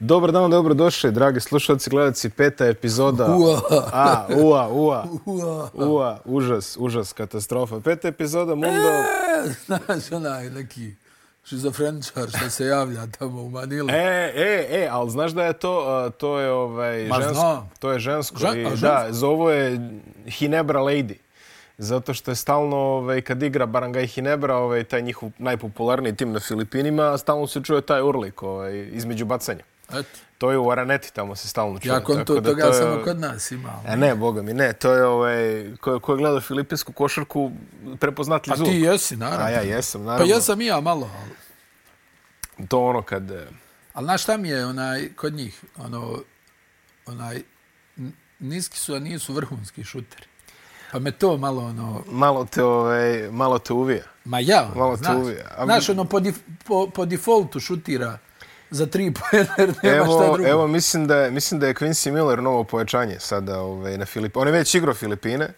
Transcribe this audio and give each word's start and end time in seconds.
Dobar 0.00 0.32
dan, 0.32 0.50
dobro 0.50 0.74
došli, 0.74 1.12
dragi 1.12 1.40
slušalci, 1.40 1.90
gledalci, 1.90 2.30
peta 2.30 2.66
epizoda. 2.66 3.36
Ua. 3.36 3.60
A, 3.92 4.26
ua, 4.36 4.68
ua. 4.68 5.04
Ua. 5.24 5.70
Ua, 5.74 6.18
užas, 6.24 6.76
užas, 6.80 7.12
katastrofa. 7.12 7.80
Peta 7.80 8.08
epizoda 8.08 8.54
Mundo. 8.54 8.88
E, 8.88 9.52
znaš, 9.66 10.12
onaj 10.12 10.50
neki 10.50 10.94
šizofreničar 11.44 12.28
što 12.38 12.50
se 12.50 12.66
javlja 12.66 13.06
tamo 13.18 13.42
u 13.42 13.50
Manilu. 13.50 13.88
E, 13.90 14.32
e, 14.36 14.66
e, 14.70 14.88
ali 14.90 15.10
znaš 15.10 15.32
da 15.32 15.44
je 15.44 15.52
to, 15.52 16.10
to 16.18 16.38
je 16.38 16.50
ovaj, 16.50 17.06
Ma, 17.08 17.16
žensko. 17.16 17.34
znam. 17.34 17.70
To 17.78 17.92
je 17.92 17.98
žensko. 17.98 18.36
Žen- 18.38 18.56
I, 18.62 18.66
a, 18.66 18.70
da, 18.70 18.76
žensko? 18.76 19.12
zovu 19.12 19.48
je 19.50 19.90
Hinebra 20.26 20.80
Lady. 20.80 21.14
Zato 21.78 22.14
što 22.14 22.30
je 22.30 22.34
stalno, 22.34 22.76
ovaj, 22.76 23.20
kad 23.20 23.42
igra 23.42 23.66
Barangaj 23.66 24.06
Hinebra, 24.06 24.56
ovaj, 24.56 24.84
taj 24.84 25.02
njihov 25.02 25.30
najpopularniji 25.38 26.16
tim 26.16 26.32
na 26.32 26.40
Filipinima, 26.40 27.18
stalno 27.18 27.46
se 27.46 27.62
čuje 27.62 27.80
taj 27.80 28.02
urlik 28.02 28.42
ovaj, 28.42 28.88
između 28.92 29.24
bacanja. 29.24 29.62
Eto, 29.90 30.08
To 30.38 30.50
je 30.50 30.58
u 30.58 30.70
Araneti, 30.70 31.12
tamo 31.12 31.36
se 31.36 31.48
stalno 31.48 31.78
čuje. 31.78 31.90
ja 31.90 32.00
kon 32.00 32.16
to, 32.18 32.34
toga 32.34 32.62
to 32.62 32.68
je- 32.68 32.74
samo 32.74 33.04
kod 33.04 33.20
nas 33.20 33.50
ima. 33.50 33.82
E 33.86 33.96
ne, 33.96 34.14
boga 34.14 34.42
mi, 34.42 34.54
ne, 34.54 34.72
to 34.72 34.92
je 34.92 35.04
ovaj, 35.06 35.36
ko, 35.76 36.00
ko 36.00 36.12
je 36.12 36.18
gledao 36.18 36.40
filipinsku 36.40 36.92
košarku, 36.92 37.52
prepoznatljiv 37.98 38.52
A 38.52 38.56
zvuk. 38.56 38.68
ti 38.68 38.76
jesi, 38.76 39.16
naravno. 39.16 39.46
A 39.46 39.50
ja 39.50 39.60
jesam, 39.60 40.00
Pa 40.00 40.04
naravno. 40.04 40.34
jesam 40.34 40.60
i 40.60 40.66
ja 40.66 40.80
malo, 40.80 41.10
ali, 41.16 41.34
To 42.68 42.80
ono 42.80 43.02
kad... 43.02 43.30
e, 43.30 43.46
ali 43.92 44.04
znaš 44.04 44.22
šta 44.22 44.36
mi 44.36 44.48
je 44.48 44.66
onaj, 44.66 45.08
kod 45.14 45.34
njih, 45.34 45.64
ono, 45.76 46.22
onaj, 47.06 47.42
niski 48.40 48.78
su, 48.78 48.94
a 48.94 48.98
nisu 48.98 49.32
vrhunski 49.32 49.84
šuteri. 49.84 50.24
Pa 50.92 50.98
me 50.98 51.10
to 51.12 51.36
malo, 51.36 51.64
ono, 51.64 52.04
Malo 52.06 52.44
te, 52.44 52.64
ovaj, 52.64 53.28
malo 53.30 53.58
te 53.58 53.72
uvija. 53.72 54.04
ma 54.24 54.40
ja, 54.40 54.70
Malo 54.76 54.96
te 54.96 54.98
znaš, 54.98 55.16
uvija. 55.16 55.44
A- 55.56 55.64
znaš, 55.64 55.88
ono, 55.88 56.04
po, 56.04 56.20
dif, 56.20 56.36
po, 56.64 56.90
po 56.90 57.06
defaultu 57.06 57.60
šutira 57.60 58.18
za 58.70 58.86
tri 58.86 59.12
pojene, 59.14 59.48
jer 59.58 59.68
nema 59.82 60.04
šta 60.04 60.14
Evo, 60.24 60.32
drugo. 60.34 60.48
evo 60.48 60.66
mislim, 60.66 61.06
da 61.06 61.16
je, 61.16 61.30
mislim 61.30 61.60
da 61.60 61.66
je 61.66 61.74
Quincy 61.74 62.10
Miller 62.10 62.42
novo 62.42 62.64
pojačanje 62.64 63.16
sada 63.20 63.60
ovaj, 63.60 63.98
na 63.98 64.06
Filipine. 64.06 64.40
On 64.42 64.48
je 64.48 64.52
već 64.52 64.74
igrao 64.74 64.94
Filipine, 64.94 65.48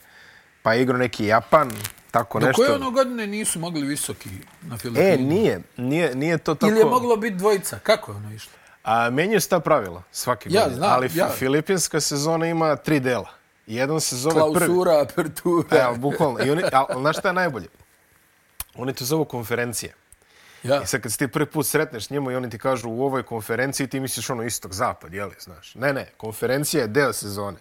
pa 0.63 0.75
je 0.75 0.83
igrao 0.83 0.99
neki 0.99 1.27
Japan, 1.27 1.71
tako 2.11 2.41
Do 2.41 2.47
nešto. 2.47 2.63
koje 2.63 2.75
ono 2.75 2.91
godine 2.91 3.27
nisu 3.27 3.59
mogli 3.59 3.83
visoki 3.87 4.29
na 4.63 4.79
Filipinu? 4.79 5.07
E, 5.07 5.17
nije, 5.17 5.61
nije, 5.77 6.15
nije 6.15 6.39
to 6.39 6.55
tako... 6.55 6.71
Ili 6.71 6.79
je 6.79 6.85
moglo 6.85 7.17
biti 7.17 7.37
dvojica? 7.37 7.79
Kako 7.83 8.13
je 8.13 8.17
ono 8.17 8.33
išlo? 8.35 8.53
A 8.85 9.11
menjaju 9.11 9.41
se 9.41 9.49
ta 9.49 9.61
pravila 9.61 10.03
svake 10.13 10.49
Ja 10.53 10.61
godine. 10.61 10.77
znam, 10.77 10.93
ali 10.93 11.11
ja. 11.15 11.29
filipinska 11.29 12.01
sezona 12.01 12.47
ima 12.47 12.77
tri 12.77 13.01
dela. 13.01 13.29
Jedan 13.67 14.01
se 14.01 14.17
zove 14.17 14.35
prvi. 14.55 14.67
Klausura, 14.67 15.01
apertura. 15.03 15.83
Evo, 15.85 15.95
bukvalno. 15.97 16.45
I 16.45 16.51
oni, 16.51 16.63
znaš 17.01 17.19
šta 17.19 17.29
je 17.29 17.35
najbolje? 17.35 17.67
Oni 18.75 18.93
to 18.95 19.05
zovu 19.05 19.25
konferencije. 19.25 19.95
Ja. 20.63 20.83
I 20.83 20.87
sad 20.87 21.01
kad 21.01 21.13
se 21.13 21.19
ti 21.19 21.29
prvi 21.29 21.47
put 21.47 21.67
sretneš 21.67 22.11
njima 22.11 22.33
i 22.33 22.37
oni 22.37 22.51
ti 22.51 22.59
kažu 22.59 22.89
u 22.91 23.05
ovoj 23.05 23.23
konferenciji 23.23 23.87
ti 23.87 24.01
misliš 24.01 24.31
ono 24.31 24.43
istok, 24.43 24.73
zapad, 24.73 25.15
jeli, 25.15 25.35
znaš. 25.41 25.75
Ne, 25.75 25.93
ne, 25.93 26.11
konferencija 26.17 26.83
je 26.83 26.89
deo 26.89 27.13
sezone. 27.13 27.59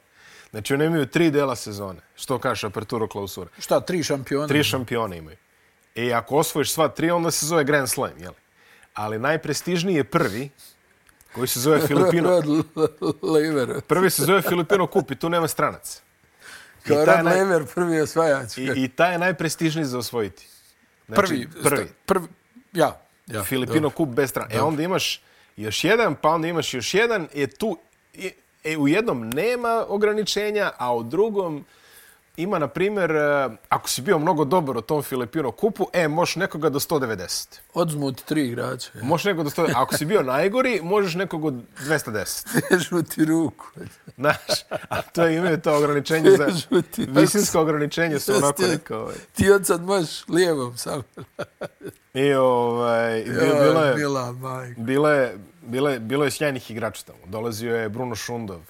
Znači 0.51 0.73
oni 0.73 0.85
imaju 0.85 1.05
tri 1.05 1.31
dela 1.31 1.55
sezone. 1.55 1.99
Što 2.15 2.39
kažeš, 2.39 2.63
aperturo, 2.63 3.07
klausura. 3.07 3.49
Šta, 3.59 3.79
tri 3.79 4.03
šampiona? 4.03 4.47
Tri 4.47 4.63
šampiona 4.63 5.15
imaju. 5.15 5.37
I 5.95 6.13
ako 6.13 6.35
osvojiš 6.35 6.73
sva 6.73 6.87
tri, 6.87 7.11
onda 7.11 7.31
se 7.31 7.45
zove 7.45 7.63
Grand 7.63 7.89
Slam, 7.89 8.11
jeli? 8.19 8.35
Ali 8.93 9.19
najprestižniji 9.19 9.95
je 9.95 10.03
prvi, 10.03 10.49
koji 11.35 11.47
se 11.47 11.59
zove 11.59 11.87
Filipino. 11.87 12.41
Prvi 13.87 14.09
se 14.09 14.23
zove 14.23 14.41
Filipino 14.41 14.87
Kup 14.87 15.11
i 15.11 15.15
tu 15.15 15.29
nema 15.29 15.47
stranaca. 15.47 16.01
Kao 16.87 16.97
naj- 16.97 17.23
Lever, 17.23 17.65
prvi 17.75 18.01
osvajač. 18.01 18.57
I, 18.57 18.71
I 18.75 18.87
taj 18.87 19.11
je 19.11 19.17
najprestižniji 19.17 19.85
za 19.85 19.97
osvojiti. 19.97 20.47
Znači, 21.07 21.21
prvi. 21.27 21.47
Prvi. 21.63 21.87
prvi. 22.05 22.27
Ja. 22.73 23.01
ja. 23.27 23.43
Filipino 23.43 23.79
dobro. 23.79 23.89
kup 23.89 24.09
bez 24.09 24.29
strana. 24.29 24.49
E 24.53 24.61
onda 24.61 24.83
imaš 24.83 25.21
još 25.57 25.83
jedan, 25.83 26.15
pa 26.15 26.29
onda 26.29 26.47
imaš 26.47 26.73
još 26.73 26.93
jedan. 26.93 27.27
Je 27.33 27.47
tu, 27.47 27.77
i- 28.13 28.31
e, 28.63 28.77
u 28.77 28.87
jednom 28.87 29.29
nema 29.29 29.85
ograničenja, 29.87 30.71
a 30.77 30.95
u 30.95 31.03
drugom 31.03 31.65
ima, 32.41 32.59
na 32.59 32.67
primjer, 32.67 33.11
e, 33.11 33.49
ako 33.69 33.89
si 33.89 34.01
bio 34.01 34.19
mnogo 34.19 34.45
dobar 34.45 34.77
u 34.77 34.81
tom 34.81 35.03
Filipino 35.03 35.51
kupu, 35.51 35.87
e, 35.93 36.07
možeš 36.07 36.35
nekoga 36.35 36.69
do 36.69 36.79
190. 36.79 37.59
Odzmu 37.73 38.11
ti 38.11 38.23
tri 38.25 38.47
igrača. 38.47 38.89
Ja. 38.95 39.03
Možeš 39.03 39.25
nekoga 39.25 39.43
do 39.43 39.49
190. 39.49 39.73
Ako 39.75 39.97
si 39.97 40.05
bio 40.05 40.23
najgori, 40.23 40.79
možeš 40.83 41.15
nekog 41.15 41.45
od 41.45 41.53
210. 41.79 42.47
Vežu 42.71 43.03
ti 43.03 43.25
ruku. 43.25 43.65
Znaš, 44.15 44.37
a 44.89 45.01
to 45.01 45.23
je 45.23 45.37
imaju 45.37 45.61
to 45.61 45.77
ograničenje 45.77 46.31
za... 46.31 46.45
Vežu 46.45 46.81
ti. 46.91 47.07
Visinsko 47.09 47.61
ograničenje 47.61 48.19
su 48.19 48.31
onako 48.31 48.61
Jeste. 48.61 48.75
neka... 48.75 48.97
Ovaj. 48.97 49.15
Ti 49.35 49.51
od 49.51 49.65
sad 49.65 49.83
možeš 49.83 50.27
lijevom 50.27 50.77
sam. 50.77 51.01
I 52.13 52.33
ovaj, 52.33 53.23
bilo, 53.23 53.63
bilo 53.63 53.83
je... 53.83 53.95
Mila, 53.95 54.31
majko. 54.31 54.81
Bilo 54.81 55.09
je, 55.09 55.37
bilo 55.61 55.89
je, 55.89 55.99
bilo 55.99 56.25
je 56.25 56.31
sjajnih 56.31 56.71
igrača 56.71 57.03
tamo. 57.05 57.19
Dolazio 57.25 57.75
je 57.75 57.89
Bruno 57.89 58.15
Šundov, 58.15 58.61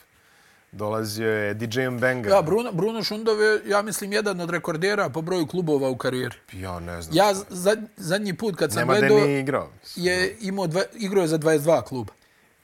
dolazio 0.72 1.30
je 1.30 1.54
DJ 1.54 1.82
Mbenga. 1.90 2.30
Ja, 2.30 2.42
Bruno, 2.42 2.72
Bruno 2.72 3.04
Šundov 3.04 3.42
je, 3.42 3.62
ja 3.66 3.82
mislim, 3.82 4.14
jedan 4.14 4.42
od 4.42 4.50
rekordera 4.50 5.10
po 5.10 5.22
broju 5.22 5.48
klubova 5.48 5.90
u 5.90 5.98
karijeri. 5.98 6.36
Ja 6.54 6.80
ne 6.80 7.02
znam. 7.02 7.18
Ja 7.18 7.34
za, 7.50 7.76
zadnji 7.98 8.34
put 8.34 8.56
kad 8.56 8.74
sam 8.74 8.80
Nema 8.80 8.94
da 8.94 9.00
gledao 9.00 9.20
nije 9.20 9.40
igrao. 9.40 9.70
je 9.96 10.38
imao 10.42 10.68
dva, 10.68 10.82
igrao 10.94 11.22
je 11.22 11.28
za 11.28 11.38
22 11.38 11.84
kluba. 11.84 12.14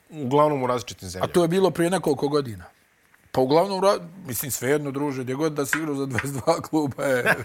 Uglavnom 0.09 0.63
u 0.63 0.67
različitim 0.67 1.07
A 1.07 1.09
zemljama. 1.09 1.33
to 1.33 1.41
je 1.41 1.47
bilo 1.47 1.71
prije 1.71 1.89
nekoliko 1.89 2.27
godina. 2.27 2.65
Pa 3.31 3.41
uglavnom, 3.41 3.81
mislim, 4.27 4.51
svejedno, 4.51 4.91
druže, 4.91 5.23
gdje 5.23 5.35
god 5.35 5.53
da 5.53 5.65
si 5.65 5.77
igrao 5.77 5.95
za 5.95 6.05
22 6.05 6.61
kluba, 6.69 7.03
je, 7.03 7.35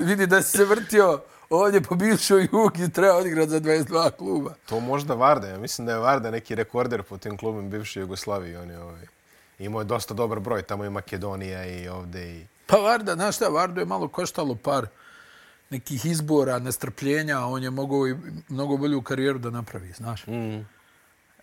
vidi 0.00 0.26
da 0.26 0.42
si 0.42 0.56
se 0.56 0.64
vrtio 0.64 1.20
ovdje 1.50 1.80
po 1.80 1.94
bivšoj 1.94 2.48
jugi, 2.52 2.92
treba 2.92 3.14
odigrati 3.16 3.50
za 3.50 3.60
22 3.60 4.10
kluba. 4.10 4.54
To 4.66 4.80
možda 4.80 5.14
Varda. 5.14 5.46
Ja 5.48 5.58
mislim 5.58 5.86
da 5.86 5.92
je 5.92 5.98
Varda 5.98 6.30
neki 6.30 6.54
rekorder 6.54 7.02
po 7.02 7.18
tim 7.18 7.36
klubima 7.36 7.68
bivše 7.68 8.00
Jugoslavije. 8.00 8.60
On 8.60 8.70
je 8.70 8.78
ovaj, 8.82 9.06
imao 9.58 9.80
je 9.80 9.84
dosta 9.84 10.14
dobar 10.14 10.40
broj. 10.40 10.62
Tamo 10.62 10.84
i 10.84 10.90
Makedonija 10.90 11.66
i 11.66 11.88
ovde 11.88 12.30
i... 12.30 12.46
Pa 12.66 12.76
Varda, 12.76 13.14
znaš 13.14 13.36
šta, 13.36 13.48
Vardo 13.48 13.80
je 13.80 13.86
malo 13.86 14.08
koštalo 14.08 14.54
par 14.54 14.86
nekih 15.70 16.06
izbora, 16.06 16.58
nestrpljenja, 16.58 17.40
on 17.40 17.62
je 17.62 17.70
mogao 17.70 18.08
i 18.08 18.14
mnogo 18.48 18.76
bolju 18.76 19.02
karijeru 19.02 19.38
da 19.38 19.50
napravi, 19.50 19.92
znaš. 19.92 20.26
Mm. 20.26 20.60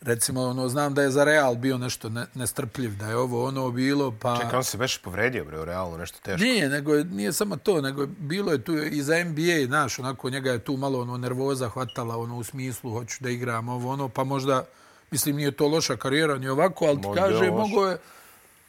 Recimo, 0.01 0.41
ono, 0.41 0.69
znam 0.69 0.93
da 0.93 1.01
je 1.01 1.11
za 1.11 1.23
Real 1.23 1.55
bio 1.55 1.77
nešto 1.77 2.09
ne, 2.09 2.25
nestrpljiv, 2.33 2.95
da 2.95 3.07
je 3.07 3.17
ovo 3.17 3.45
ono 3.45 3.71
bilo, 3.71 4.11
pa... 4.11 4.37
Čekaj, 4.37 4.57
on 4.57 4.63
se 4.63 4.77
već 4.77 4.97
povredio, 4.97 5.45
bre, 5.45 5.59
u 5.59 5.65
realno, 5.65 5.97
nešto 5.97 6.19
teško. 6.19 6.43
Nije, 6.43 6.69
nego 6.69 6.93
je- 6.93 7.03
nije 7.05 7.33
samo 7.33 7.55
to, 7.57 7.81
nego 7.81 8.01
je- 8.01 8.07
bilo 8.09 8.51
je 8.51 8.63
tu 8.63 8.77
i 8.77 9.01
za 9.01 9.15
NBA, 9.15 9.65
znaš, 9.65 9.99
onako 9.99 10.29
njega 10.29 10.51
je 10.51 10.59
tu 10.59 10.77
malo 10.77 11.01
ono 11.01 11.17
nervoza 11.17 11.69
hvatala, 11.69 12.17
ono 12.17 12.37
u 12.37 12.43
smislu 12.43 12.91
hoću 12.91 13.17
da 13.19 13.29
igram 13.29 13.69
ovo 13.69 13.91
ono, 13.91 14.09
pa 14.09 14.23
možda 14.23 14.65
mislim 15.11 15.35
nije 15.35 15.51
to 15.51 15.67
loša 15.67 15.95
karijera 15.95 16.37
ni 16.37 16.47
ovako, 16.47 16.85
ali 16.85 17.01
ti 17.01 17.07
Možda 17.07 17.21
kaže 17.21 17.51
mogo 17.51 17.87
je 17.87 17.97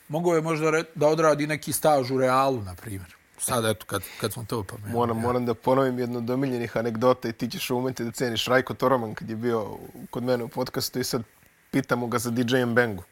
mogo 0.09 0.35
je 0.35 0.41
možda 0.41 0.71
re- 0.71 0.85
da 0.95 1.09
odradi 1.09 1.47
neki 1.47 1.73
staž 1.73 2.11
u 2.11 2.19
Realu 2.19 2.63
na 2.63 2.75
primjer. 2.75 3.17
Sad 3.39 3.65
eto 3.65 3.87
kad 3.87 4.03
kad 4.21 4.33
smo 4.33 4.45
to 4.49 4.63
pomenuli. 4.63 4.93
Moram, 4.93 5.21
moram 5.21 5.47
da 5.47 5.55
ponovim 5.55 5.99
jednu 5.99 6.19
od 6.19 6.31
omiljenih 6.31 6.77
anegdota 6.77 7.29
i 7.29 7.33
ti 7.33 7.51
ćeš 7.51 7.71
umeti 7.71 8.05
da 8.05 8.11
ceniš 8.11 8.47
Rajko 8.47 8.75
Toroman 8.75 9.15
kad 9.15 9.31
je 9.31 9.37
bio 9.37 9.79
kod 10.11 10.25
mene 10.25 10.45
u 10.45 10.49
podcastu 10.49 11.01
i 11.01 11.05
sad 11.05 11.23
pitamo 11.71 12.07
ga 12.07 12.19
za 12.19 12.31
DJ 12.31 12.65
Mbengu. 12.65 13.03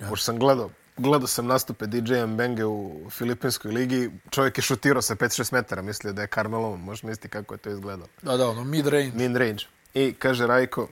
Ja. 0.00 0.08
Pošto 0.08 0.24
sam 0.24 0.38
gledao, 0.38 0.70
gledao 0.96 1.26
sam 1.26 1.46
nastupe 1.46 1.86
DJ 1.86 2.24
Mbenge 2.26 2.64
u 2.64 3.10
Filipinskoj 3.10 3.72
ligi, 3.72 4.10
čovjek 4.30 4.58
je 4.58 4.62
šutirao 4.62 5.02
sa 5.02 5.14
5-6 5.14 5.52
metara, 5.52 5.82
mislio 5.82 6.12
da 6.12 6.22
je 6.22 6.28
Carmelo, 6.34 6.76
možeš 6.76 7.02
misliti 7.02 7.28
kako 7.28 7.54
je 7.54 7.58
to 7.58 7.70
izgledalo. 7.70 8.08
Da, 8.22 8.36
da, 8.36 8.48
ono 8.48 8.64
mid 8.64 8.86
range. 8.86 9.10
Min 9.14 9.36
range. 9.36 9.64
I 9.94 10.14
kaže 10.18 10.46
Rajko, 10.46 10.88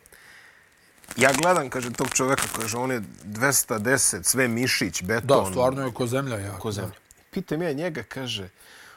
ja 1.16 1.32
gledam, 1.42 1.70
kaže 1.70 1.92
tog 1.92 2.08
čovjeka, 2.14 2.42
kaže 2.60 2.76
on 2.76 2.90
je 2.90 3.02
210, 3.24 4.22
sve 4.22 4.48
mišić, 4.48 5.02
beton. 5.02 5.44
Da, 5.44 5.50
stvarno 5.50 5.86
je 5.86 5.94
ko 5.94 6.06
zemlja 6.06 6.38
ja. 6.38 6.58
ko 6.58 6.72
zemlja. 6.72 6.94
Pitam 7.30 7.62
ja 7.62 7.72
njega, 7.72 8.02
kaže, 8.02 8.48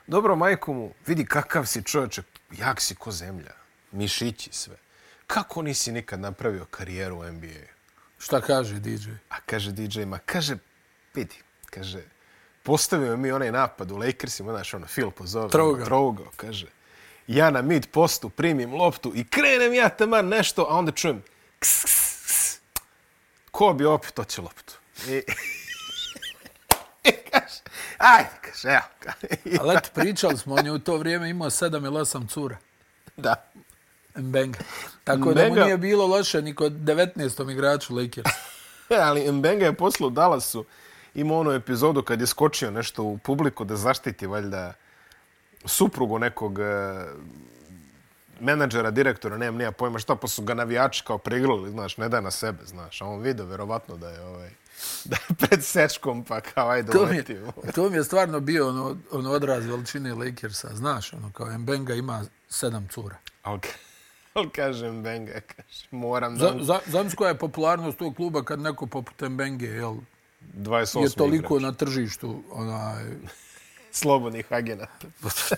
dobro 0.07 0.35
majko 0.35 0.73
mu, 0.73 0.93
vidi 1.07 1.25
kakav 1.25 1.65
si 1.65 1.83
čovječe, 1.83 2.23
jak 2.57 2.81
si 2.81 2.95
ko 2.95 3.11
zemlja, 3.11 3.53
mišići 3.91 4.49
sve. 4.53 4.75
Kako 5.27 5.61
nisi 5.61 5.91
nikad 5.91 6.19
napravio 6.19 6.65
karijeru 6.65 7.19
u 7.19 7.23
NBA? 7.23 7.67
Šta 8.17 8.41
kaže 8.41 8.79
DJ? 8.79 9.09
A 9.29 9.35
kaže 9.45 9.71
DJ, 9.71 10.01
ma 10.05 10.19
kaže, 10.25 10.57
vidi, 11.13 11.35
kaže, 11.69 12.03
postavio 12.63 13.17
mi 13.17 13.31
onaj 13.31 13.51
napad 13.51 13.91
u 13.91 13.97
Lakersima, 13.97 14.51
znaš, 14.51 14.73
ono, 14.73 14.85
Phil 14.85 15.11
pozove, 15.11 15.49
Trougao. 15.49 15.85
trougao, 15.85 16.31
kaže, 16.35 16.67
ja 17.27 17.51
na 17.51 17.61
mid 17.61 17.87
postu 17.91 18.29
primim 18.29 18.73
loptu 18.73 19.11
i 19.15 19.23
krenem 19.23 19.73
ja 19.73 19.89
taman 19.89 20.27
nešto, 20.27 20.67
a 20.69 20.77
onda 20.77 20.91
čujem, 20.91 21.23
ks, 21.59 21.83
ks. 21.83 21.96
Ko 23.57 23.73
bi 23.73 23.85
opet 23.85 24.13
to 24.13 24.23
će 24.23 24.41
loptu? 24.41 24.73
I, 25.07 25.11
I 27.03 27.13
kaže, 27.31 27.61
ajde, 27.97 28.29
kaže, 28.41 28.67
evo. 28.69 29.11
Ali 29.61 29.77
eto, 29.77 29.89
pričali 29.93 30.37
smo, 30.37 30.55
on 30.55 30.65
je 30.65 30.71
u 30.71 30.79
to 30.79 30.97
vrijeme 30.97 31.29
imao 31.29 31.49
sedam 31.49 31.85
ili 31.85 31.99
osam 31.99 32.27
cura. 32.27 32.57
da. 33.17 33.35
Mbenga. 34.15 34.59
Tako 35.03 35.33
da 35.33 35.41
mu 35.41 35.49
Mbenga- 35.49 35.63
nije 35.63 35.77
bilo 35.77 36.07
loše 36.07 36.41
ni 36.41 36.55
kod 36.55 36.71
19. 36.73 37.51
igraču 37.51 37.95
Lakers. 37.95 38.31
E, 38.89 38.95
ali 38.95 39.31
Mbenga 39.31 39.65
je 39.65 39.73
posle 39.73 40.07
u 40.07 40.09
Dallasu 40.09 40.65
imao 41.15 41.39
onu 41.39 41.51
epizodu 41.51 42.01
kad 42.03 42.21
je 42.21 42.27
skočio 42.27 42.71
nešto 42.71 43.03
u 43.03 43.17
publiku 43.17 43.65
da 43.65 43.75
zaštiti 43.75 44.27
valjda 44.27 44.73
suprugu 45.65 46.19
nekog 46.19 46.59
e, 46.59 46.63
menadžera, 48.39 48.91
direktora, 48.91 49.37
nemam 49.37 49.57
nija 49.57 49.71
pojma 49.71 49.99
šta, 49.99 50.15
pa 50.15 50.27
su 50.27 50.41
ga 50.41 50.53
navijači 50.53 51.03
kao 51.07 51.17
prigrali, 51.17 51.71
znaš, 51.71 51.97
ne 51.97 52.09
da 52.09 52.21
na 52.21 52.31
sebe, 52.31 52.65
znaš. 52.65 53.01
A 53.01 53.05
on 53.05 53.21
vidio, 53.21 53.45
verovatno, 53.45 53.97
da 53.97 54.09
je, 54.09 54.21
ovaj, 54.21 54.49
da 55.09 55.15
je 55.29 55.35
pred 55.35 55.63
sečkom, 55.63 56.23
pa 56.23 56.41
kao, 56.41 56.69
ajde, 56.69 56.91
To 56.91 57.05
mi, 57.05 57.23
to 57.75 57.89
mi 57.89 57.97
je 57.97 58.03
stvarno 58.03 58.39
bio 58.39 58.69
ono, 58.69 58.97
ono 59.11 59.31
odraz 59.31 59.65
veličine 59.65 60.13
Lakersa. 60.13 60.69
Znaš, 60.73 61.13
ono, 61.13 61.31
kao 61.31 61.57
Mbenga 61.57 61.93
ima 61.93 62.25
sedam 62.49 62.87
cura. 62.91 63.15
Ali, 63.43 63.59
ali 64.33 64.49
kažem, 64.49 65.03
Benga, 65.03 65.31
kažem, 65.31 65.87
moram 65.91 66.37
da... 66.37 66.45
Za, 66.45 66.63
za, 66.63 66.79
znam 66.87 67.09
koja 67.11 67.29
je 67.29 67.37
popularnost 67.37 67.97
tog 67.97 68.15
kluba 68.15 68.43
kad 68.43 68.59
neko 68.59 68.85
poput 68.85 69.29
Mbenge 69.29 69.67
jel, 69.67 69.95
28. 70.55 71.03
je 71.03 71.09
toliko 71.09 71.57
igrač. 71.57 71.71
na 71.71 71.77
tržištu. 71.77 72.43
Onaj, 72.51 73.03
Slobodnih 73.91 74.45
agenata. 74.53 75.07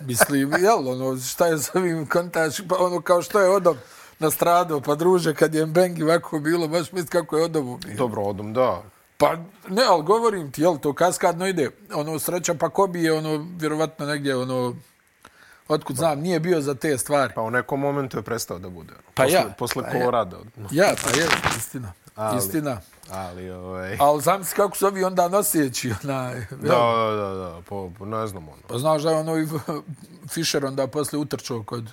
mislim, 0.08 0.54
jel, 0.60 0.88
ono, 0.90 1.18
šta 1.18 1.48
je 1.48 1.58
za 1.58 1.72
ovim 1.74 2.08
kontač, 2.08 2.62
pa 2.70 2.76
ono, 2.78 3.02
kao 3.02 3.22
što 3.22 3.40
je 3.40 3.50
odom 3.50 3.78
nastradao, 4.20 4.82
pa 4.82 4.96
druže, 4.96 5.36
kad 5.36 5.56
je 5.56 5.66
Mbengi 5.66 6.04
ovako 6.04 6.40
bilo, 6.40 6.68
baš 6.68 6.92
misli 6.92 7.08
kako 7.10 7.38
je 7.38 7.44
odom 7.44 7.80
bio. 7.86 7.96
Dobro, 7.96 8.22
odom, 8.22 8.54
da. 8.54 8.84
Pa 9.18 9.36
ne, 9.70 9.84
ali 9.90 10.04
govorim 10.04 10.52
ti, 10.52 10.62
jel, 10.62 10.78
to 10.78 10.94
kaskadno 10.94 11.48
ide. 11.48 11.70
Ono, 11.94 12.20
sreća 12.20 12.54
pa 12.54 12.70
Kobi 12.70 13.04
je, 13.04 13.14
ono, 13.14 13.48
vjerovatno 13.58 14.06
negdje, 14.06 14.36
ono, 14.36 14.76
otkud 15.68 15.96
znam, 15.96 16.20
nije 16.20 16.40
bio 16.40 16.62
za 16.62 16.76
te 16.76 16.98
stvari. 16.98 17.34
Pa 17.36 17.42
u 17.42 17.52
nekom 17.52 17.80
momentu 17.80 18.18
je 18.18 18.22
prestao 18.22 18.60
da 18.60 18.70
bude. 18.70 18.94
ono. 18.94 19.02
Pa 19.14 19.24
posle, 19.24 19.38
ja, 19.38 19.54
Posle 19.58 19.84
pa 19.84 19.90
ja. 19.90 19.94
Kolorada. 20.00 20.38
Ja, 20.72 20.94
pa 21.04 21.20
je, 21.20 21.28
istina. 21.58 21.94
Ali- 22.16 22.38
Istina. 22.38 22.82
Ali, 23.12 23.50
ovaj... 23.50 23.98
Ali 24.00 24.22
znam 24.22 24.44
si 24.44 24.56
kako 24.56 24.78
su 24.78 24.86
ovi 24.86 25.04
onda 25.04 25.28
noseći, 25.28 25.94
onaj, 26.04 26.46
Da, 26.50 26.58
da, 26.58 27.12
da, 27.16 27.34
da, 27.34 27.62
po, 27.66 27.92
po, 27.98 28.06
ne 28.06 28.28
znam 28.28 28.50
ono. 28.50 28.62
Pa 28.68 28.78
znaš 28.78 29.02
da 29.02 29.10
je 29.10 29.18
ono 29.18 29.34
Fischer 30.30 30.66
onda 30.66 30.88
posle 30.88 31.20
utrčao 31.20 31.64
kod, 31.64 31.92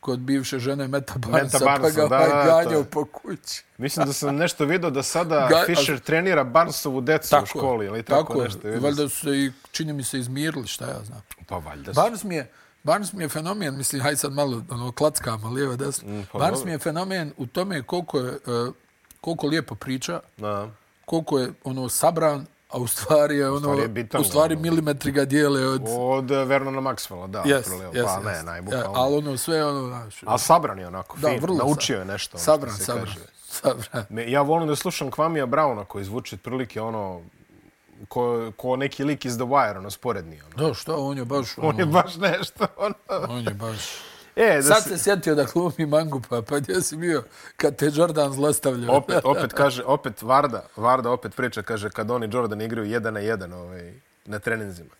kod 0.00 0.18
bivše 0.18 0.58
žene 0.58 0.88
Meta 0.88 1.14
Barnesa, 1.16 1.58
pa 1.58 1.64
Barnesa, 1.64 2.00
ga 2.00 2.08
da, 2.08 2.16
ovaj 2.16 2.28
da, 2.28 2.44
ganjao 2.44 2.84
po 2.84 3.04
kući. 3.04 3.64
Mislim 3.78 4.06
da 4.06 4.12
sam 4.12 4.36
nešto 4.36 4.64
vidio 4.64 4.90
da 4.90 5.02
sada 5.02 5.48
Ga- 5.50 5.64
Fischer 5.66 6.00
trenira 6.00 6.44
Barnesovu 6.44 7.00
decu 7.00 7.36
u 7.42 7.46
školi, 7.46 7.86
ili 7.86 8.02
tako, 8.02 8.22
tako 8.22 8.44
nešto. 8.44 8.68
vidio 8.68 8.80
Valjda 8.80 9.08
su 9.08 9.20
se 9.20 9.30
i, 9.30 9.52
čini 9.72 9.92
mi 9.92 10.04
se, 10.04 10.18
izmirili, 10.18 10.66
šta 10.66 10.84
ja 10.84 11.04
znam. 11.04 11.22
Pa 11.46 11.58
valjda 11.58 11.94
su. 11.94 12.00
Barnes 12.00 12.24
mi 12.24 12.34
je, 12.34 12.50
Barnes 12.82 13.12
mi 13.12 13.24
je 13.24 13.28
fenomen, 13.28 13.76
mislim, 13.76 14.02
haj 14.02 14.16
sad 14.16 14.32
malo 14.32 14.62
ono, 14.70 14.92
klackamo, 14.92 15.50
lijevo, 15.50 15.76
desno. 15.76 16.08
Mm, 16.08 16.26
pa 16.32 16.38
Barnes 16.38 16.58
dobro. 16.58 16.66
mi 16.66 16.72
je 16.72 16.78
fenomen 16.78 17.32
u 17.36 17.46
tome 17.46 17.82
koliko, 17.82 18.18
je, 18.18 18.30
uh, 18.46 18.74
koliko 19.24 19.46
lijepo 19.46 19.74
priča, 19.74 20.20
Da. 20.36 20.68
koliko 21.04 21.38
je 21.38 21.52
ono 21.64 21.88
sabran, 21.88 22.46
a 22.70 22.78
u 22.78 22.86
stvari 22.86 23.36
je 23.36 23.50
ono, 23.50 23.58
stvari 23.58 23.80
je 23.80 23.88
bitan, 23.88 24.20
u 24.20 24.24
stvari 24.24 24.54
ono. 24.54 24.62
milimetri 24.62 25.12
ga 25.12 25.24
dijele 25.24 25.66
od... 25.66 25.82
Od 25.88 26.30
eh, 26.30 26.44
Vernona 26.44 26.80
Maxwella, 26.80 27.26
da. 27.26 27.42
Yes, 27.42 27.62
yes, 27.92 28.04
pa 28.04 28.20
yes. 28.20 28.24
ne, 28.24 28.42
najbukvalno. 28.42 28.92
ali 28.94 29.16
ono 29.16 29.36
sve 29.36 29.64
ono, 29.64 29.86
znaš, 29.86 30.22
A 30.26 30.38
sabran 30.38 30.78
je 30.78 30.86
onako, 30.86 31.16
da, 31.18 31.28
fin. 31.28 31.40
vrlo 31.40 31.56
Naučio 31.56 31.98
je 31.98 32.04
nešto. 32.04 32.36
ono 32.36 32.44
Sabran, 32.44 32.74
sabran, 32.74 33.04
kaže. 33.04 33.18
sabran. 33.46 34.04
Me, 34.08 34.30
ja 34.30 34.42
volim 34.42 34.68
da 34.68 34.76
slušam 34.76 35.10
Kvamija 35.10 35.46
Brauna 35.46 35.84
koji 35.84 36.04
zvuči 36.04 36.34
otprilike 36.34 36.80
ono 36.80 37.20
ko, 38.08 38.52
ko 38.56 38.76
neki 38.76 39.04
lik 39.04 39.24
iz 39.24 39.34
The 39.34 39.44
Wire, 39.44 39.78
ono, 39.78 39.90
sporedni. 39.90 40.40
Ono. 40.42 40.68
Da, 40.68 40.74
šta, 40.74 40.96
on 40.96 41.18
je 41.18 41.24
baš, 41.24 41.58
ono, 41.58 41.68
On 41.72 41.78
je 41.78 41.86
baš 41.86 42.16
nešto, 42.16 42.66
ono. 42.76 42.94
on 43.28 43.44
je 43.44 43.54
baš... 43.54 43.78
E, 44.36 44.56
da 44.56 44.62
Sad 44.64 44.82
se, 44.82 44.88
se 44.88 44.98
sjetio 44.98 45.34
da 45.34 45.44
glumi 45.44 45.86
Mangupa, 45.86 46.42
pa 46.42 46.58
gdje 46.58 46.80
si 46.80 46.96
bio 46.96 47.24
kad 47.56 47.76
te 47.76 47.90
Jordan 47.92 48.32
zlostavljao? 48.32 48.96
opet, 48.96 49.20
opet 49.24 49.52
kaže, 49.52 49.82
opet 49.84 50.22
Varda, 50.22 50.64
Varda 50.76 51.10
opet 51.10 51.34
priča, 51.36 51.62
kaže, 51.62 51.90
kad 51.90 52.10
oni 52.10 52.28
Jordan 52.32 52.60
igraju 52.60 52.90
jedan 52.90 53.14
na 53.14 53.20
jedan 53.20 53.52
ovaj, 53.52 53.92
na 54.24 54.38
treninzima. 54.38 54.90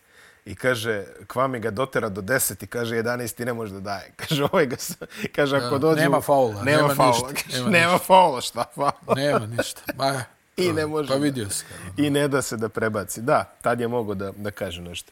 I 0.45 0.55
kaže, 0.55 1.03
Kvami 1.27 1.59
ga 1.59 1.71
dotera 1.71 2.09
do 2.09 2.21
10 2.21 2.63
i 2.63 2.67
kaže, 2.67 2.95
11 2.95 3.35
ti 3.35 3.45
ne 3.45 3.53
može 3.53 3.73
da 3.73 3.79
daje. 3.79 4.11
Kaže, 4.17 4.43
ovaj 4.43 4.65
ga, 4.65 4.75
s- 4.75 4.97
kaže, 5.35 5.57
ako 5.57 5.69
Da, 5.69 5.77
dođe... 5.79 6.01
nema 6.01 6.21
faula, 6.21 6.63
Nema, 6.63 6.81
nema 6.81 6.95
faula. 6.95 7.11
ništa, 7.31 7.43
Kaže, 7.43 7.63
nema 7.63 7.69
nema 7.71 7.97
faula, 7.97 8.41
šta 8.41 8.63
faula? 8.75 8.91
Nema 9.15 9.39
ništa. 9.47 9.81
Ma, 9.95 10.23
I 10.57 10.73
ne 10.73 10.85
može. 10.87 11.09
Pa 11.09 11.15
vidio 11.15 11.49
si 11.49 11.65
ga. 11.65 12.03
I 12.03 12.09
ne 12.09 12.27
da 12.27 12.41
se 12.41 12.57
da 12.57 12.69
prebaci. 12.69 13.21
Da, 13.21 13.43
tad 13.61 13.79
je 13.79 13.87
mogo 13.87 14.13
da, 14.13 14.31
da 14.31 14.51
kaže 14.51 14.81
nešto. 14.81 15.11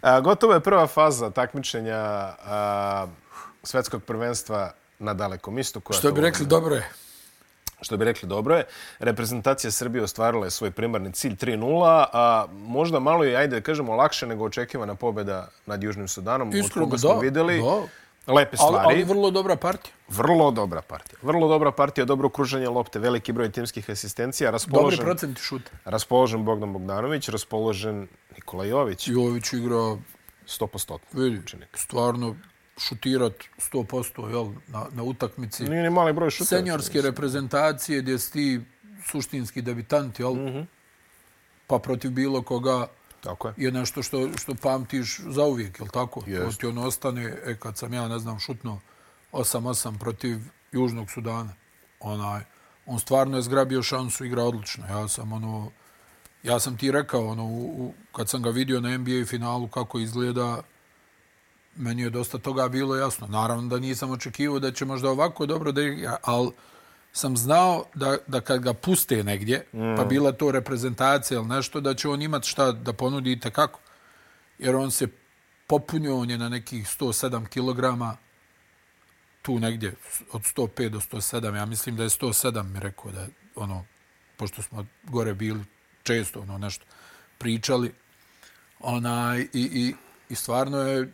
A, 0.00 0.20
gotova 0.20 0.54
je 0.54 0.60
prva 0.60 0.86
faza 0.86 1.30
takmičenja 1.30 1.96
a, 1.96 3.06
svetskog 3.64 4.02
prvenstva 4.02 4.72
na 4.98 5.14
dalekom 5.14 5.58
istoku. 5.58 5.92
Što 5.92 6.08
to 6.08 6.14
bi 6.14 6.20
rekli, 6.20 6.46
dobro 6.46 6.74
je. 6.74 6.88
što 7.82 7.96
bi 7.96 8.04
rekli 8.04 8.28
dobro 8.28 8.56
je. 8.56 8.64
Reprezentacija 8.98 9.70
Srbije 9.70 10.04
ostvarila 10.04 10.44
je 10.46 10.50
svoj 10.50 10.70
primarni 10.70 11.12
cilj 11.12 11.34
3-0, 11.34 12.04
a 12.12 12.46
možda 12.52 12.98
malo 13.00 13.24
je, 13.24 13.36
ajde 13.36 13.56
da 13.56 13.62
kažemo, 13.62 13.94
lakše 13.94 14.26
nego 14.26 14.44
očekivana 14.44 14.94
pobjeda 14.94 15.48
nad 15.66 15.82
Južnim 15.82 16.08
Sudanom, 16.08 16.54
Iskreno, 16.56 16.86
koga 16.86 16.98
smo 16.98 17.14
da, 17.14 17.18
videli 17.20 17.62
da. 17.62 18.32
lepe 18.32 18.56
Ali, 18.60 18.68
stvari. 18.68 18.94
ali 18.94 19.04
vrlo 19.04 19.30
dobra 19.30 19.56
partija. 19.56 19.94
Vrlo 20.08 20.50
dobra 20.50 20.82
partija. 20.82 21.18
Vrlo 21.22 21.48
dobra 21.48 21.72
partija, 21.72 22.04
dobro 22.04 22.28
kruženje 22.28 22.68
lopte, 22.68 22.98
veliki 22.98 23.32
broj 23.32 23.52
timskih 23.52 23.90
asistencija, 23.90 24.50
Dobri 24.50 24.54
raspoložen, 24.54 25.04
procenti 25.04 25.40
šuta. 25.40 25.70
raspoložen 25.84 26.44
Bogdan 26.44 26.72
Bogdanović, 26.72 27.28
raspoložen 27.28 28.08
Nikola 28.34 28.64
Jović, 28.64 29.08
Jović 29.08 29.52
igra, 29.52 29.96
100%. 30.46 30.98
vidi, 31.12 31.40
stvarno 31.74 32.36
šutirat 32.78 33.32
100% 33.72 34.28
jel, 34.30 34.52
na, 34.68 34.86
na 34.92 35.02
utakmici. 35.02 35.64
Nije 35.64 35.82
ni 35.82 35.90
mali 35.90 36.12
broj 36.12 36.30
šuteva. 36.30 36.58
Seniorske 36.60 37.02
reprezentacije 37.02 38.02
gdje 38.02 38.18
si 38.18 38.32
ti 38.32 38.60
suštinski 39.06 39.62
debitant, 39.62 40.20
jel? 40.20 40.34
Mhm. 40.34 40.60
Pa 41.66 41.78
protiv 41.78 42.10
bilo 42.10 42.42
koga 42.42 42.86
Tako 43.20 43.48
je. 43.48 43.54
je 43.56 43.72
nešto 43.72 44.02
što, 44.02 44.28
što 44.38 44.54
pamtiš 44.54 45.20
zauvijek, 45.20 45.80
jel 45.80 45.88
tako? 45.88 46.22
Jest. 46.26 46.44
To 46.44 46.60
ti 46.60 46.66
ono 46.66 46.86
ostane, 46.86 47.36
e, 47.44 47.56
kad 47.56 47.78
sam 47.78 47.92
ja, 47.94 48.08
ne 48.08 48.18
znam, 48.18 48.38
šutno 48.38 48.80
8-8 49.32 49.98
protiv 49.98 50.38
Južnog 50.72 51.10
Sudana, 51.10 51.54
onaj, 52.00 52.42
on 52.86 52.98
stvarno 52.98 53.36
je 53.36 53.42
zgrabio 53.42 53.82
šansu, 53.82 54.24
igra 54.24 54.42
odlično. 54.42 54.86
Ja 54.86 55.08
sam 55.08 55.32
ono, 55.32 55.70
ja 56.42 56.60
sam 56.60 56.76
ti 56.76 56.90
rekao, 56.90 57.26
ono, 57.26 57.44
u, 57.44 57.64
u, 57.64 57.94
kad 58.12 58.28
sam 58.28 58.42
ga 58.42 58.50
vidio 58.50 58.80
na 58.80 58.98
NBA 58.98 59.24
finalu 59.26 59.68
kako 59.68 59.98
izgleda, 59.98 60.62
meni 61.76 62.02
je 62.02 62.10
dosta 62.10 62.38
toga 62.38 62.68
bilo 62.68 62.96
jasno. 62.96 63.26
Naravno 63.26 63.68
da 63.68 63.78
nisam 63.78 64.10
očekivao 64.10 64.58
da 64.58 64.72
će 64.72 64.84
možda 64.84 65.10
ovako 65.10 65.46
dobro 65.46 65.72
da 65.72 65.82
igra, 65.82 66.16
ali 66.22 66.50
sam 67.12 67.36
znao 67.36 67.84
da, 67.94 68.16
da 68.26 68.40
kad 68.40 68.62
ga 68.62 68.74
puste 68.74 69.24
negdje, 69.24 69.66
mm. 69.72 69.96
pa 69.96 70.04
bila 70.04 70.32
to 70.32 70.50
reprezentacija 70.50 71.38
ili 71.38 71.48
nešto, 71.48 71.80
da 71.80 71.94
će 71.94 72.08
on 72.08 72.22
imati 72.22 72.48
šta 72.48 72.72
da 72.72 72.92
ponudi 72.92 73.32
i 73.32 73.40
kako. 73.40 73.80
Jer 74.58 74.76
on 74.76 74.90
se 74.90 75.08
popunio, 75.66 76.16
on 76.16 76.30
je 76.30 76.38
na 76.38 76.48
nekih 76.48 76.86
107 76.86 77.48
kilograma, 77.48 78.16
tu 79.42 79.58
negdje, 79.58 79.94
od 80.32 80.42
105 80.42 80.88
do 80.88 81.00
107, 81.00 81.56
ja 81.56 81.66
mislim 81.66 81.96
da 81.96 82.02
je 82.02 82.08
107 82.08 82.62
mi 82.62 82.80
rekao 82.80 83.12
da 83.12 83.26
ono, 83.54 83.84
pošto 84.36 84.62
smo 84.62 84.86
gore 85.02 85.34
bili 85.34 85.64
često 86.02 86.40
ono 86.40 86.58
nešto 86.58 86.84
pričali, 87.38 87.92
onaj, 88.80 89.40
i, 89.40 89.48
i, 89.52 89.94
i 90.28 90.34
stvarno 90.34 90.78
je 90.78 91.12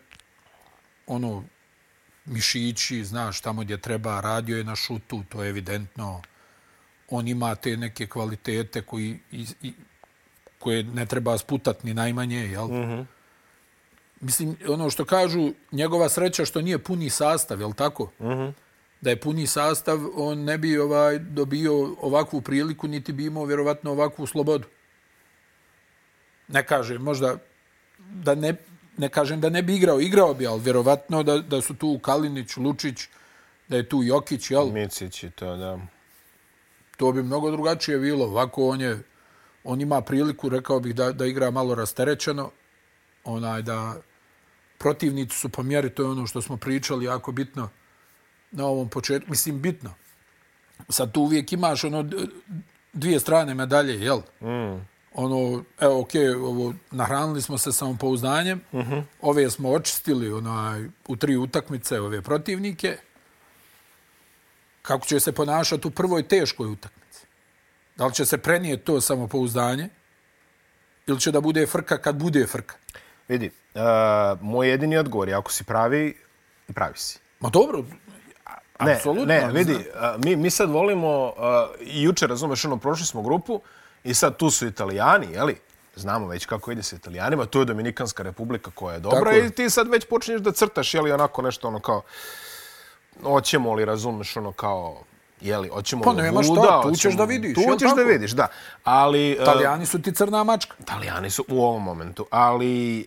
ono, 1.10 1.44
mišići, 2.24 3.04
znaš, 3.04 3.40
tamo 3.40 3.62
gdje 3.62 3.78
treba, 3.78 4.20
radio 4.20 4.58
je 4.58 4.64
na 4.64 4.76
šutu, 4.76 5.22
to 5.28 5.42
je 5.42 5.50
evidentno. 5.50 6.22
On 7.08 7.28
ima 7.28 7.54
te 7.54 7.76
neke 7.76 8.06
kvalitete 8.06 8.82
koji, 8.82 9.18
i, 9.32 9.46
i, 9.62 9.72
koje 10.58 10.82
ne 10.82 11.06
treba 11.06 11.38
sputat 11.38 11.84
ni 11.84 11.94
najmanje, 11.94 12.38
jel? 12.38 12.66
Mm 12.66 12.84
-hmm. 12.84 13.04
Mislim, 14.20 14.56
ono 14.68 14.90
što 14.90 15.04
kažu, 15.04 15.52
njegova 15.72 16.08
sreća 16.08 16.44
što 16.44 16.60
nije 16.60 16.78
puni 16.78 17.10
sastav, 17.10 17.60
jel 17.60 17.72
tako? 17.72 18.04
Mm 18.04 18.26
-hmm. 18.26 18.52
Da 19.00 19.10
je 19.10 19.20
puni 19.20 19.46
sastav, 19.46 19.98
on 20.14 20.44
ne 20.44 20.58
bi 20.58 20.78
ovaj 20.78 21.18
dobio 21.18 21.96
ovakvu 22.00 22.40
priliku, 22.40 22.88
niti 22.88 23.12
bi 23.12 23.26
imao 23.26 23.44
vjerovatno 23.44 23.90
ovakvu 23.90 24.26
slobodu. 24.26 24.66
Ne 26.48 26.66
kažem, 26.66 27.02
možda 27.02 27.36
da 27.98 28.34
ne, 28.34 28.54
ne 29.00 29.08
kažem 29.08 29.40
da 29.40 29.48
ne 29.48 29.62
bi 29.62 29.76
igrao, 29.76 30.00
igrao 30.00 30.34
bi, 30.34 30.46
ali 30.46 30.60
vjerovatno 30.60 31.22
da, 31.22 31.38
da 31.38 31.60
su 31.60 31.74
tu 31.74 31.98
Kalinić, 32.02 32.56
Lučić, 32.56 33.08
da 33.68 33.76
je 33.76 33.88
tu 33.88 34.02
Jokić, 34.02 34.50
jel? 34.50 34.66
Micić 34.72 35.22
i 35.22 35.30
to, 35.30 35.56
da. 35.56 35.78
To 36.96 37.12
bi 37.12 37.22
mnogo 37.22 37.50
drugačije 37.50 37.98
bilo. 37.98 38.24
Ovako 38.24 38.68
on 38.68 38.80
je, 38.80 39.02
on 39.64 39.80
ima 39.80 40.00
priliku, 40.00 40.48
rekao 40.48 40.80
bih, 40.80 40.94
da, 40.94 41.12
da 41.12 41.26
igra 41.26 41.50
malo 41.50 41.74
rasterećeno, 41.74 42.50
onaj 43.24 43.62
da 43.62 43.96
protivnici 44.78 45.38
su 45.38 45.48
po 45.48 45.62
mjeri, 45.62 45.90
to 45.90 46.02
je 46.02 46.08
ono 46.08 46.26
što 46.26 46.42
smo 46.42 46.56
pričali, 46.56 47.04
jako 47.04 47.32
bitno 47.32 47.68
na 48.50 48.66
ovom 48.66 48.88
početku. 48.88 49.30
Mislim, 49.30 49.62
bitno. 49.62 49.94
Sad 50.88 51.12
tu 51.12 51.20
uvijek 51.20 51.52
imaš 51.52 51.84
ono 51.84 52.04
dvije 52.92 53.20
strane 53.20 53.54
medalje, 53.54 54.00
jel? 54.00 54.20
Mm. 54.40 54.86
Ono, 55.14 55.64
evo, 55.80 56.02
okay, 56.02 56.36
ovo, 56.36 56.74
nahranili 56.90 57.42
smo 57.42 57.58
se 57.58 57.72
samopouzdanjem, 57.72 58.60
uh 58.72 58.80
-huh. 58.80 59.02
ove 59.20 59.50
smo 59.50 59.70
očistili 59.70 60.32
onaj, 60.32 60.84
u 61.08 61.16
tri 61.16 61.36
utakmice 61.36 62.00
ove 62.00 62.22
protivnike, 62.22 62.96
kako 64.82 65.06
će 65.06 65.20
se 65.20 65.32
ponašati 65.32 65.88
u 65.88 65.90
prvoj 65.90 66.28
teškoj 66.28 66.68
utakmici? 66.68 67.26
Da 67.96 68.06
li 68.06 68.14
će 68.14 68.26
se 68.26 68.38
prenijeti 68.38 68.84
to 68.84 69.00
samopouzdanje 69.00 69.88
ili 71.06 71.20
će 71.20 71.32
da 71.32 71.40
bude 71.40 71.66
frka 71.66 71.98
kad 71.98 72.16
bude 72.16 72.46
frka? 72.46 72.74
Vidi, 73.28 73.50
uh, 73.74 73.80
moj 74.40 74.68
jedini 74.68 74.96
odgovor 74.96 75.28
je 75.28 75.34
ako 75.34 75.52
si 75.52 75.64
pravi, 75.64 76.16
pravi 76.74 76.96
si. 76.96 77.18
Ma 77.40 77.48
dobro, 77.48 77.84
Ne, 78.84 78.92
Apsolutno, 78.92 79.26
ne, 79.26 79.40
ali 79.44 79.58
vidi, 79.58 79.84
a, 79.94 80.16
mi, 80.24 80.36
mi 80.36 80.50
sad 80.50 80.70
volimo, 80.70 81.32
a, 81.38 81.68
i 81.80 82.02
juče, 82.02 82.26
razumeš, 82.26 82.64
ono, 82.64 82.76
prošli 82.76 83.06
smo 83.06 83.22
grupu 83.22 83.60
i 84.04 84.14
sad 84.14 84.36
tu 84.36 84.50
su 84.50 84.66
italijani, 84.66 85.26
jeli? 85.32 85.56
Znamo 85.96 86.26
već 86.26 86.46
kako 86.46 86.72
ide 86.72 86.82
sa 86.82 86.96
italijanima, 86.96 87.46
to 87.46 87.58
je 87.58 87.64
Dominikanska 87.64 88.22
republika 88.22 88.70
koja 88.74 88.94
je 88.94 89.00
dobra 89.00 89.30
je. 89.30 89.46
i 89.46 89.50
ti 89.50 89.70
sad 89.70 89.88
već 89.88 90.04
počinješ 90.06 90.40
da 90.40 90.52
crtaš, 90.52 90.94
jeli, 90.94 91.12
onako 91.12 91.42
nešto, 91.42 91.68
ono, 91.68 91.80
kao, 91.80 92.02
hoćemo 93.22 93.74
li, 93.74 93.84
razumeš, 93.84 94.36
ono, 94.36 94.52
kao, 94.52 95.02
jeli, 95.40 95.68
hoćemo 95.68 96.02
Pa 96.02 96.12
nema 96.12 96.42
šta, 96.42 96.52
Vuda, 96.52 96.80
tu 96.82 96.90
ćeš 96.90 97.02
hoćemo- 97.02 97.16
da 97.16 97.24
vidiš, 97.24 97.54
Tu 97.54 97.76
ćeš 97.78 97.90
da 97.96 98.02
vidiš, 98.02 98.30
da. 98.30 98.46
Ali... 98.84 99.36
a, 99.38 99.42
Italijani 99.42 99.86
su 99.86 100.02
ti 100.02 100.12
crna 100.14 100.44
mačka. 100.44 100.74
Italijani 100.80 101.30
su 101.30 101.44
u 101.48 101.64
ovom 101.64 101.82
momentu, 101.82 102.26
ali 102.30 103.06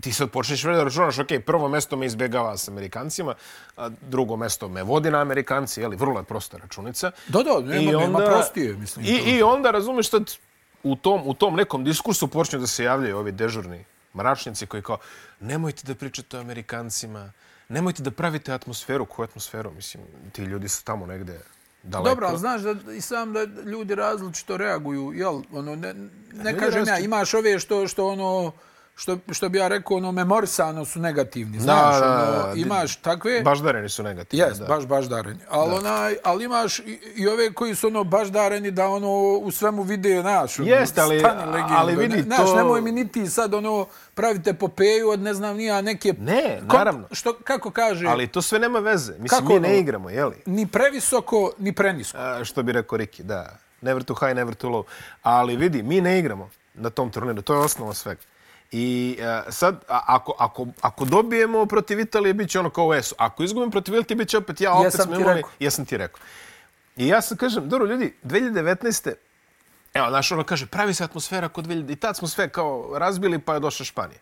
ti 0.00 0.12
sad 0.12 0.30
počneš 0.30 0.64
već 0.64 0.76
da 0.76 0.84
računaš, 0.84 1.18
ok, 1.18 1.28
prvo 1.46 1.68
mesto 1.68 1.96
me 1.96 2.06
izbjegava 2.06 2.56
s 2.56 2.68
Amerikancima, 2.68 3.34
a 3.76 3.88
drugo 3.88 4.36
mesto 4.36 4.68
me 4.68 4.82
vodi 4.82 5.10
na 5.10 5.20
Amerikanci, 5.20 5.80
jeli, 5.80 5.96
vrlo 5.96 6.18
je 6.18 6.24
prosta 6.24 6.56
računica. 6.56 7.10
Da, 7.28 7.42
da, 7.42 7.60
nema, 7.60 8.00
nema 8.00 8.18
prostije, 8.18 8.76
mislim. 8.76 9.04
I, 9.06 9.18
to. 9.18 9.30
I 9.30 9.42
onda, 9.42 9.70
razumeš, 9.70 10.10
sad 10.10 10.30
u 10.82 10.96
tom, 10.96 11.22
u 11.24 11.34
tom 11.34 11.56
nekom 11.56 11.84
diskursu 11.84 12.28
počinju 12.28 12.60
da 12.60 12.66
se 12.66 12.84
javljaju 12.84 13.18
ovi 13.18 13.32
dežurni 13.32 13.84
mračnici 14.14 14.66
koji 14.66 14.82
kao, 14.82 14.98
nemojte 15.40 15.82
da 15.84 15.94
pričate 15.94 16.36
o 16.36 16.40
Amerikancima, 16.40 17.32
nemojte 17.68 18.02
da 18.02 18.10
pravite 18.10 18.52
atmosferu, 18.52 19.06
koju 19.06 19.24
atmosferu, 19.24 19.72
mislim, 19.72 20.04
ti 20.32 20.42
ljudi 20.42 20.68
su 20.68 20.84
tamo 20.84 21.06
negde 21.06 21.40
daleko. 21.82 22.08
Dobro, 22.08 22.26
ali 22.26 22.38
znaš 22.38 22.60
da 22.60 22.92
i 22.92 23.00
sam 23.00 23.32
da 23.32 23.44
ljudi 23.44 23.94
različito 23.94 24.56
reaguju, 24.56 25.12
jel, 25.14 25.42
ono, 25.52 25.76
ne, 25.76 25.94
ne 26.32 26.58
kažem 26.58 26.86
ja, 26.86 26.98
imaš 26.98 27.34
ove 27.34 27.58
što, 27.58 27.86
što 27.88 28.08
ono, 28.08 28.52
što, 28.96 29.18
što 29.32 29.48
bi 29.48 29.58
ja 29.58 29.68
rekao, 29.68 29.96
ono, 29.96 30.12
memorisano 30.12 30.84
su 30.84 31.00
negativni, 31.00 31.60
znaš, 31.60 32.00
da, 32.00 32.06
ono, 32.06 32.46
da, 32.46 32.52
imaš 32.56 32.96
takve... 32.96 33.42
Baždareni 33.42 33.88
su 33.88 34.02
negativni. 34.02 34.44
Jes, 34.46 34.58
da. 34.58 34.66
baš 34.66 34.86
baždareni. 34.86 35.38
Ali, 35.50 35.74
onaj, 35.74 36.16
ali 36.24 36.44
imaš 36.44 36.78
i, 36.78 36.82
i 37.16 37.28
ove 37.28 37.52
koji 37.52 37.74
su 37.74 37.86
ono 37.86 38.04
baždareni 38.04 38.70
da 38.70 38.88
ono 38.88 39.10
u 39.32 39.50
svemu 39.50 39.82
vide, 39.82 40.20
znaš, 40.20 40.58
ono, 40.58 40.68
Jeste, 40.68 41.00
ali- 41.00 41.18
stani 41.20 41.44
legendo. 41.46 41.74
ali 41.74 41.96
vidi 41.96 42.16
ne, 42.16 42.22
Znaš, 42.22 42.38
to- 42.40 42.56
nemoj 42.56 42.80
mi 42.80 42.92
niti 42.92 43.26
sad 43.26 43.54
ono 43.54 43.86
pravite 44.14 44.54
popeju 44.54 45.08
od 45.10 45.20
ne 45.20 45.34
znam 45.34 45.56
nija 45.56 45.80
neke... 45.80 46.14
Ne, 46.18 46.60
naravno. 46.62 47.08
Što, 47.12 47.32
kako 47.34 47.70
kaže, 47.70 48.06
Ali 48.06 48.26
to 48.26 48.42
sve 48.42 48.58
nema 48.58 48.78
veze. 48.78 49.12
Mislim, 49.12 49.28
Kako 49.28 49.48
mi 49.48 49.56
ono? 49.56 49.68
ne 49.68 49.78
igramo, 49.78 50.10
jeli? 50.10 50.36
ni 50.46 50.66
previsoko, 50.66 51.52
ni 51.58 51.72
prenisko. 51.72 52.18
A, 52.18 52.44
što 52.44 52.62
bi 52.62 52.72
rekao 52.72 52.98
Riki, 52.98 53.22
da. 53.22 53.56
Never 53.80 54.02
too 54.04 54.16
high, 54.16 54.34
never 54.34 54.54
too 54.54 54.70
low. 54.70 54.82
Ali 55.22 55.56
vidi, 55.56 55.82
mi 55.82 56.00
ne 56.00 56.18
igramo 56.18 56.50
na 56.74 56.90
tom 56.90 57.10
turniru. 57.10 57.42
To 57.42 57.54
je 57.54 57.60
osnova 57.60 57.94
svega. 57.94 58.20
I 58.76 59.18
uh, 59.18 59.52
sad, 59.52 59.84
ako, 59.88 60.34
ako, 60.38 60.66
ako 60.80 61.04
dobijemo 61.04 61.66
protiv 61.66 62.00
Italije, 62.00 62.34
bit 62.34 62.50
će 62.50 62.60
ono 62.60 62.70
kao 62.70 62.86
u 62.86 62.94
ESU. 62.94 63.14
Ako 63.18 63.42
izgubim 63.42 63.70
protiv 63.70 63.94
Italije, 63.94 64.16
bit 64.16 64.28
će 64.28 64.38
opet 64.38 64.60
ja, 64.60 64.72
opet 64.72 64.84
Jesam 64.84 65.06
smo 65.06 65.14
imali... 65.14 65.34
rekao. 65.34 65.50
Jesam 65.58 65.86
ti 65.86 65.96
rekao. 65.96 66.20
I 66.96 67.08
ja 67.08 67.20
sad 67.20 67.38
kažem, 67.38 67.68
dobro 67.68 67.86
ljudi, 67.86 68.14
2019. 68.24 69.12
Evo, 69.94 70.08
znaš, 70.08 70.32
ono 70.32 70.44
kaže, 70.44 70.66
pravi 70.66 70.94
se 70.94 71.04
atmosfera 71.04 71.48
kod 71.48 71.66
2000... 71.66 71.92
I 71.92 71.96
tad 71.96 72.16
smo 72.16 72.28
sve 72.28 72.48
kao 72.48 72.90
razbili, 72.94 73.38
pa 73.38 73.54
je 73.54 73.60
došla 73.60 73.84
Španija. 73.84 74.18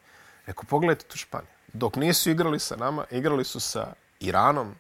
Rekao, 0.47 0.65
pogledajte 0.65 1.05
tu 1.05 1.17
Španiju. 1.17 1.53
Dok 1.73 1.97
nisu 1.97 2.31
igrali 2.31 2.59
sa 2.59 2.77
nama, 2.77 3.05
igrali 3.11 3.45
su 3.45 3.61
sa 3.61 3.93
Iranom, 4.21 4.75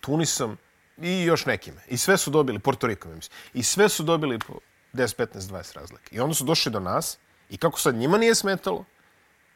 Tunisom 0.00 0.58
i 0.98 1.24
još 1.24 1.46
nekime. 1.46 1.80
I 1.88 1.96
sve 1.96 2.16
su 2.16 2.30
dobili, 2.30 2.58
Porto 2.58 2.86
Rikom, 2.86 3.14
mislim. 3.14 3.38
I 3.54 3.62
sve 3.62 3.88
su 3.88 4.02
dobili 4.02 4.38
po 4.38 4.54
10, 4.92 5.16
15, 5.16 5.40
20 5.40 5.76
razlike. 5.76 6.16
I 6.16 6.20
onda 6.20 6.34
su 6.34 6.44
došli 6.44 6.72
do 6.72 6.80
nas 6.80 7.18
i 7.50 7.56
kako 7.56 7.80
sad 7.80 7.94
njima 7.94 8.18
nije 8.18 8.34
smetalo 8.34 8.84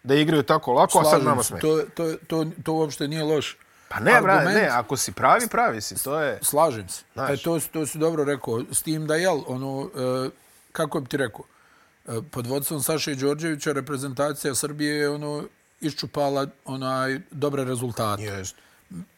da 0.03 0.15
igraju 0.15 0.43
tako 0.43 0.73
lako, 0.73 0.99
a 0.99 1.05
sad 1.05 1.25
nama 1.25 1.43
se, 1.43 1.49
smeta. 1.49 1.67
To, 1.67 1.83
to, 1.95 2.15
to, 2.27 2.47
to 2.65 2.73
uopšte 2.73 3.09
nije 3.09 3.23
loš 3.23 3.57
Pa 3.91 4.01
ne, 4.01 4.21
brate, 4.23 4.39
argument. 4.39 4.63
ne, 4.63 4.69
ako 4.69 4.97
si 4.97 5.13
pravi, 5.13 5.49
pravi 5.49 5.81
si. 5.81 6.05
To 6.05 6.21
je... 6.21 6.39
Slažem 6.43 6.89
se. 6.89 7.03
Znaš. 7.13 7.31
E, 7.31 7.43
to, 7.43 7.61
to 7.73 7.87
si 7.87 7.99
dobro 7.99 8.25
rekao. 8.25 8.63
S 8.73 8.83
tim 8.83 9.07
da, 9.07 9.15
jel, 9.15 9.43
ono, 9.47 9.91
e, 10.27 10.31
kako 10.73 11.01
bi 11.01 11.09
ti 11.09 11.17
rekao, 11.17 11.45
e, 12.07 12.21
pod 12.31 12.47
vodstvom 12.47 12.83
Saše 12.83 13.15
Đorđevića 13.15 13.73
reprezentacija 13.73 14.55
Srbije 14.55 14.95
je 14.95 15.09
ono, 15.09 15.45
iščupala 15.81 16.47
onaj 16.65 17.21
dobre 17.31 17.65
rezultate. 17.65 18.23
Jest. 18.23 18.57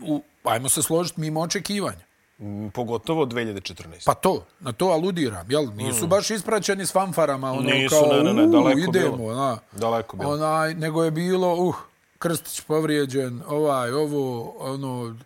U, 0.01 0.23
ajmo 0.45 0.69
se 0.69 0.83
složiti 0.83 1.21
mimo 1.21 1.41
očekivanja. 1.41 2.05
Mm, 2.39 2.69
Pogotovo 2.69 3.25
2014. 3.25 4.05
Pa 4.07 4.15
to, 4.15 4.45
na 4.61 4.73
to 4.73 4.87
aludiram, 4.87 5.51
jel? 5.51 5.67
Nisu 5.75 6.07
baš 6.07 6.31
ispraćeni 6.31 6.87
s 6.87 6.93
fanfarama, 6.93 7.53
ono, 7.53 7.61
Mm. 7.61 7.67
Nisu, 7.67 7.95
kao, 8.01 8.13
ne, 8.13 8.23
ne, 8.25 8.33
ne, 8.33 8.43
"U, 8.43 8.51
daleko 8.53 8.79
idemo, 8.81 9.17
bilo. 9.17 9.35
na. 9.35 9.59
Daleko 9.73 10.17
bilo. 10.17 10.31
Onaj, 10.31 10.75
nego 10.75 11.05
je 11.05 11.11
bilo, 11.11 11.55
uh, 11.57 11.77
Krstić 12.19 12.61
povrijeđen, 12.61 13.43
ovaj, 13.49 13.93
ovo, 13.93 14.51
ono, 14.59 15.17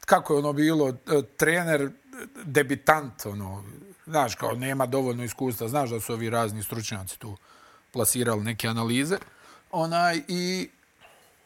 kako 0.00 0.32
je 0.34 0.38
ono 0.38 0.52
bilo, 0.52 0.92
trener, 1.36 1.90
debitant, 2.44 3.26
ono, 3.26 3.64
znaš, 4.06 4.34
kao 4.34 4.52
nema 4.52 4.86
dovoljno 4.86 5.24
iskustva, 5.24 5.68
znaš 5.68 5.90
da 5.90 6.00
su 6.00 6.12
ovi 6.12 6.30
razni 6.30 6.62
stručnjaci 6.62 7.18
tu 7.18 7.36
plasirali 7.92 8.44
neke 8.44 8.68
analize, 8.68 9.18
onaj, 9.70 10.22
i 10.28 10.68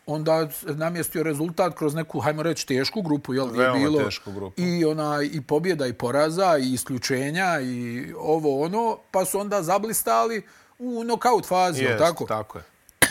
onda 0.08 0.48
namjestio 0.62 1.22
rezultat 1.22 1.74
kroz 1.78 1.94
neku, 1.94 2.20
hajmo 2.20 2.42
reći, 2.42 2.66
tešku 2.66 3.02
grupu, 3.02 3.34
jel, 3.34 3.60
je 3.60 3.70
bilo 3.70 4.04
tešku 4.04 4.32
grupu. 4.32 4.60
i 4.60 4.84
onaj 4.84 5.28
i 5.32 5.40
pobjeda 5.40 5.86
i 5.86 5.92
poraza 5.92 6.58
i 6.58 6.72
isključenja 6.72 7.60
i 7.60 8.06
ovo 8.18 8.64
ono, 8.64 8.98
pa 9.10 9.24
su 9.24 9.40
onda 9.40 9.62
zablistali 9.62 10.42
u 10.78 11.04
nokaut 11.04 11.46
fazi, 11.46 11.84
Jest, 11.84 11.98
tako? 11.98 12.24
tako 12.26 12.58
je. 12.58 12.64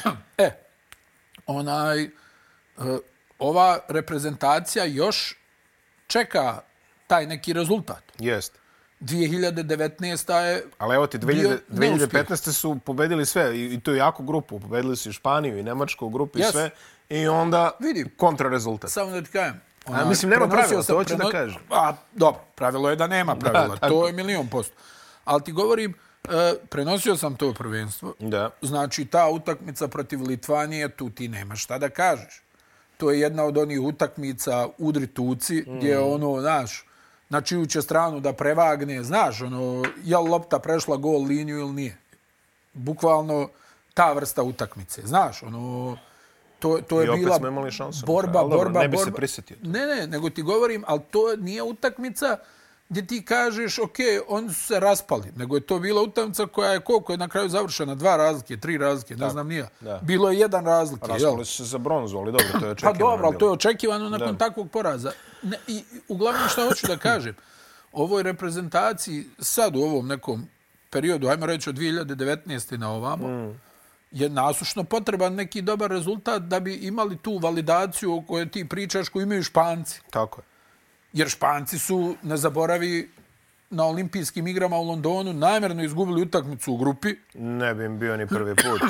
E, 0.37 0.51
onaj, 1.45 2.03
e, 2.03 2.09
ova 3.39 3.79
reprezentacija 3.87 4.85
još 4.85 5.35
čeka 6.07 6.61
taj 7.07 7.25
neki 7.25 7.53
rezultat. 7.53 8.03
Jest. 8.19 8.53
2019. 8.99 10.33
je 10.39 10.63
Ali 10.77 10.95
evo 10.95 11.07
ti, 11.07 11.17
bio 11.17 11.49
2000, 11.49 11.59
neuspjeh. 11.69 12.27
2015. 12.27 12.51
su 12.51 12.79
pobedili 12.85 13.25
sve, 13.25 13.57
i, 13.57 13.73
i 13.73 13.79
to 13.79 13.91
je 13.91 13.97
jako 13.97 14.23
grupu. 14.23 14.59
Pobedili 14.59 14.97
su 14.97 15.09
i 15.09 15.13
Španiju, 15.13 15.57
i 15.57 15.63
Nemačku 15.63 16.05
u 16.05 16.09
grupi, 16.09 16.39
i 16.39 16.41
Jes. 16.41 16.51
sve. 16.51 16.69
I 17.09 17.27
onda 17.27 17.71
Vidi. 17.79 18.05
kontrarezultat. 18.17 18.91
Samo 18.91 19.11
da 19.11 19.21
ti 19.21 19.31
kažem. 19.31 19.61
A, 19.85 20.05
mislim, 20.05 20.29
nema 20.31 20.47
pravila, 20.47 20.83
sam- 20.83 20.93
to 20.93 20.99
hoću 20.99 21.15
da 21.15 21.29
kažem. 21.31 21.61
A, 21.71 21.93
dobro, 22.13 22.41
pravilo 22.55 22.89
je 22.89 22.95
da 22.95 23.07
nema 23.07 23.35
pravila. 23.35 23.75
tako. 23.77 23.93
to 23.93 24.07
je 24.07 24.13
milion 24.13 24.47
posto. 24.47 24.75
Ali 25.25 25.43
ti 25.43 25.51
govorim, 25.51 25.93
e, 26.23 26.53
prenosio 26.69 27.17
sam 27.17 27.35
to 27.35 27.53
prvenstvo. 27.53 28.13
Da. 28.19 28.49
Znači, 28.61 29.05
ta 29.05 29.29
utakmica 29.29 29.87
protiv 29.87 30.21
Litvanije, 30.21 30.89
tu 30.89 31.09
ti 31.09 31.27
nemaš 31.27 31.63
šta 31.63 31.77
da 31.77 31.89
kažeš. 31.89 32.43
To 32.97 33.11
je 33.11 33.19
jedna 33.19 33.43
od 33.43 33.57
onih 33.57 33.79
utakmica 33.81 34.67
udri 34.77 35.07
tuci, 35.07 35.63
mm. 35.67 35.77
gdje 35.77 35.89
je 35.89 35.99
ono, 35.99 36.41
znaš, 36.41 36.87
na 37.29 37.41
čiju 37.41 37.65
će 37.65 37.81
stranu 37.81 38.19
da 38.19 38.34
prevagne, 38.34 39.03
znaš, 39.03 39.41
ono, 39.41 39.84
je 40.03 40.17
li 40.17 40.29
lopta 40.29 40.60
prešla 40.60 40.98
gol 40.98 41.24
liniju 41.24 41.57
ili 41.57 41.74
nije. 41.74 41.98
Bukvalno 42.74 43.50
ta 43.93 44.13
vrsta 44.13 44.43
utakmice, 44.43 45.01
znaš, 45.05 45.43
ono, 45.43 45.98
to, 46.60 46.79
to 46.88 47.01
je 47.01 47.12
bila 47.12 47.39
borba, 48.05 48.41
dobro, 48.41 48.57
borba, 48.57 48.79
ne 48.79 48.88
bi 48.88 48.98
se 48.98 49.03
borba. 49.03 49.15
prisjetio. 49.15 49.57
Ne, 49.62 49.86
ne, 49.86 50.07
nego 50.07 50.29
ti 50.29 50.41
govorim, 50.41 50.84
ali 50.88 51.01
to 51.12 51.36
nije 51.36 51.63
utakmica 51.63 52.38
gdje 52.89 53.08
ti 53.08 53.25
kažeš, 53.25 53.79
ok, 53.79 53.96
oni 54.27 54.53
su 54.53 54.62
se 54.62 54.79
raspali, 54.79 55.32
nego 55.36 55.56
je 55.56 55.62
to 55.62 55.79
bila 55.79 56.01
utakmica 56.01 56.46
koja 56.46 56.72
je 56.72 56.79
koliko 56.79 57.13
je 57.13 57.17
na 57.17 57.27
kraju 57.27 57.50
završena, 57.50 57.96
dva 57.96 58.17
razlike, 58.17 58.58
tri 58.58 58.77
razlike, 58.77 59.15
ne 59.15 59.29
znam 59.29 59.48
nija. 59.48 59.67
da. 59.79 60.00
Bilo 60.03 60.29
je 60.29 60.39
jedan 60.39 60.65
razlike? 60.65 61.08
Raspali 61.08 61.46
su 61.46 61.56
se 61.56 61.63
za 61.63 61.77
bronzu, 61.77 62.17
ali 62.17 62.32
dobro, 62.32 62.48
to 62.51 62.58
je 62.58 62.62
Pa 62.62 62.72
očekivano. 62.72 63.00
dobro, 63.00 63.27
ali 63.27 63.38
to 63.38 63.46
je 63.46 63.51
očekivano 63.51 64.10
nakon 64.10 64.32
Da. 64.32 64.38
takvog 64.38 64.72
poraza. 64.72 65.12
Ne, 65.44 65.58
I 65.67 65.84
uglavnom 66.08 66.50
što 66.50 66.67
hoću 66.67 66.88
da 66.88 66.98
kažem, 66.98 67.36
ovoj 67.91 68.24
reprezentaciji 68.24 69.25
sad 69.39 69.75
u 69.75 69.82
ovom 69.82 70.08
nekom 70.08 70.48
periodu, 70.89 71.27
ajmo 71.27 71.46
reći 71.46 71.70
od 71.70 71.75
2019. 71.75 72.77
na 72.77 72.91
ovamo, 72.91 73.27
mm. 73.27 73.60
je 74.12 74.29
nasušno 74.29 74.84
potreban 74.84 75.34
neki 75.34 75.62
dobar 75.62 75.91
rezultat 75.91 76.41
da 76.41 76.60
bi 76.60 76.74
imali 76.75 77.17
tu 77.17 77.38
validaciju 77.38 78.15
o 78.15 78.22
kojoj 78.22 78.50
ti 78.50 78.70
pričaš 78.70 79.10
koju 79.10 79.24
imaju 79.24 79.44
Španci. 79.44 80.01
Tako 80.10 80.41
je. 80.41 80.56
Jer 81.13 81.29
Španci 81.29 81.79
su, 81.79 82.15
ne 82.23 82.37
zaboravi, 82.37 83.09
na 83.69 83.85
olimpijskim 83.85 84.47
igrama 84.47 84.77
u 84.77 84.83
Londonu 84.83 85.33
namjerno 85.33 85.83
izgubili 85.83 86.21
utakmicu 86.21 86.73
u 86.73 86.77
grupi. 86.77 87.15
Ne 87.33 87.75
bi 87.75 87.85
im 87.85 87.99
bio 87.99 88.17
ni 88.17 88.27
prvi 88.27 88.55
put. 88.55 88.81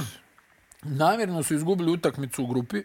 Namjerno 1.01 1.43
su 1.43 1.55
izgubili 1.55 1.91
utakmicu 1.91 2.43
u 2.43 2.47
grupi 2.47 2.83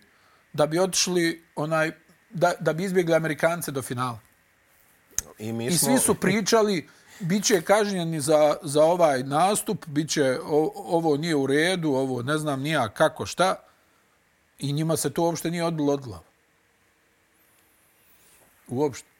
da 0.52 0.66
bi 0.66 0.78
otišli 0.78 1.44
onaj 1.56 1.92
da, 2.30 2.52
da 2.60 2.72
bi 2.72 2.84
izbjegli 2.84 3.14
Amerikance 3.14 3.70
do 3.70 3.82
finala. 3.82 4.18
I 5.38 5.52
mi 5.52 5.66
I 5.66 5.70
smo... 5.70 5.88
svi 5.88 5.98
su 5.98 6.14
pričali 6.14 6.88
bit 7.20 7.44
će 7.44 7.62
kažnjeni 7.62 8.20
za, 8.20 8.56
za 8.62 8.84
ovaj 8.84 9.22
nastup, 9.22 9.86
bit 9.86 10.10
će 10.10 10.38
o, 10.44 10.72
ovo 10.76 11.16
nije 11.16 11.36
u 11.36 11.46
redu, 11.46 11.88
ovo 11.88 12.22
ne 12.22 12.38
znam 12.38 12.60
nija 12.60 12.88
kako 12.88 13.26
šta. 13.26 13.54
I 14.58 14.72
njima 14.72 14.96
se 14.96 15.10
to 15.10 15.22
uopšte 15.22 15.50
nije 15.50 15.64
odbilo 15.64 15.92
od 15.92 16.00
glava. 16.00 16.24
Uopšte. 18.68 19.11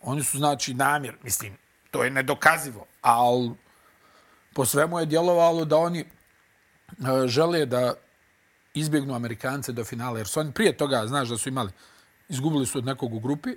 Oni 0.00 0.22
su 0.22 0.38
znači 0.38 0.74
namjer, 0.74 1.16
mislim, 1.22 1.56
to 1.90 2.04
je 2.04 2.10
nedokazivo, 2.10 2.86
ali 3.02 3.50
po 4.54 4.64
svemu 4.64 5.00
je 5.00 5.06
djelovalo 5.06 5.64
da 5.64 5.76
oni 5.76 6.00
e, 6.00 6.06
žele 7.26 7.66
da 7.66 7.94
izbjegnu 8.74 9.14
Amerikance 9.14 9.72
do 9.72 9.84
finala, 9.84 10.18
jer 10.18 10.26
su 10.26 10.40
oni 10.40 10.52
prije 10.52 10.76
toga, 10.76 11.06
znaš 11.06 11.28
da 11.28 11.38
su 11.38 11.48
imali 11.48 11.72
izgubili 12.28 12.66
su 12.66 12.78
od 12.78 12.84
nekog 12.84 13.14
u 13.14 13.20
grupi. 13.20 13.50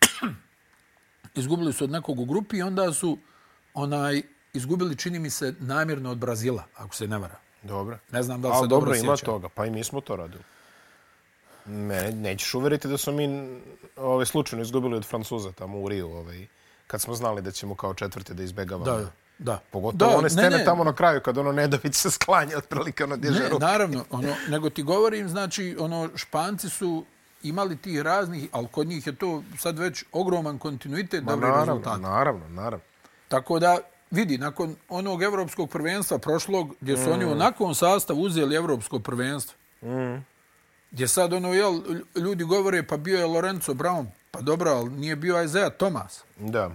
izgubili 1.34 1.72
su 1.72 1.84
od 1.84 1.90
nekog 1.90 2.20
u 2.20 2.24
grupi 2.24 2.56
i 2.56 2.62
onda 2.62 2.92
su 2.92 3.18
onaj 3.74 4.22
izgubili, 4.52 4.96
čini 4.96 5.18
mi 5.18 5.30
se, 5.30 5.54
namjerno 5.58 6.10
od 6.10 6.18
Brazila, 6.18 6.64
ako 6.76 6.94
se 6.94 7.06
ne 7.06 7.18
vara. 7.18 7.38
Dobro. 7.62 7.98
Ne 8.10 8.22
znam 8.22 8.42
da 8.42 8.48
li 8.48 8.54
se 8.54 8.60
dobro, 8.60 8.68
dobro 8.68 8.96
ima 8.96 9.16
sjeća. 9.16 9.26
toga. 9.26 9.48
Pa 9.48 9.66
i 9.66 9.70
mi 9.70 9.84
smo 9.84 10.00
to 10.00 10.16
radili. 10.16 10.42
Mene 11.68 12.10
nećeš 12.12 12.54
uveriti 12.54 12.88
da 12.88 12.98
smo 12.98 13.12
mi 13.12 13.48
ovaj, 13.96 14.26
slučajno 14.26 14.62
izgubili 14.62 14.96
od 14.96 15.06
Francuza 15.06 15.52
tamo 15.52 15.78
u 15.78 15.88
Riju, 15.88 16.08
ovaj, 16.08 16.46
kad 16.86 17.00
smo 17.00 17.14
znali 17.14 17.42
da 17.42 17.50
ćemo 17.50 17.74
kao 17.74 17.94
četvrti 17.94 18.34
da 18.34 18.42
izbegavamo. 18.42 18.84
Da, 18.86 19.10
da. 19.38 19.60
Pogotovo 19.70 20.10
da, 20.10 20.18
one 20.18 20.30
scene 20.30 20.64
tamo 20.64 20.84
na 20.84 20.92
kraju, 20.92 21.20
kad 21.20 21.38
ono 21.38 21.52
Nedović 21.52 21.94
se 21.94 22.10
sklanja 22.10 22.58
otprilike 22.58 23.04
ono 23.04 23.16
diže 23.16 23.40
Ne, 23.40 23.48
ruku. 23.48 23.60
naravno, 23.60 24.04
ono, 24.10 24.34
nego 24.48 24.70
ti 24.70 24.82
govorim, 24.82 25.28
znači, 25.28 25.76
ono, 25.80 26.08
Španci 26.16 26.68
su 26.68 27.04
imali 27.42 27.76
tih 27.76 28.00
raznih, 28.00 28.48
ali 28.52 28.68
kod 28.68 28.86
njih 28.86 29.06
je 29.06 29.14
to 29.14 29.42
sad 29.58 29.78
već 29.78 30.04
ogroman 30.12 30.58
kontinuitet 30.58 31.24
Ma, 31.24 31.30
dobrih 31.30 31.50
naravno, 31.50 31.64
rezultata. 31.66 31.98
naravno, 31.98 32.48
naravno. 32.48 32.84
Tako 33.28 33.58
da, 33.58 33.78
vidi, 34.10 34.38
nakon 34.38 34.76
onog 34.88 35.22
evropskog 35.22 35.70
prvenstva 35.70 36.18
prošlog, 36.18 36.74
gdje 36.80 36.96
su 36.96 37.02
Mm. 37.02 37.12
oni 37.12 37.24
u 37.24 37.30
onakvom 37.30 37.74
sastavu 37.74 38.20
uzeli 38.20 38.56
evropsko 38.56 38.98
prvenstvo, 38.98 39.56
Mm. 39.82 40.24
Gdje 40.90 41.08
sad, 41.08 41.32
ono, 41.32 41.52
jel, 41.52 41.80
ljudi 42.16 42.44
govore, 42.44 42.82
pa 42.82 42.96
bio 42.96 43.18
je 43.18 43.26
Lorenzo 43.26 43.72
Brown, 43.74 44.06
pa 44.30 44.40
dobro, 44.40 44.70
ali 44.70 44.90
nije 44.90 45.16
bio 45.16 45.42
Isaiah 45.42 45.72
Thomas. 45.72 46.20
Da. 46.36 46.70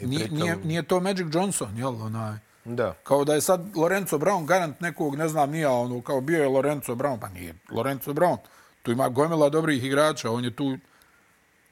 I 0.00 0.06
Nije, 0.06 0.20
pritom- 0.20 0.34
nije, 0.38 0.56
nije 0.56 0.82
to 0.82 1.00
Magic 1.00 1.26
Johnson, 1.32 1.76
jel, 1.78 2.02
onaj. 2.02 2.36
Da. 2.64 2.94
Kao 3.02 3.24
da 3.24 3.34
je 3.34 3.40
sad 3.40 3.76
Lorenzo 3.76 4.18
Brown 4.18 4.46
garant 4.46 4.80
nekog, 4.80 5.16
ne 5.16 5.28
znam, 5.28 5.50
nije, 5.50 5.68
ono, 5.68 6.02
kao 6.02 6.20
bio 6.20 6.42
je 6.42 6.48
Lorenzo 6.48 6.94
Brown, 6.94 7.20
pa 7.20 7.28
nije 7.28 7.54
Lorenzo 7.70 8.12
Brown. 8.12 8.36
Tu 8.82 8.92
ima 8.92 9.08
gomila 9.08 9.48
dobrih 9.48 9.84
igrača, 9.84 10.30
on 10.30 10.44
je 10.44 10.56
tu... 10.56 10.78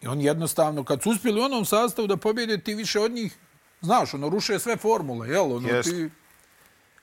I 0.01 0.07
on 0.07 0.21
jednostavno, 0.21 0.85
kad 0.85 1.03
su 1.03 1.11
uspjeli 1.11 1.41
u 1.41 1.45
onom 1.45 1.65
sastavu 1.65 2.09
da 2.09 2.17
pobjede, 2.17 2.59
ti 2.59 2.75
više 2.75 3.01
od 3.01 3.13
njih, 3.13 3.37
znaš, 3.81 4.15
ono, 4.15 4.29
ruše 4.29 4.59
sve 4.59 4.77
formule, 4.77 5.29
jel? 5.29 5.53
Ono, 5.53 5.69
Jest. 5.69 5.91
ti 5.91 6.11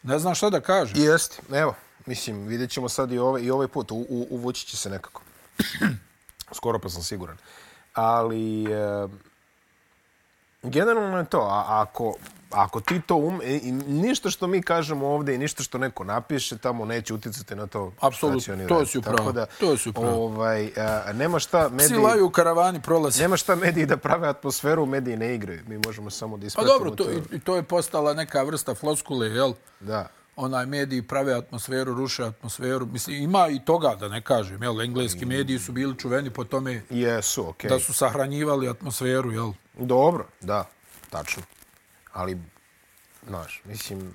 ne 0.03 0.19
znaš 0.19 0.37
šta 0.37 0.49
da 0.49 0.59
kažeš. 0.59 0.97
Jeste, 0.97 1.41
evo, 1.53 1.75
mislim, 2.05 2.47
vidjet 2.47 2.71
ćemo 2.71 2.89
sad 2.89 3.11
i 3.11 3.17
ovaj, 3.17 3.41
i 3.41 3.51
ovaj 3.51 3.67
put, 3.67 3.91
u, 3.91 3.95
u, 3.95 4.27
uvući 4.29 4.67
će 4.67 4.77
se 4.77 4.89
nekako. 4.89 5.21
Skoro 6.57 6.79
pa 6.79 6.89
sam 6.89 7.03
siguran. 7.03 7.37
Ali, 7.93 8.63
e, 8.63 9.07
generalno 10.63 11.17
je 11.17 11.25
to, 11.25 11.39
a, 11.39 11.65
ako, 11.67 12.13
ako 12.51 12.79
ti 12.79 13.01
to 13.01 13.15
um, 13.15 13.41
i, 13.43 13.55
i 13.55 13.71
ništa 13.71 14.29
što 14.29 14.47
mi 14.47 14.61
kažemo 14.61 15.07
ovdje 15.07 15.35
i 15.35 15.37
ništa 15.37 15.63
što 15.63 15.77
neko 15.77 16.03
napiše 16.03 16.57
tamo 16.57 16.85
neće 16.85 17.13
uticati 17.13 17.55
na 17.55 17.67
to. 17.67 17.91
Apsolutno, 17.99 18.53
oni 18.53 18.67
to 18.67 18.85
si 18.85 18.97
u 18.97 19.01
pravu, 19.01 19.17
Tako 19.17 19.31
da, 19.31 19.45
to 19.45 19.77
si 19.77 19.89
u 19.89 19.93
pravu. 19.93 20.23
Ovaj, 20.23 20.71
a, 20.77 21.13
nema 21.13 21.39
šta 21.39 21.67
Psi 21.67 21.75
mediji, 21.75 21.97
laju 21.97 22.25
u 22.25 22.29
karavani, 22.29 22.81
prolazi. 22.81 23.21
nema 23.21 23.37
šta 23.37 23.55
mediji 23.55 23.85
da 23.85 23.97
prave 23.97 24.27
atmosferu, 24.27 24.85
mediji 24.85 25.17
ne 25.17 25.35
igraju. 25.35 25.63
Mi 25.67 25.77
možemo 25.85 26.09
samo 26.09 26.37
da 26.37 26.41
Pa 26.41 26.47
ispratimo 26.47 26.73
dobro, 26.73 26.91
to, 26.91 27.11
i, 27.11 27.35
i 27.35 27.39
to 27.39 27.55
je 27.55 27.63
postala 27.63 28.13
neka 28.13 28.43
vrsta 28.43 28.75
floskule, 28.75 29.27
jel? 29.27 29.53
Da. 29.79 30.07
Onaj 30.37 30.65
mediji 30.65 31.01
prave 31.01 31.33
atmosferu, 31.33 31.93
ruše 31.93 32.23
atmosferu. 32.23 32.85
Mislim, 32.85 33.23
ima 33.23 33.47
i 33.47 33.59
toga, 33.65 33.95
da 33.99 34.07
ne 34.07 34.21
kažem, 34.21 34.63
jel? 34.63 34.81
Engleski 34.81 35.25
mediji 35.25 35.59
su 35.59 35.71
bili 35.71 35.97
čuveni 35.97 36.29
po 36.29 36.43
tome 36.43 36.81
Jesu, 36.89 37.49
okej. 37.49 37.69
da 37.69 37.79
su 37.79 37.93
sahranjivali 37.93 38.69
atmosferu, 38.69 39.31
jel? 39.31 39.51
Dobro, 39.73 40.27
da, 40.41 40.69
tačno. 41.09 41.43
Ali, 42.13 42.37
znaš, 43.27 43.61
mislim, 43.65 44.13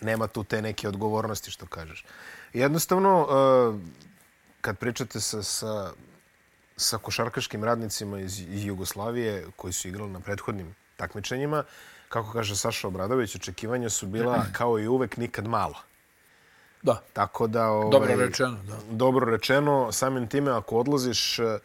nema 0.00 0.26
tu 0.26 0.44
te 0.44 0.62
neke 0.62 0.88
odgovornosti 0.88 1.50
što 1.50 1.66
kažeš. 1.66 2.04
Jednostavno, 2.52 3.22
uh, 3.22 3.80
kad 4.60 4.78
pričate 4.78 5.20
sa, 5.20 5.42
sa, 5.42 5.92
sa 6.76 6.98
košarkaškim 6.98 7.64
radnicima 7.64 8.20
iz, 8.20 8.40
iz 8.40 8.64
Jugoslavije 8.64 9.46
koji 9.56 9.72
su 9.72 9.88
igrali 9.88 10.10
na 10.10 10.20
prethodnim 10.20 10.74
takmičenjima, 10.96 11.64
kako 12.14 12.32
kaže 12.32 12.56
Saša 12.56 12.88
Obradović, 12.88 13.34
očekivanja 13.36 13.90
su 13.90 14.06
bila 14.06 14.44
kao 14.58 14.78
i 14.78 14.88
uvek 14.88 15.16
nikad 15.16 15.48
mala. 15.48 15.78
Da, 16.82 17.00
Tako 17.12 17.46
da... 17.46 17.70
Ovaj, 17.70 17.90
dobro 17.90 18.16
rečeno, 18.16 18.58
da. 18.68 18.76
Dobro 18.90 19.30
rečeno, 19.30 19.92
samim 19.92 20.28
time 20.28 20.50
ako 20.50 20.76
odlaziš 20.76 21.38
eh, 21.38 21.58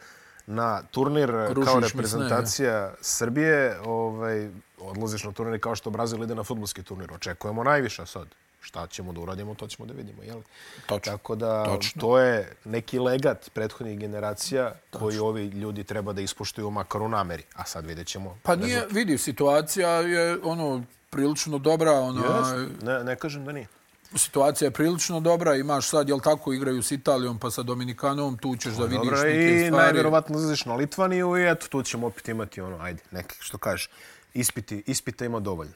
na 0.46 0.82
turnir 0.90 1.30
eh, 1.30 1.48
Rušiš 1.54 1.70
kao 1.70 1.80
mi 1.80 1.82
sne, 1.82 1.88
reprezentacija 1.92 2.94
Srbije, 3.00 3.80
ovaj, 3.84 4.50
odlaziš 4.78 5.24
na 5.24 5.32
turnir 5.32 5.60
kao 5.60 5.74
što 5.74 5.90
Brazil 5.90 6.22
ide 6.22 6.34
na 6.34 6.44
futbolski 6.44 6.82
turnir. 6.82 7.12
Očekujemo 7.12 7.64
najviše 7.64 8.06
sad. 8.06 8.26
Šta 8.60 8.86
ćemo 8.86 9.12
da 9.12 9.20
uradimo, 9.20 9.54
to 9.54 9.66
ćemo 9.66 9.86
da 9.86 9.94
vidimo. 9.94 10.22
Jel? 10.22 10.40
Točno. 10.86 11.12
Tako 11.12 11.34
da 11.34 11.64
Točno. 11.64 12.00
to 12.00 12.18
je 12.18 12.56
neki 12.64 12.98
legat 12.98 13.50
prethodnih 13.54 13.98
generacija 13.98 14.72
koji 14.90 15.18
ovi 15.18 15.44
ljudi 15.46 15.84
treba 15.84 16.12
da 16.12 16.20
ispoštuju 16.20 16.70
makar 16.70 17.02
u 17.02 17.08
nameri. 17.08 17.42
A 17.54 17.64
sad 17.64 17.86
vidjet 17.86 18.06
ćemo. 18.06 18.38
Pa 18.42 18.56
nije, 18.56 18.86
vidi, 18.90 19.18
situacija 19.18 19.90
je 19.90 20.38
ono 20.42 20.82
prilično 21.10 21.58
dobra, 21.58 21.92
ona, 21.92 22.22
Yes. 22.22 22.68
Ne, 22.82 23.04
ne 23.04 23.16
kažem 23.16 23.44
da 23.44 23.52
nije. 23.52 23.66
situacija 24.16 24.66
je 24.66 24.70
prilično 24.70 25.20
dobra, 25.20 25.56
imaš 25.56 25.88
sad, 25.88 26.08
jel 26.08 26.20
tako, 26.20 26.52
igraju 26.52 26.82
s 26.82 26.90
Italijom 26.90 27.38
pa 27.38 27.50
sa 27.50 27.62
Dominikanom, 27.62 28.38
tu 28.38 28.56
ćeš 28.56 28.72
da 28.72 28.84
vidiš 28.84 29.04
Dobro, 29.10 29.22
neke 29.22 29.54
i 29.54 29.66
stvari. 29.66 29.84
najvjerovatno 29.84 30.36
izlaziš 30.38 30.64
na 30.64 30.74
Litvaniju 30.74 31.36
i 31.36 31.50
eto, 31.50 31.66
tu 31.68 31.82
ćemo 31.82 32.06
opet 32.06 32.28
imati 32.28 32.60
ono, 32.60 32.78
ajde, 32.80 33.02
neke, 33.10 33.34
što 33.38 33.58
kažeš, 33.58 33.90
ispiti, 34.34 34.82
ispita 34.86 35.24
ima 35.24 35.40
dovoljno. 35.40 35.74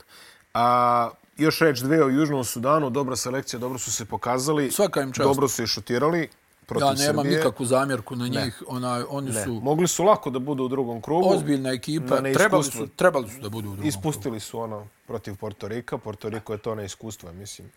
A, 0.54 1.10
još 1.36 1.58
reč 1.58 1.78
dve 1.78 2.04
o 2.04 2.08
Južnom 2.08 2.44
Sudanu, 2.44 2.90
dobra 2.90 3.16
selekcija, 3.16 3.60
dobro 3.60 3.78
su 3.78 3.92
se 3.92 4.04
pokazali. 4.04 4.70
Svaka 4.70 5.02
im 5.02 5.12
čast. 5.12 5.24
Dobro 5.24 5.48
su 5.48 5.62
i 5.62 5.66
šutirali 5.66 6.28
protiv 6.66 6.86
Ja 6.86 6.92
nemam 6.94 7.16
Srbije. 7.16 7.36
nikakvu 7.38 7.66
zamjerku 7.66 8.16
na 8.16 8.28
njih, 8.28 8.62
onaj, 8.66 9.02
oni 9.08 9.30
Ne. 9.30 9.44
su 9.44 9.52
Mogli 9.54 9.88
su 9.88 10.04
lako 10.04 10.30
da 10.30 10.38
budu 10.38 10.64
u 10.64 10.68
drugom 10.68 11.02
krugu. 11.02 11.28
ozbiljna 11.28 11.70
ekipa, 11.70 12.20
Na 12.20 12.32
trebali 12.32 12.64
su, 12.64 12.86
trebali 12.88 13.30
su 13.30 13.40
da 13.40 13.48
budu 13.48 13.68
u 13.68 13.72
drugom. 13.72 13.88
Ispustili 13.88 14.40
su 14.40 14.60
ono 14.60 14.86
protiv 15.06 15.36
Porto 15.36 15.68
Rika. 15.68 15.98
Porto 15.98 16.28
Riko 16.28 16.52
je 16.52 16.58
to 16.58 16.74
neiskustvo, 16.74 17.32
mislim, 17.32 17.70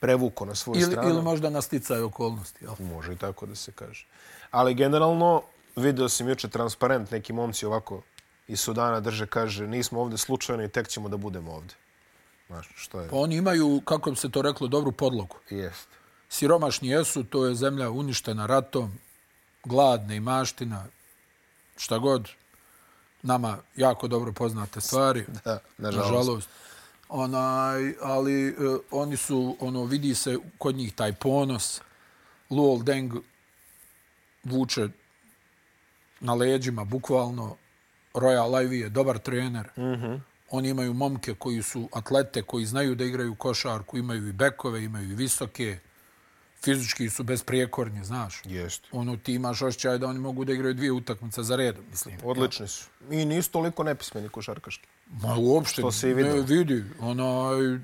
prevuko 0.00 0.44
na 0.44 0.54
svoju 0.54 0.80
Ili, 0.80 0.90
stranu. 0.90 1.08
ili 1.08 1.22
možda 1.22 1.50
na 1.50 1.62
sticaju 1.62 2.06
okolnosti. 2.06 2.64
Jel? 2.64 2.74
Može 2.86 3.12
i 3.12 3.16
tako 3.16 3.46
da 3.46 3.54
se 3.54 3.72
kaže. 3.72 4.06
Ali 4.50 4.74
generalno, 4.74 5.42
video 5.76 6.08
sam 6.08 6.28
juče 6.28 6.48
transparent, 6.48 7.10
neki 7.10 7.32
momci 7.32 7.66
ovako 7.66 8.02
iz 8.48 8.60
Sudana 8.60 9.00
drže, 9.00 9.26
kaže, 9.26 9.66
nismo 9.66 10.00
ovdje 10.00 10.18
slučajno 10.18 10.64
i 10.64 10.68
tek 10.68 10.88
ćemo 10.88 11.08
da 11.08 11.16
budemo 11.16 11.52
ovdje. 11.52 11.76
Znaš, 12.52 12.68
što 12.76 13.00
je? 13.00 13.08
Pa 13.08 13.16
oni 13.16 13.36
imaju, 13.36 13.80
kako 13.84 14.10
bi 14.10 14.16
se 14.16 14.30
to 14.30 14.42
reklo, 14.42 14.68
dobru 14.68 14.92
podlogu. 14.92 15.36
Jest. 15.50 15.88
Siromašni 16.28 16.88
jesu, 16.88 17.24
to 17.24 17.46
je 17.46 17.54
zemlja 17.54 17.90
uništena 17.90 18.46
ratom, 18.46 18.92
gladna 19.64 20.14
i 20.14 20.20
maština, 20.20 20.86
šta 21.76 21.98
god, 21.98 22.28
nama 23.22 23.58
jako 23.76 24.08
dobro 24.08 24.32
poznate 24.32 24.80
stvari. 24.80 25.24
Da, 25.44 25.58
nažalost. 25.78 26.08
nažalost. 26.08 26.48
Onaj, 27.08 27.94
ali 28.02 28.48
e, 28.48 28.52
oni 28.90 29.16
su, 29.16 29.56
ono, 29.60 29.84
vidi 29.84 30.14
se 30.14 30.38
kod 30.58 30.74
njih 30.74 30.94
taj 30.94 31.12
ponos. 31.12 31.80
Luol 32.50 32.82
Deng 32.82 33.12
vuče 34.44 34.88
na 36.20 36.34
leđima, 36.34 36.84
bukvalno. 36.84 37.56
Royal 38.14 38.50
Ivy 38.64 38.72
je 38.72 38.88
dobar 38.88 39.18
trener. 39.18 39.68
Mm 39.76 39.82
-hmm. 39.82 40.20
Oni 40.52 40.68
imaju 40.68 40.94
momke 40.94 41.34
koji 41.34 41.62
su 41.62 41.88
atlete, 41.92 42.42
koji 42.42 42.66
znaju 42.66 42.94
da 42.94 43.04
igraju 43.04 43.34
košarku, 43.34 43.98
imaju 43.98 44.28
i 44.28 44.32
bekove, 44.32 44.84
imaju 44.84 45.12
i 45.12 45.14
visoke. 45.14 45.78
Fizički 46.64 47.10
su 47.10 47.22
besprijekorni, 47.22 48.04
znaš. 48.04 48.42
Jest. 48.44 48.82
Ono, 48.92 49.16
ti 49.16 49.34
imaš 49.34 49.62
osjećaj 49.62 49.98
da 49.98 50.06
oni 50.06 50.18
mogu 50.18 50.44
da 50.44 50.52
igraju 50.52 50.74
dvije 50.74 50.92
utakmice 50.92 51.42
za 51.42 51.56
redom, 51.56 51.84
mislim. 51.90 52.18
Odlični 52.24 52.68
su. 52.68 52.84
I 53.10 53.24
nisu 53.24 53.50
toliko 53.50 53.82
nepismeni 53.82 54.28
košarkaški. 54.28 54.88
Ma 55.10 55.34
uopšte, 55.38 55.82
Što 55.82 55.92
se 55.92 56.10
i 56.10 56.14
ne 56.14 56.40
vidi. 56.40 56.84
Onaj, 57.00 57.78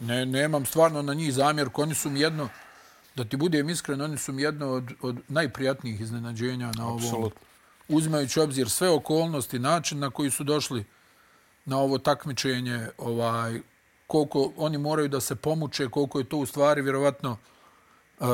ne, 0.00 0.26
nemam 0.26 0.66
stvarno 0.66 1.02
na 1.02 1.14
njih 1.14 1.34
zamjerku. 1.34 1.82
Oni 1.82 1.94
su 1.94 2.10
mi 2.10 2.20
jedno, 2.20 2.48
da 3.16 3.24
ti 3.24 3.36
budem 3.36 3.70
iskren, 3.70 4.00
oni 4.00 4.18
su 4.18 4.32
mi 4.32 4.42
jedno 4.42 4.68
od, 4.68 4.92
od 5.00 5.16
najprijatnijih 5.28 6.00
iznenađenja 6.00 6.72
na 6.76 6.86
ovom. 6.86 7.04
Apsolutno. 7.04 7.40
Uzimajući 7.88 8.40
obzir 8.40 8.70
sve 8.70 8.90
okolnosti, 8.90 9.58
način 9.58 9.98
na 9.98 10.10
koji 10.10 10.30
su 10.30 10.44
došli 10.44 10.84
na 11.64 11.78
ovo 11.78 11.98
takmičenje, 11.98 12.86
ovaj, 12.98 13.60
koliko 14.06 14.52
oni 14.56 14.78
moraju 14.78 15.08
da 15.08 15.20
se 15.20 15.34
pomuče, 15.36 15.88
koliko 15.88 16.18
je 16.18 16.24
to 16.24 16.36
u 16.36 16.46
stvari 16.46 16.82
vjerovatno 16.82 17.36
uh, 18.20 18.26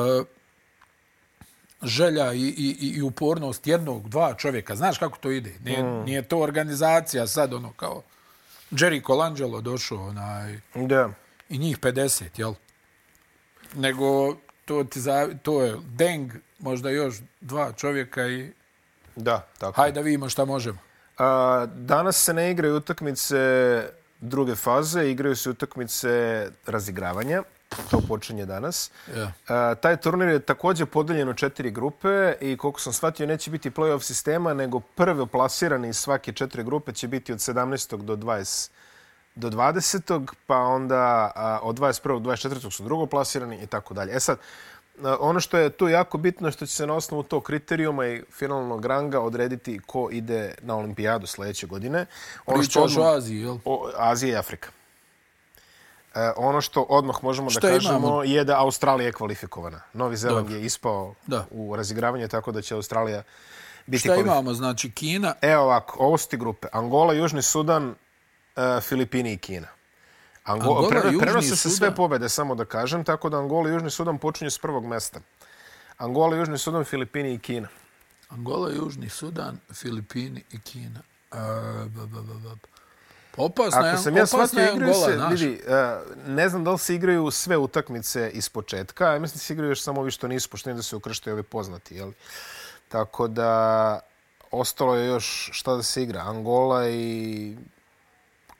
želja 1.83 2.33
i, 2.33 2.39
i, 2.39 2.77
i- 2.81 3.01
upornost 3.01 3.67
jednog, 3.67 4.09
dva 4.09 4.33
čovjeka. 4.33 4.75
Znaš 4.75 4.97
kako 4.97 5.17
to 5.17 5.31
ide? 5.31 5.53
Nije, 5.59 5.83
mm. 5.83 6.03
nije 6.05 6.21
to 6.21 6.39
organizacija 6.39 7.27
sad 7.27 7.53
ono 7.53 7.71
kao 7.73 8.01
Jerry 8.71 9.05
Colangelo 9.05 9.61
došao 9.61 9.97
onaj, 9.99 10.59
Da. 10.75 11.09
i 11.49 11.57
njih 11.57 11.79
50, 11.79 12.23
jel? 12.35 12.53
Nego 13.73 14.35
to, 14.65 14.83
ti 14.83 15.01
za, 15.01 15.29
to 15.43 15.61
je 15.61 15.77
Deng, 15.85 16.31
možda 16.59 16.89
još 16.89 17.15
dva 17.41 17.71
čovjeka 17.71 18.27
i 18.27 18.51
Da, 19.15 19.47
tako. 19.57 19.81
hajde 19.81 19.95
da 19.95 20.01
vidimo 20.01 20.29
šta 20.29 20.45
možemo. 20.45 20.79
A, 21.19 21.65
danas 21.75 22.23
se 22.23 22.33
ne 22.33 22.51
igraju 22.51 22.75
utakmice 22.75 23.37
druge 24.21 24.55
faze, 24.55 25.11
igraju 25.11 25.35
se 25.35 25.49
utakmice 25.49 26.47
razigravanja. 26.65 27.43
To 27.91 28.01
počinje 28.07 28.45
danas. 28.45 28.91
Ja. 29.15 29.31
A, 29.47 29.75
taj 29.75 29.97
turnir 29.97 30.29
je 30.29 30.39
također 30.39 30.87
podeljen 30.87 31.29
u 31.29 31.33
četiri 31.33 31.71
grupe 31.71 32.33
i 32.41 32.57
koliko 32.57 32.79
sam 32.79 32.93
shvatio 32.93 33.27
neće 33.27 33.51
biti 33.51 33.71
play-off 33.71 34.01
sistema, 34.01 34.53
nego 34.53 34.79
prvo 34.79 35.25
plasirani 35.25 35.89
iz 35.89 35.97
svake 35.97 36.31
četiri 36.33 36.63
grupe 36.63 36.93
će 36.93 37.07
biti 37.07 37.33
od 37.33 37.39
17. 37.39 38.03
do 38.03 38.15
20 38.15 38.69
do 39.35 39.49
20. 39.49 40.27
pa 40.47 40.57
onda 40.57 41.31
a, 41.35 41.59
od 41.63 41.79
21. 41.79 42.19
do 42.19 42.29
24. 42.29 42.71
su 42.71 42.83
drugo 42.83 43.05
plasirani 43.05 43.63
i 43.63 43.67
tako 43.67 43.93
dalje. 43.93 44.15
E 44.15 44.19
sad, 44.19 44.37
ono 45.19 45.39
što 45.39 45.57
je 45.57 45.69
tu 45.69 45.87
jako 45.87 46.17
bitno 46.17 46.47
je 46.47 46.51
što 46.51 46.65
će 46.65 46.75
se 46.75 46.87
na 46.87 46.93
osnovu 46.93 47.23
tog 47.23 47.43
kriterijuma 47.43 48.07
i 48.07 48.23
finalnog 48.31 48.85
ranga 48.85 49.19
odrediti 49.21 49.79
ko 49.85 50.09
ide 50.11 50.55
na 50.61 50.75
olimpijadu 50.75 51.27
sljedeće 51.27 51.67
godine. 51.67 52.05
Ono 52.45 52.63
što 52.63 52.81
Pričaš 52.81 52.97
o 52.97 53.03
Aziji, 53.03 53.39
jel? 53.39 53.57
o 53.65 53.89
Azija 53.97 54.33
i 54.33 54.37
Afrika. 54.37 54.69
E, 56.15 56.31
ono 56.37 56.61
što 56.61 56.81
odmah 56.81 57.23
možemo 57.23 57.49
Šta 57.49 57.59
da 57.59 57.73
kažemo 57.73 57.97
imamo? 57.97 58.23
je 58.23 58.43
da 58.43 58.59
Australija 58.59 59.05
je 59.05 59.11
kvalifikovana. 59.11 59.81
Novi 59.93 60.17
Zeland 60.17 60.45
Dobro. 60.45 60.55
je 60.55 60.65
ispao 60.65 61.13
Da. 61.27 61.45
u 61.51 61.75
razigravanje, 61.75 62.27
tako 62.27 62.51
da 62.51 62.61
će 62.61 62.75
Australija 62.75 63.23
biti 63.85 63.99
Šta 63.99 64.07
kvalifikovana. 64.07 64.39
imamo? 64.39 64.53
Znači, 64.53 64.91
Kina, 64.91 65.33
Evo 65.41 65.63
ovako, 65.63 65.97
ovo 65.99 66.17
su 66.17 66.29
ti 66.29 66.37
grupe. 66.37 66.67
Angola, 66.71 67.13
Južni 67.13 67.41
Sudan, 67.41 67.95
e, 68.55 68.81
Filipini 68.81 69.33
i 69.33 69.37
Kina. 69.37 69.67
Ango 70.43 70.69
Angola, 70.69 70.89
preno, 70.89 71.05
Južni 71.05 71.19
prenose 71.19 71.55
se 71.55 71.69
sve 71.69 71.95
pobede, 71.95 72.29
samo 72.29 72.55
da 72.55 72.65
kažem, 72.65 73.03
tako 73.03 73.29
da 73.29 73.37
Angola 73.37 73.69
i 73.69 73.73
Južni 73.73 73.89
Sudan 73.89 74.17
počinju 74.17 74.51
s 74.51 74.57
prvog 74.57 74.85
mesta. 74.85 75.19
Angola, 75.97 76.35
Južni 76.35 76.57
Sudan, 76.57 76.83
Filipini 76.83 77.33
i 77.33 77.39
Kina. 77.39 77.67
Angola, 78.29 78.69
Južni 78.71 79.09
Sudan, 79.09 79.57
Filipini 79.73 80.43
i 80.51 80.59
Kina. 80.61 80.99
E, 81.31 81.37
ba, 81.87 82.05
ba, 82.05 82.21
ba, 82.21 82.33
ba. 82.33 82.55
Pa 83.35 83.43
opasna 83.43 83.87
je, 83.87 83.93
Ako 83.93 84.01
sam 84.01 84.17
ja 84.17 84.25
shvatio, 84.25 84.73
igraju 84.73 84.93
Angola, 84.93 85.29
se, 85.29 85.35
vidi, 85.35 85.61
e, 85.67 85.97
ne 86.27 86.49
znam 86.49 86.63
da 86.63 86.71
li 86.71 86.79
se 86.79 86.95
igraju 86.95 87.31
sve 87.31 87.57
utakmice 87.57 88.31
iz 88.33 88.49
početka, 88.49 89.05
a 89.05 89.19
mislim 89.19 89.35
da 89.35 89.39
se 89.39 89.53
igraju 89.53 89.71
još 89.71 89.81
samo 89.81 90.01
ovi 90.01 90.11
što 90.11 90.27
nisu, 90.27 90.49
pošto 90.49 90.73
da 90.73 90.83
se 90.83 90.95
ukrštaju 90.95 91.33
ovi 91.33 91.43
poznati, 91.43 91.95
jel? 91.95 92.11
Tako 92.87 93.27
da, 93.27 93.99
ostalo 94.51 94.95
je 94.95 95.07
još 95.07 95.49
šta 95.53 95.75
da 95.75 95.83
se 95.83 96.03
igra. 96.03 96.21
Angola 96.21 96.89
i... 96.89 97.57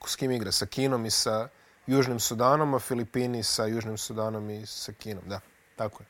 S 0.06 0.16
kim 0.16 0.30
igra? 0.30 0.52
Sa 0.52 0.66
Kinom 0.66 1.06
i 1.06 1.10
sa 1.10 1.48
Južnim 1.90 2.20
Sudanom, 2.20 2.74
a 2.74 2.78
Filipini 2.78 3.42
sa 3.42 3.66
Južnim 3.66 3.98
Sudanom 3.98 4.50
i 4.50 4.66
sa 4.66 4.92
Kinom. 4.92 5.24
Da, 5.26 5.40
tako 5.76 6.02
je. 6.02 6.06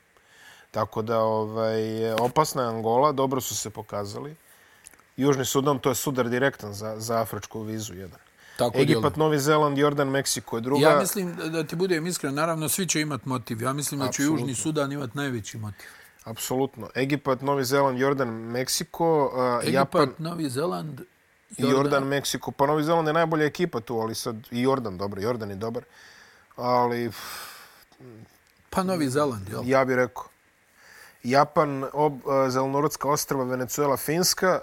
Tako 0.71 1.01
da, 1.01 1.19
ovaj, 1.19 2.13
opasna 2.13 2.61
je 2.61 2.67
Angola, 2.67 3.11
dobro 3.11 3.41
su 3.41 3.55
se 3.55 3.69
pokazali. 3.69 4.35
Južni 5.17 5.45
Sudan, 5.45 5.79
to 5.79 5.89
je 5.89 5.95
sudar 5.95 6.29
direktan 6.29 6.73
za, 6.73 6.99
za 6.99 7.21
afričku 7.21 7.61
vizu 7.61 7.93
jedan. 7.93 8.19
Tako 8.57 8.77
Egipat. 8.77 9.15
Novi 9.15 9.39
Zeland, 9.39 9.77
Jordan, 9.77 10.09
Meksiko 10.09 10.57
je 10.57 10.61
druga. 10.61 10.89
Ja 10.89 10.99
mislim, 10.99 11.35
da- 11.35 11.63
ti 11.63 11.75
budem 11.75 12.07
iskren, 12.07 12.33
naravno 12.33 12.69
svi 12.69 12.87
će 12.87 13.01
imat 13.01 13.25
motiv. 13.25 13.61
Ja 13.61 13.73
mislim 13.73 13.99
da 13.99 14.05
će 14.05 14.09
Apsolutno. 14.09 14.39
Južni 14.39 14.55
Sudan 14.55 14.91
imat 14.91 15.15
najveći 15.15 15.57
motiv. 15.57 15.87
Apsolutno. 16.23 16.89
Egipat, 16.95 17.41
Novi 17.41 17.65
Zeland, 17.65 17.99
Jordan, 17.99 18.29
Meksiko, 18.29 19.25
uh, 19.25 19.63
Egipat, 19.67 19.73
Japan 19.73 20.13
Novi 20.17 20.49
Zeland, 20.49 21.01
Jordan. 21.57 21.77
Jordan, 21.77 22.07
Meksiko. 22.07 22.51
Pa 22.51 22.65
Novi 22.65 22.83
Zeland 22.83 23.07
je 23.07 23.13
najbolja 23.13 23.45
ekipa 23.45 23.79
tu, 23.79 23.99
ali 23.99 24.15
sad 24.15 24.35
i 24.51 24.61
Jordan, 24.61 24.97
dobro, 24.97 25.21
Jordan 25.21 25.49
je 25.49 25.55
dobar. 25.55 25.83
Ali 26.55 27.11
Pa 28.69 28.83
Novi 28.83 29.09
Zeland, 29.09 29.49
jel? 29.49 29.61
ja 29.65 29.85
bih 29.85 29.95
rekao 29.95 30.23
Japan, 31.23 31.85
ob, 31.93 32.13
uh, 32.25 32.49
Zelenorodska 32.49 33.09
ostrava, 33.09 33.43
Venezuela, 33.43 33.97
Finska 33.97 34.59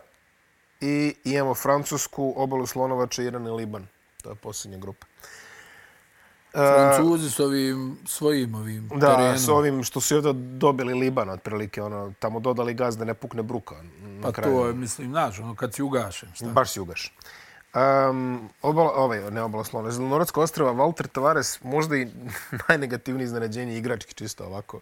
i 0.81 1.15
imamo 1.25 1.55
Francusku, 1.55 2.33
obalu 2.37 2.67
Slonovača, 2.67 3.23
Iran 3.23 3.47
i 3.47 3.51
Liban. 3.51 3.87
To 4.23 4.31
je 4.31 4.35
posljednja 4.35 4.79
grupa. 4.79 5.07
Francuzi 6.53 7.31
s 7.31 7.41
ovim 7.41 7.99
svojim 8.07 8.55
ovim 8.55 8.89
Da, 8.89 9.17
terenom. 9.17 9.39
s 9.39 9.49
ovim 9.49 9.85
što 9.85 10.01
su 10.01 10.17
ovdje 10.17 10.33
dobili 10.33 10.95
Liban, 10.95 11.31
otprilike, 11.31 11.83
ono, 11.83 12.13
tamo 12.19 12.41
dodali 12.41 12.75
gaz 12.75 12.97
da 12.97 13.05
ne 13.05 13.15
pukne 13.15 13.43
bruka. 13.43 13.75
Na 14.03 14.23
Pa 14.23 14.33
kraju. 14.33 14.53
to 14.53 14.67
je, 14.67 14.75
mislim, 14.75 15.09
znaš, 15.09 15.39
ono, 15.39 15.55
kad 15.55 15.75
si 15.75 15.83
ugašen, 15.83 16.29
šta? 16.35 16.47
Baš 16.47 16.71
si 16.71 16.81
ugaš. 16.81 17.15
Um, 17.75 18.49
obala, 18.63 18.93
ovaj, 18.93 19.31
ne 19.31 19.43
obala 19.43 19.65
Slona, 19.65 19.91
Zelenorodska 19.91 20.41
ostrava, 20.41 20.73
Walter 20.73 21.07
Tavares, 21.09 21.63
možda 21.63 21.97
i 21.97 22.09
najnegativnije 22.69 23.25
iznenađenje 23.25 23.79
igrački, 23.79 24.15
čisto 24.15 24.45
ovako. 24.45 24.81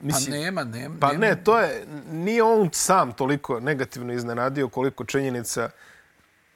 Pa 0.00 0.30
nema, 0.30 0.64
nema. 0.64 0.96
Pa 1.00 1.06
nema. 1.08 1.20
ne, 1.20 1.44
to 1.44 1.58
je, 1.58 1.86
nije 2.10 2.42
on 2.42 2.68
sam 2.72 3.12
toliko 3.12 3.60
negativno 3.60 4.12
iznenadio 4.12 4.68
koliko 4.68 5.04
činjenica 5.04 5.70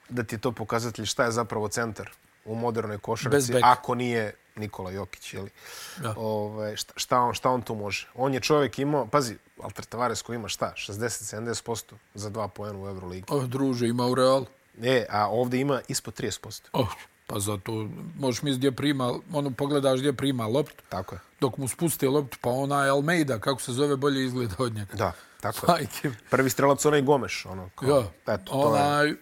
da 0.09 0.23
ti 0.23 0.35
je 0.35 0.39
to 0.39 0.51
pokazatelj 0.51 1.05
šta 1.05 1.23
je 1.23 1.31
zapravo 1.31 1.67
centar 1.67 2.09
u 2.45 2.55
modernoj 2.55 2.97
košarci, 2.97 3.53
ako 3.63 3.95
nije 3.95 4.33
Nikola 4.55 4.91
Jokić, 4.91 5.33
jeli? 5.33 5.49
Da. 5.97 6.13
Ove, 6.17 6.77
šta, 6.77 6.93
šta, 6.95 7.19
on, 7.19 7.33
šta 7.33 7.49
on 7.49 7.61
tu 7.61 7.75
može? 7.75 8.07
On 8.15 8.33
je 8.33 8.39
čovjek 8.39 8.79
imao, 8.79 9.05
pazi, 9.05 9.35
Walter 9.57 9.85
Tavares 9.85 10.21
koji 10.21 10.35
ima 10.35 10.47
šta? 10.47 10.73
60-70% 10.77 11.83
za 12.13 12.29
dva 12.29 12.47
poena 12.47 12.79
u 12.79 12.87
Euroligi. 12.87 13.25
Oh, 13.29 13.43
druže, 13.43 13.87
ima 13.87 14.05
u 14.05 14.15
Realu. 14.15 14.45
E, 14.81 15.05
a 15.09 15.27
ovdje 15.27 15.59
ima 15.59 15.81
ispod 15.87 16.19
30%. 16.19 16.61
Oh, 16.73 16.87
pa 17.27 17.39
zato 17.39 17.87
možeš 18.17 18.41
misliti 18.41 18.57
gdje 18.59 18.71
prima, 18.71 19.13
ono 19.33 19.51
pogledaš 19.51 19.99
gdje 19.99 20.13
prima 20.13 20.47
loptu, 20.47 20.83
Tako 20.89 21.15
je. 21.15 21.19
dok 21.39 21.57
mu 21.57 21.67
spuste 21.67 22.09
loptu, 22.09 22.37
pa 22.41 22.49
onaj 22.49 22.89
Almeida, 22.89 23.39
kako 23.39 23.61
se 23.61 23.73
zove, 23.73 23.95
bolje 23.95 24.25
izgleda 24.25 24.55
od 24.57 24.73
njega. 24.73 24.93
Da, 24.95 25.11
tako 25.41 25.71
je. 25.73 25.87
Prvi 26.29 26.49
strelac 26.49 26.85
onaj 26.85 27.01
Gomeš, 27.01 27.45
ono. 27.45 27.69
Kao, 27.75 27.89
Ja, 27.89 28.33
eto, 28.33 28.51
to 28.51 28.75
je. 28.75 28.81
onaj, 28.83 29.13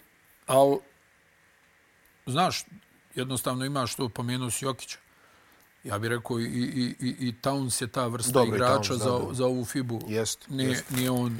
al, 0.47 0.77
znaš, 2.25 2.65
jednostavno 3.19 3.65
imaš 3.65 3.95
to, 3.95 4.09
pomenuo 4.09 4.51
si 4.51 4.65
Jokića. 4.65 4.97
Ja 5.83 5.99
bih 5.99 6.09
rekao 6.09 6.39
i, 6.39 6.43
i, 6.43 6.95
i, 6.99 7.27
i 7.27 7.33
Towns 7.41 7.81
je 7.81 7.87
ta 7.87 8.07
vrsta 8.07 8.31
Dobro, 8.31 8.55
i 8.55 8.57
igrača 8.57 8.93
Towns, 8.93 9.27
za, 9.27 9.33
za 9.33 9.45
ovu 9.45 9.65
FIBU. 9.65 9.99
Jest, 10.07 10.49
nije, 10.49 10.69
jest. 10.69 10.89
Nije, 10.89 11.11
on, 11.11 11.37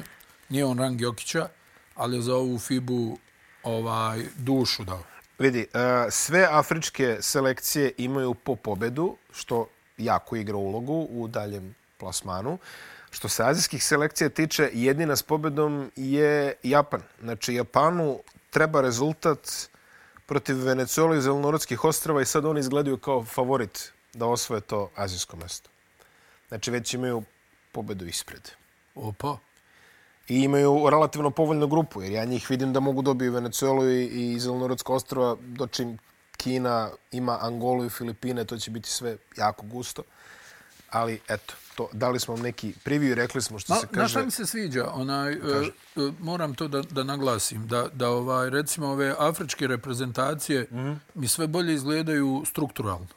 nije 0.50 0.66
on 0.66 0.80
rang 0.80 1.02
Jokića, 1.02 1.48
ali 1.96 2.18
je 2.18 2.22
za 2.22 2.36
ovu 2.36 2.60
FIBU 2.60 3.18
ovaj, 3.64 4.26
dušu 4.38 4.84
dao. 4.84 5.04
Vidi, 5.40 5.68
uh, 5.74 5.80
sve 6.12 6.48
afričke 6.52 7.18
selekcije 7.22 7.92
imaju 7.98 8.34
po 8.34 8.56
pobedu, 8.56 9.18
što 9.32 9.68
jako 9.98 10.36
igra 10.36 10.58
ulogu 10.58 11.08
u 11.12 11.28
daljem 11.28 11.76
plasmanu. 11.98 12.58
Što 13.12 13.30
se 13.30 13.44
azijskih 13.44 13.84
selekcija 13.84 14.30
tiče, 14.30 14.70
jedina 14.74 15.16
s 15.16 15.24
pobedom 15.24 15.92
je 15.96 16.54
Japan. 16.64 17.02
Znači, 17.22 17.54
Japanu 17.54 18.20
treba 18.50 18.82
rezultat 18.82 19.70
protiv 20.30 20.62
Venezuela 20.66 21.16
i 21.16 21.22
Zelenorodskih 21.22 21.84
ostrava 21.84 22.22
i 22.22 22.26
sad 22.26 22.46
oni 22.46 22.60
izgledaju 22.60 22.98
kao 22.98 23.24
favorit 23.26 23.92
da 24.14 24.26
osvoje 24.26 24.62
to 24.62 24.90
azijsko 24.96 25.38
mesto. 25.38 25.70
Znači, 26.48 26.72
već 26.72 26.94
imaju 26.94 27.24
pobedu 27.72 28.06
ispred. 28.06 28.50
Opa. 28.96 29.38
I 30.28 30.44
imaju 30.44 30.90
relativno 30.90 31.32
povoljnu 31.32 31.68
grupu, 31.68 32.02
jer 32.02 32.12
ja 32.12 32.26
njih 32.26 32.50
vidim 32.50 32.74
da 32.74 32.80
mogu 32.80 33.02
dobiju 33.02 33.34
Venezuelu 33.34 33.90
i, 33.90 34.06
i 34.06 34.40
Zelenorodska 34.40 34.94
ostrava, 34.94 35.36
dočim 35.42 35.98
Kina 36.38 36.90
ima 37.12 37.38
Angolu 37.42 37.86
i 37.86 37.90
Filipine, 37.90 38.46
to 38.46 38.58
će 38.58 38.72
biti 38.72 38.90
sve 38.90 39.18
jako 39.38 39.66
gusto. 39.66 40.04
Ali, 40.92 41.20
eto, 41.28 41.54
to, 41.76 41.90
dali 41.94 42.20
smo 42.20 42.34
vam 42.34 42.44
neki 42.44 42.74
preview 42.86 43.12
i 43.12 43.16
rekli 43.16 43.42
smo 43.42 43.60
što 43.60 43.74
Ma, 43.74 43.80
se 43.80 43.88
Znaš 43.88 44.02
kaže... 44.02 44.10
šta 44.12 44.26
mi 44.26 44.32
se 44.32 44.46
sviđa? 44.46 44.90
Onaj, 44.94 45.34
e, 45.34 45.36
e, 45.36 45.40
moram 46.20 46.56
to 46.56 46.68
da, 46.68 46.82
da 46.82 47.04
naglasim, 47.04 47.68
da, 47.68 47.88
da 47.94 48.10
ovaj, 48.10 48.50
recimo 48.50 48.88
ove 48.88 49.16
afričke 49.20 49.68
reprezentacije 49.68 50.68
mm. 50.72 50.78
-hmm. 50.78 50.96
mi 51.16 51.28
sve 51.28 51.48
bolje 51.48 51.74
izgledaju 51.74 52.44
strukturalno. 52.46 53.08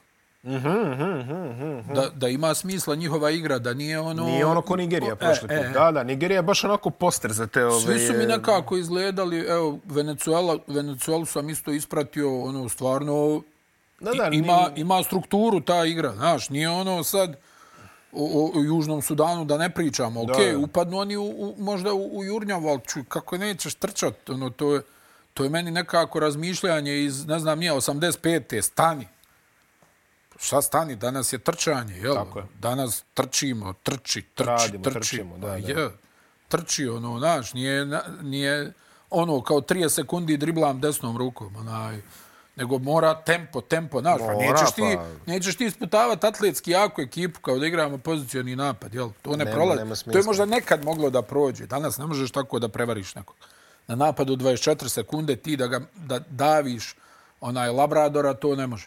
Mm 0.45 0.51
-hmm, 0.51 0.97
mm 0.97 1.31
-hmm, 1.31 1.95
Da, 1.95 2.09
da 2.15 2.29
ima 2.29 2.55
smisla 2.55 2.95
njihova 2.95 3.31
igra, 3.31 3.59
da 3.59 3.75
nije 3.75 4.01
ono... 4.01 4.25
Nije 4.25 4.47
ono 4.47 4.63
ko 4.63 4.77
Nigerija 4.77 5.17
prošli 5.17 5.49
e, 5.51 5.57
put. 5.57 5.67
e. 5.67 5.69
Da, 5.69 5.93
da, 5.93 6.03
Nigerija 6.03 6.39
je 6.39 6.43
baš 6.43 6.65
onako 6.65 6.91
poster 6.91 7.33
za 7.33 7.47
te... 7.47 7.65
Ove, 7.65 7.81
Svi 7.81 8.07
su 8.07 8.13
mi 8.13 8.27
nekako 8.27 8.77
izgledali, 8.77 9.39
evo, 9.39 9.79
Venezuela, 9.85 10.59
Venezuelu 10.67 11.25
sam 11.25 11.51
isto 11.51 11.71
ispratio, 11.71 12.41
ono, 12.43 12.69
stvarno, 12.69 13.43
Da, 14.01 14.11
da, 14.13 14.29
ima, 14.33 14.57
nije- 14.57 14.73
ima 14.77 15.03
strukturu 15.03 15.61
ta 15.61 15.85
igra, 15.85 16.13
znaš, 16.13 16.51
nije 16.51 16.71
ono 16.71 17.05
sad 17.05 17.37
o, 18.13 18.51
o, 18.55 18.63
Južnom 18.63 19.03
Sudanu 19.03 19.45
da 19.45 19.59
ne 19.59 19.71
pričamo, 19.71 20.23
ok, 20.23 20.29
da. 20.29 20.59
upadnu 20.59 20.99
oni 20.99 21.17
u, 21.17 21.25
u, 21.25 21.55
možda 21.59 21.93
u, 21.93 22.19
u 22.19 22.25
Jurnjavu, 22.25 22.69
ali 22.69 22.81
čuj, 22.87 23.05
kako 23.09 23.39
nećeš 23.39 23.75
trčat, 23.75 24.31
ono, 24.31 24.51
to 24.51 24.75
je, 24.75 24.83
to 25.35 25.45
je 25.45 25.51
meni 25.51 25.71
nekako 25.71 26.21
razmišljanje 26.21 27.03
iz, 27.03 27.27
ne 27.27 27.39
znam, 27.39 27.59
nije, 27.59 27.73
85. 27.73 28.63
stani. 28.63 29.09
Šta 30.39 30.63
stani? 30.63 30.97
Danas 30.97 31.33
je 31.33 31.39
trčanje, 31.39 31.95
jel? 31.97 32.15
Tako 32.15 32.39
je. 32.39 32.45
Danas 32.59 33.05
trčimo, 33.15 33.75
trči, 33.83 34.23
trči, 34.23 34.49
Radimo, 34.49 34.85
trči. 34.85 34.99
trčimo, 34.99 35.39
da, 35.39 35.47
Pa 35.47 35.59
da. 35.59 35.81
Je, 35.81 35.91
trči, 36.49 36.89
ono, 36.89 37.19
znaš, 37.19 37.55
nije, 37.55 37.87
nije 38.23 38.73
ono, 39.11 39.43
kao 39.43 39.61
30 39.61 39.89
sekundi 39.89 40.37
driblam 40.37 40.81
desnom 40.81 41.17
rukom, 41.17 41.57
onaj, 41.57 42.01
nego 42.57 42.79
mora 42.79 43.15
tempo, 43.17 43.61
tempo, 43.61 44.01
znaš, 44.01 44.19
pa 44.19 44.25
Mora, 44.25 44.39
nećeš 44.39 44.75
ti, 44.75 44.83
pa. 44.97 45.07
nećeš 45.27 45.57
ti 45.57 45.65
isputavati 45.65 46.27
atletski 46.27 46.71
jaku 46.71 47.01
ekipu 47.01 47.41
kao 47.41 47.59
da 47.59 47.67
igramo 47.67 47.99
pozicioni 47.99 48.57
napad, 48.57 48.95
jel? 48.95 49.11
To 49.23 49.31
ne 49.31 49.37
Nema- 49.37 49.51
prolazi. 49.51 49.79
nema 49.79 49.95
To 49.95 50.19
je 50.19 50.25
možda 50.25 50.45
nekad 50.47 50.85
moglo 50.85 51.11
da 51.11 51.23
prođe. 51.23 51.67
Danas 51.67 51.99
ne 51.99 52.07
možeš 52.07 52.31
tako 52.31 52.59
da 52.59 52.69
prevariš 52.69 53.15
nekog. 53.15 53.37
Na 53.87 53.95
napadu 53.97 54.37
24 54.37 54.89
sekunde 54.89 55.37
ti 55.37 55.57
da 55.57 55.67
ga 55.67 55.81
da 55.97 56.19
daviš 56.21 56.95
onaj 57.41 57.71
Labradora, 57.71 58.35
to 58.35 58.57
ne 58.57 58.67
može. 58.67 58.87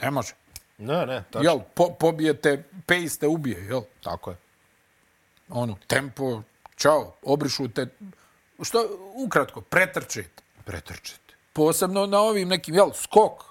Ne 0.00 0.10
može. 0.10 0.34
Ne, 0.78 1.06
ne, 1.06 1.24
tačno. 1.24 1.40
Jel, 1.42 1.60
po, 1.74 1.90
pobijete, 1.90 2.62
pace 2.86 3.18
te 3.20 3.26
ubije, 3.26 3.64
jel? 3.64 3.80
Tako 4.02 4.30
je. 4.30 4.36
Ono, 5.48 5.76
tempo, 5.86 6.42
čao, 6.76 7.14
obrišu 7.22 7.68
te, 7.68 7.86
što, 8.62 8.86
ukratko, 9.14 9.60
pretrčite. 9.60 10.42
Pretrčite. 10.64 11.25
Posebno 11.56 12.06
na 12.06 12.20
ovim 12.20 12.48
nekim, 12.48 12.74
jel, 12.74 12.90
skok, 12.94 13.44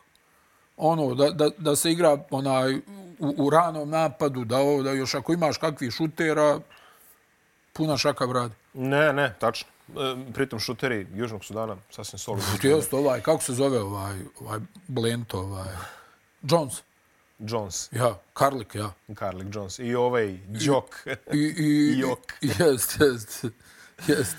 ono, 0.78 1.16
da, 1.16 1.30
da, 1.30 1.50
da 1.58 1.76
se 1.76 1.92
igra 1.92 2.18
onaj, 2.30 2.76
u, 3.20 3.34
u 3.38 3.50
ranom 3.50 3.90
napadu, 3.90 4.46
da, 4.46 4.58
ovo, 4.58 4.84
da 4.84 4.92
još 4.92 5.16
ako 5.16 5.34
imaš 5.34 5.58
kakvi 5.58 5.92
šutera, 5.92 6.60
puna 7.74 7.98
šaka 7.98 8.28
brad. 8.28 8.52
Ne, 8.74 9.14
ne, 9.14 9.36
tačno. 9.40 9.68
E, 9.90 10.34
pritom 10.34 10.60
šuteri 10.60 11.08
Južnog 11.14 11.46
Sudana, 11.46 11.78
sasvim 11.92 12.20
solidno. 12.20 12.50
Jest 12.64 12.94
ovaj, 12.94 13.22
kako 13.22 13.44
se 13.44 13.54
zove 13.54 13.82
ovaj, 13.82 14.20
ovaj 14.40 14.60
Blent, 14.88 15.34
ovaj, 15.34 15.70
Jones. 16.42 16.82
Jones, 17.40 17.90
Ja, 17.92 18.18
Karlik, 18.34 18.76
ja. 18.76 18.94
Karlik 19.16 19.48
Jones. 19.56 19.80
I 19.80 19.96
ovaj 19.96 20.40
Jok. 20.52 21.08
I, 21.34 21.38
i, 21.38 22.00
Jok. 22.02 22.34
Jest, 22.42 22.98
jest, 23.00 23.46
jest. 24.08 24.36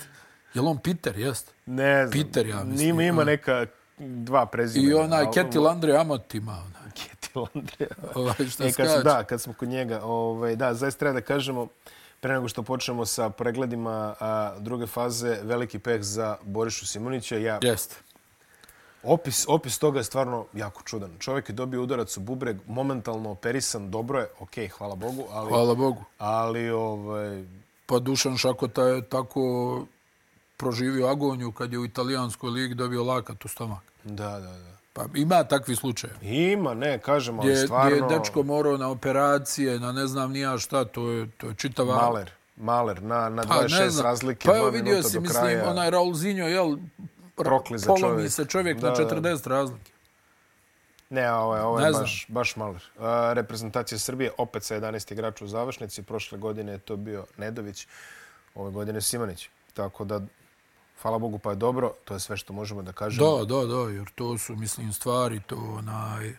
Je 0.57 0.61
on 0.61 0.77
Peter, 0.77 1.19
jest? 1.19 1.51
ne 1.65 2.07
znam. 2.07 2.11
Peter, 2.13 2.47
ja 2.47 2.63
mislim. 2.63 2.89
Ima, 2.89 3.03
ima 3.03 3.23
neka 3.23 3.65
dva 3.97 4.45
prezimena. 4.45 4.91
I 4.91 4.95
onaj 4.95 5.25
Ketil 5.33 5.67
Andre 5.67 5.93
Amat 5.93 6.35
ima. 6.35 6.51
Onaj. 6.53 6.91
Ketil 6.99 7.45
Andreja. 7.55 7.89
Ovaj, 8.15 8.47
šta 8.47 8.63
E, 8.63 8.71
kad, 8.71 8.87
smo- 8.87 9.03
da, 9.03 9.23
kad 9.23 9.41
smo 9.41 9.53
kod 9.53 9.69
njega, 9.69 9.99
ovaj, 10.03 10.55
da, 10.55 10.73
zaista 10.73 10.99
treba 10.99 11.13
da 11.13 11.21
kažemo, 11.21 11.67
pre 12.19 12.33
nego 12.33 12.47
što 12.47 12.63
počnemo 12.63 13.05
sa 13.05 13.29
pregledima 13.29 13.91
a, 14.19 14.53
druge 14.59 14.87
faze, 14.87 15.37
veliki 15.43 15.79
peh 15.79 16.01
za 16.01 16.37
Borišu 16.43 16.87
Simunića. 16.87 17.37
Ja, 17.37 17.59
Jeste. 17.61 17.95
opis, 19.03 19.45
opis 19.47 19.79
toga 19.79 19.99
je 19.99 20.03
stvarno 20.03 20.45
jako 20.53 20.83
čudan. 20.83 21.11
Čovjek 21.19 21.49
je 21.49 21.53
dobio 21.53 21.83
udarac 21.83 22.17
u 22.17 22.21
bubreg, 22.21 22.57
momentalno 22.67 23.29
operisan, 23.31 23.91
dobro 23.91 24.19
je, 24.19 24.27
okej, 24.39 24.67
hvala 24.67 24.95
Bogu, 24.95 25.23
ali, 25.31 25.49
Hvala 25.49 25.75
Bogu. 25.75 26.03
ali 26.17 26.69
ovaj, 26.69 27.43
Pa 27.85 27.99
Dušan 27.99 28.37
Šakota 28.37 28.83
je 28.83 29.01
tako 29.03 29.41
proživio 30.57 31.07
agoniju 31.07 31.51
kad 31.51 31.73
je 31.73 31.79
u 31.79 31.85
italijanskoj 31.85 32.49
ligi 32.49 32.75
dobio 32.75 33.03
lakat 33.03 33.45
u 33.45 33.47
stomak. 33.47 33.83
da, 34.03 34.29
da, 34.29 34.39
da. 34.39 34.77
Pa 34.93 35.05
ima 35.15 35.43
takvi 35.43 35.75
slučaje. 35.75 36.13
Ima, 36.21 36.73
ne, 36.73 36.99
kažem, 36.99 37.39
ali 37.39 37.55
stvarno... 37.57 37.95
gdje 38.05 38.15
je 38.15 38.19
dečko 38.19 38.43
morao 38.43 38.77
na 38.77 38.89
operacije, 38.89 39.79
na 39.79 39.91
ne 39.91 40.07
znam 40.07 40.31
nija 40.31 40.57
šta, 40.57 40.85
to 40.85 41.09
je, 41.09 41.29
to 41.37 41.47
je 41.47 41.53
čitava... 41.55 41.95
Maler, 41.95 42.31
Maler, 42.55 43.03
na, 43.03 43.29
na 43.29 43.43
Pa, 43.43 43.61
ne 43.61 43.67
26 43.67 43.89
znam. 43.89 44.03
razlike, 44.05 44.47
Pa 44.49 44.57
evo 44.57 44.69
vidio 44.69 45.03
si, 45.03 45.19
mislim, 45.19 45.41
kraja. 45.43 45.69
onaj 45.69 45.89
Raulzinho, 45.91 46.47
jel, 46.47 46.77
Prokli 47.35 47.77
za 47.79 47.87
polomi 47.87 48.01
čovjek. 48.15 48.31
se 48.31 48.45
čovjek 48.45 48.79
Da, 48.79 48.89
na 48.89 48.95
da. 48.95 49.03
40 49.15 49.47
razlike. 49.47 49.91
Ne, 51.09 51.31
ovo 51.33 51.55
je, 51.55 51.61
ovo 51.61 51.79
je 51.79 51.85
Ne 51.85 51.91
znam. 51.91 52.03
baš, 52.03 52.25
baš 52.29 52.55
Maler. 52.55 52.83
Uh, 52.95 53.03
reprezentacija 53.31 53.99
Srbije 53.99 54.31
opet 54.37 54.63
sa 54.63 54.75
11 54.75 55.11
igrača 55.13 55.45
u 55.45 55.47
završnici. 55.47 56.03
Prošle 56.03 56.37
godine 56.37 56.71
je 56.71 56.77
to 56.77 56.95
bio 56.95 57.25
Nedović, 57.37 57.87
ove 58.55 58.71
godine 58.71 59.01
Simanić. 59.01 59.49
Tako 59.73 60.05
da, 60.05 60.21
hvala 61.01 61.17
Bogu 61.17 61.39
pa 61.39 61.49
je 61.49 61.55
dobro. 61.55 61.93
To 62.05 62.13
je 62.13 62.19
sve 62.19 62.37
što 62.37 62.53
možemo 62.53 62.81
da 62.81 62.91
kažemo. 62.91 63.37
Da, 63.37 63.45
da, 63.45 63.65
da, 63.65 63.91
jer 63.91 64.09
to 64.15 64.37
su, 64.37 64.55
mislim, 64.55 64.93
stvari, 64.93 65.41
to 65.47 65.55
onaj... 65.55 66.33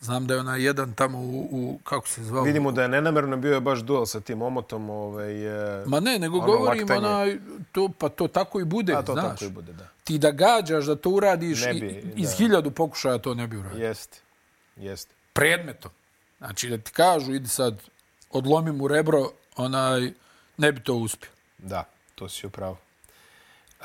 Znam 0.00 0.26
da 0.26 0.34
je 0.34 0.40
onaj 0.40 0.62
jedan 0.62 0.92
tamo 0.92 1.18
u, 1.18 1.48
u 1.52 1.78
kako 1.78 2.08
se 2.08 2.24
zvao? 2.24 2.42
Vidimo 2.42 2.72
da 2.72 2.82
je 2.82 2.88
nenamerno 2.88 3.36
bio 3.36 3.54
je 3.54 3.60
baš 3.60 3.78
duel 3.78 4.06
sa 4.06 4.20
tim 4.20 4.42
omotom. 4.42 4.90
Ovaj, 4.90 5.46
e, 5.80 5.84
Ma 5.86 6.00
ne, 6.00 6.18
nego 6.18 6.36
ono, 6.36 6.46
govorim 6.46 6.80
laktanje. 6.80 7.06
onaj, 7.06 7.38
to, 7.72 7.88
pa 7.90 8.08
to 8.08 8.28
tako 8.28 8.60
i 8.60 8.64
bude, 8.64 8.94
A 8.94 9.02
to 9.02 9.12
znaš. 9.12 9.24
tako 9.24 9.44
i 9.44 9.50
bude, 9.50 9.72
da. 9.72 9.88
Ti 10.04 10.18
da 10.18 10.30
gađaš 10.30 10.84
da 10.84 10.96
to 10.96 11.10
uradiš 11.10 11.60
Ne 11.60 11.76
i- 11.76 11.80
bi, 11.80 12.12
iz 12.16 12.30
da. 12.30 12.36
hiljadu 12.36 12.70
pokušaja 12.70 13.18
to 13.18 13.34
ne 13.34 13.46
bi 13.46 13.56
uradio. 13.56 13.86
Jeste, 13.86 14.18
jeste. 14.76 15.14
Predmetom. 15.32 15.90
Znači 16.38 16.68
da 16.68 16.78
ti 16.78 16.90
kažu, 16.92 17.34
idi 17.34 17.48
sad, 17.48 17.74
odlomi 18.30 18.72
mu 18.72 18.88
rebro, 18.88 19.24
onaj, 19.56 20.12
ne 20.56 20.72
bi 20.72 20.82
to 20.82 20.94
uspio. 20.94 21.30
Da, 21.58 21.84
to 22.14 22.28
si 22.28 22.46
upravo. 22.46 22.76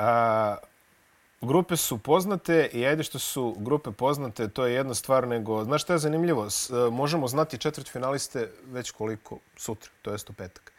A, 0.02 0.58
grupe 1.42 1.78
su 1.78 1.98
poznate 1.98 2.70
i 2.74 2.86
ajde 2.86 3.04
što 3.04 3.20
su 3.20 3.56
grupe 3.58 3.92
poznate, 3.92 4.48
to 4.48 4.66
je 4.66 4.74
jedna 4.74 4.94
stvar, 4.94 5.28
nego, 5.28 5.64
znaš 5.64 5.82
šta 5.82 5.94
je 5.94 6.00
zanimljivo? 6.00 6.50
S, 6.50 6.70
e, 6.70 6.74
možemo 6.92 7.28
znati 7.28 7.58
četvrt 7.58 7.92
finaliste 7.92 8.52
već 8.66 8.92
koliko 8.92 9.38
sutra, 9.58 9.92
to 10.02 10.12
jest 10.12 10.30
u 10.30 10.34
petak. 10.34 10.72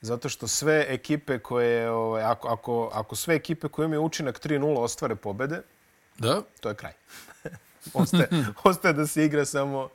Zato 0.00 0.28
što 0.28 0.48
sve 0.48 0.86
ekipe 0.88 1.38
koje, 1.38 1.90
ovaj, 1.90 2.22
ako, 2.22 2.48
ako, 2.48 2.90
ako 2.92 3.16
sve 3.16 3.34
ekipe 3.34 3.68
koje 3.68 3.86
imaju 3.86 4.02
učinak 4.02 4.40
3-0 4.46 4.78
ostvare 4.78 5.16
pobede, 5.16 5.62
Da? 6.18 6.42
to 6.60 6.68
je 6.68 6.74
kraj. 6.74 6.92
ostaje, 7.94 8.28
ostaje 8.64 8.94
da 8.94 9.06
se 9.06 9.24
igra 9.24 9.44
samo 9.44 9.88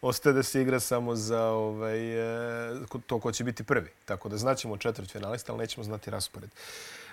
ostaje 0.00 0.32
da 0.32 0.42
se 0.42 0.62
igra 0.62 0.80
samo 0.80 1.14
za 1.14 1.42
ovaj, 1.42 1.98
e, 2.72 2.86
to 3.06 3.20
ko 3.20 3.32
će 3.32 3.44
biti 3.44 3.64
prvi. 3.64 3.90
Tako 4.04 4.28
da 4.28 4.36
znaćemo 4.36 4.76
četvrt 4.76 5.10
finalista, 5.10 5.52
ali 5.52 5.58
nećemo 5.58 5.84
znati 5.84 6.10
raspored. 6.10 6.50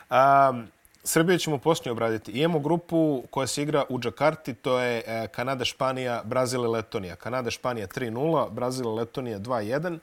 Um, 0.10 0.68
Srbiju 1.04 1.38
ćemo 1.38 1.58
posljednje 1.58 1.92
obraditi. 1.92 2.32
Imamo 2.32 2.60
grupu 2.60 3.24
koja 3.30 3.48
se 3.48 3.62
igra 3.62 3.86
u 3.90 4.00
Džakarti, 4.00 4.54
to 4.54 4.80
je 4.80 5.04
e, 5.06 5.28
Kanada, 5.28 5.66
Španija, 5.66 6.22
Brazil 6.26 6.64
i 6.64 6.68
Letonija. 6.68 7.16
Kanada, 7.16 7.52
Španija 7.52 7.88
3-0, 7.88 8.52
Brazil 8.52 8.86
i 8.86 8.96
Letonija 8.96 9.40
2-1. 9.40 10.00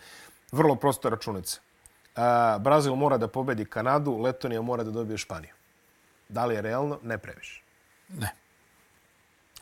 Vrlo 0.52 0.74
prosta 0.74 1.08
računica. 1.08 1.60
E, 2.16 2.20
Brazil 2.58 2.94
mora 2.94 3.16
da 3.16 3.28
pobedi 3.28 3.64
Kanadu, 3.64 4.18
Letonija 4.18 4.62
mora 4.62 4.84
da 4.84 4.90
dobije 4.90 5.18
Španiju. 5.18 5.54
Da 6.28 6.46
li 6.46 6.54
je 6.54 6.62
realno? 6.62 6.98
Ne 7.02 7.18
previše. 7.18 7.62
Ne. 8.08 8.34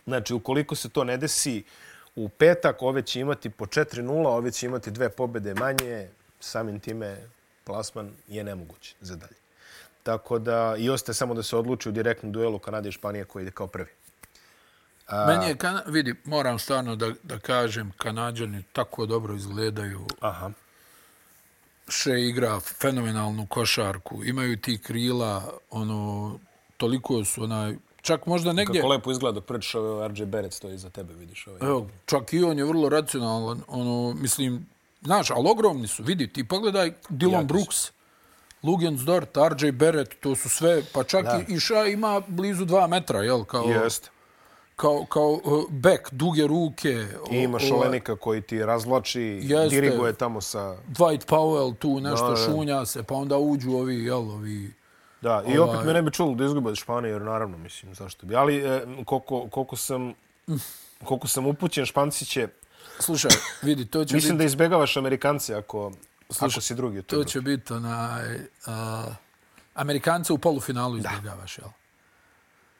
Znači, 0.06 0.34
ukoliko 0.34 0.74
se 0.74 0.88
to 0.88 1.04
ne 1.04 1.16
desi 1.16 1.64
u 2.16 2.28
petak, 2.28 2.82
ove 2.82 3.02
će 3.02 3.20
imati 3.20 3.50
po 3.50 3.66
4-0, 3.66 4.26
ove 4.26 4.50
će 4.50 4.66
imati 4.66 4.90
dve 4.90 5.08
pobede 5.08 5.54
manje, 5.54 6.08
samim 6.40 6.80
time 6.80 7.16
plasman 7.64 8.10
je 8.28 8.44
nemoguć 8.44 8.94
za 9.00 9.16
dalje. 9.16 9.45
Tako 10.06 10.38
da, 10.38 10.74
i 10.78 10.90
ostaje 10.90 11.14
samo 11.14 11.34
da 11.34 11.42
se 11.42 11.56
odluči 11.56 11.88
u 11.88 11.92
direktnom 11.92 12.32
duelu 12.32 12.58
Kanade 12.58 12.88
i 12.88 12.92
Španije 12.92 13.24
koji 13.24 13.42
ide 13.42 13.50
kao 13.50 13.66
prvi. 13.66 13.88
Meni 15.26 15.46
je, 15.46 15.56
kana, 15.56 15.82
vidi, 15.86 16.14
moram 16.24 16.58
stvarno 16.58 16.96
da, 16.96 17.10
da 17.22 17.38
kažem, 17.38 17.92
Kanadžani 17.96 18.62
tako 18.72 19.06
dobro 19.06 19.34
izgledaju. 19.34 20.06
Aha. 20.20 20.50
Še 21.88 22.20
igra 22.20 22.60
fenomenalnu 22.60 23.46
košarku. 23.46 24.24
Imaju 24.24 24.60
ti 24.60 24.78
krila, 24.78 25.58
ono, 25.70 26.38
toliko 26.76 27.24
su 27.24 27.42
onaj, 27.44 27.76
čak 28.02 28.26
možda 28.26 28.52
negdje... 28.52 28.80
Kako 28.80 28.92
lepo 28.92 29.10
izgleda 29.10 29.40
dok 29.40 29.44
pričaš 29.44 29.74
ove 29.74 30.08
RJ 30.08 30.24
Barrett 30.24 30.54
stoji 30.54 30.74
iza 30.74 30.90
tebe, 30.90 31.14
vidiš 31.14 31.46
ovaj. 31.46 31.60
Evo, 31.62 31.90
čak 32.06 32.32
i 32.32 32.44
on 32.44 32.58
je 32.58 32.64
vrlo 32.64 32.88
racionalan, 32.88 33.62
ono, 33.66 34.14
mislim, 34.14 34.66
znaš, 35.02 35.30
ali 35.30 35.50
ogromni 35.50 35.88
su, 35.88 36.02
vidi, 36.02 36.32
ti 36.32 36.48
pogledaj 36.48 36.92
Dylan 37.10 37.32
Jaki 37.32 37.42
su. 37.42 37.54
Brooks, 37.54 37.95
Lugens 38.66 39.00
Dort, 39.00 39.36
RJ 39.36 39.70
Barrett, 39.72 40.20
to 40.20 40.36
su 40.36 40.48
sve, 40.48 40.82
pa 40.92 41.04
čak 41.04 41.24
Da. 41.24 41.40
i, 41.48 41.60
Ša 41.60 41.84
ima 41.84 42.22
blizu 42.26 42.64
dva 42.64 42.86
metra, 42.86 43.22
jel, 43.22 43.44
kao, 43.44 43.64
Jeste. 43.64 44.10
kao, 44.76 45.04
kao 45.08 45.30
uh, 45.44 45.64
bek, 45.70 46.08
duge 46.12 46.46
ruke. 46.46 47.06
I 47.30 47.36
imaš 47.38 47.70
ovaj, 47.70 47.80
Olenika 47.80 48.16
koji 48.16 48.40
ti 48.42 48.58
razvlači, 48.64 49.40
Jeste. 49.42 49.80
diriguje 49.80 50.12
tamo 50.12 50.40
sa... 50.40 50.76
Dwight 50.88 51.26
Powell 51.26 51.76
tu 51.78 52.00
nešto 52.00 52.30
Da, 52.30 52.36
šunja 52.36 52.86
se, 52.86 53.02
pa 53.02 53.14
onda 53.14 53.38
uđu 53.38 53.70
ovi, 53.72 54.04
jel, 54.04 54.30
ovi... 54.30 54.72
Da, 55.20 55.42
i 55.46 55.58
Ovaj- 55.58 55.74
opet 55.74 55.86
me 55.86 55.92
ne 55.92 56.02
bi 56.02 56.10
čulo 56.12 56.34
da 56.34 56.44
izgube 56.44 56.70
od 56.70 56.76
Španije, 56.76 57.12
jer 57.12 57.22
naravno, 57.22 57.58
mislim, 57.58 57.94
zašto 57.94 58.26
bi. 58.26 58.36
Ali 58.36 58.56
e, 58.56 58.80
koliko, 59.04 59.48
koliko, 59.50 59.76
sam, 59.76 60.12
koliko 61.04 61.28
sam 61.28 61.46
upućen, 61.46 61.86
Španci 61.86 62.24
će... 62.24 62.48
Slušaj, 63.00 63.30
vidi, 63.62 63.86
to 63.86 64.04
će 64.04 64.14
Mislim 64.14 64.32
biti... 64.34 64.38
da 64.38 64.44
izbjegavaš 64.44 64.96
Amerikance 64.96 65.54
ako, 65.54 65.92
ako 66.40 66.60
si 66.60 66.74
drugi 66.74 67.02
To 67.02 67.24
će 67.24 67.40
biti 67.40 67.72
onaj... 67.72 68.34
Uh, 68.36 69.14
Amerikance 69.76 70.32
u 70.32 70.38
polufinalu 70.38 70.96
izbjegavaš, 70.96 71.58
jel? 71.58 71.68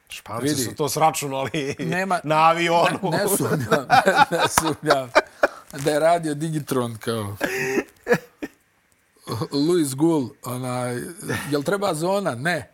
Španci 0.09 0.49
vidi. 0.49 0.63
su 0.63 0.75
to 0.75 0.89
sračunali 0.89 1.77
Nema, 1.95 2.21
na 2.25 2.37
avionu. 2.37 2.99
Ne, 3.03 3.19
ne 3.19 3.29
sumnjam, 3.37 3.87
ne, 4.07 4.25
ne 4.31 4.49
sumnjam. 4.49 5.11
Da 5.85 5.91
je 5.91 6.01
radio 6.01 6.35
Digitron 6.35 6.97
kao... 6.97 7.37
Louis 9.53 9.95
Gould, 9.95 10.31
onaj, 10.45 10.97
jel 11.51 11.63
treba 11.63 11.95
zona? 11.95 12.35
Ne. 12.35 12.73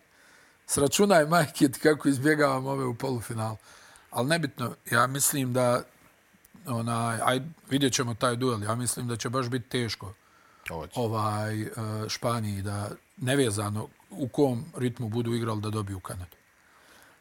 Sračunaj, 0.66 1.26
majke, 1.26 1.68
kako 1.82 2.08
izbjegavam 2.08 2.66
ove 2.66 2.84
u 2.84 2.94
polufinalu. 2.94 3.56
Ali 4.10 4.28
nebitno, 4.28 4.74
ja 4.90 5.06
mislim 5.06 5.52
da 5.52 5.82
onaj, 6.66 7.18
aj, 7.24 7.40
vidjet 7.70 7.92
ćemo 7.92 8.14
taj 8.14 8.36
duel, 8.36 8.62
ja 8.62 8.74
mislim 8.74 9.08
da 9.08 9.16
će 9.16 9.28
baš 9.28 9.48
biti 9.48 9.68
teško 9.68 10.12
Ovo 10.72 10.88
ovaj, 10.94 11.62
e, 11.62 11.68
Španiji 12.08 12.62
da 12.62 12.90
nevezano 13.16 13.88
u 14.10 14.28
kom 14.28 14.64
ritmu 14.76 15.08
budu 15.08 15.34
igrali 15.34 15.60
da 15.60 15.70
dobiju 15.70 16.00
Kanadu. 16.00 16.36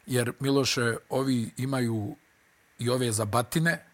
Jer 0.06 0.32
Miloše, 0.40 0.96
ovi 1.08 1.50
imaju 1.56 2.16
i 2.78 2.90
ove 2.90 3.12
zabatine 3.12 3.84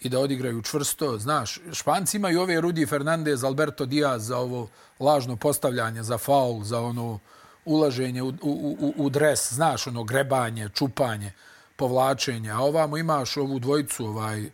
i 0.00 0.08
da 0.08 0.18
odigraju 0.18 0.62
čvrsto. 0.62 1.18
Znaš, 1.18 1.58
Španci 1.72 2.16
imaju 2.16 2.40
ove 2.40 2.60
Rudi 2.60 2.86
Fernandez, 2.86 3.44
Alberto 3.44 3.86
Diaz 3.86 4.26
za 4.26 4.38
ovo 4.38 4.68
lažno 5.00 5.36
postavljanje, 5.36 6.02
za 6.02 6.18
faul, 6.18 6.64
za 6.64 6.80
ono 6.80 7.18
ulaženje 7.64 8.22
u, 8.22 8.28
u, 8.28 8.76
u, 8.80 8.94
u 8.96 9.10
dres, 9.10 9.52
znaš, 9.52 9.86
ono 9.86 10.04
grebanje, 10.04 10.68
čupanje, 10.74 11.32
povlačenje. 11.76 12.50
A 12.50 12.60
ovamo 12.60 12.96
imaš 12.96 13.36
ovu 13.36 13.58
dvojicu, 13.58 14.06
ovaj, 14.06 14.50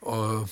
o, 0.00 0.46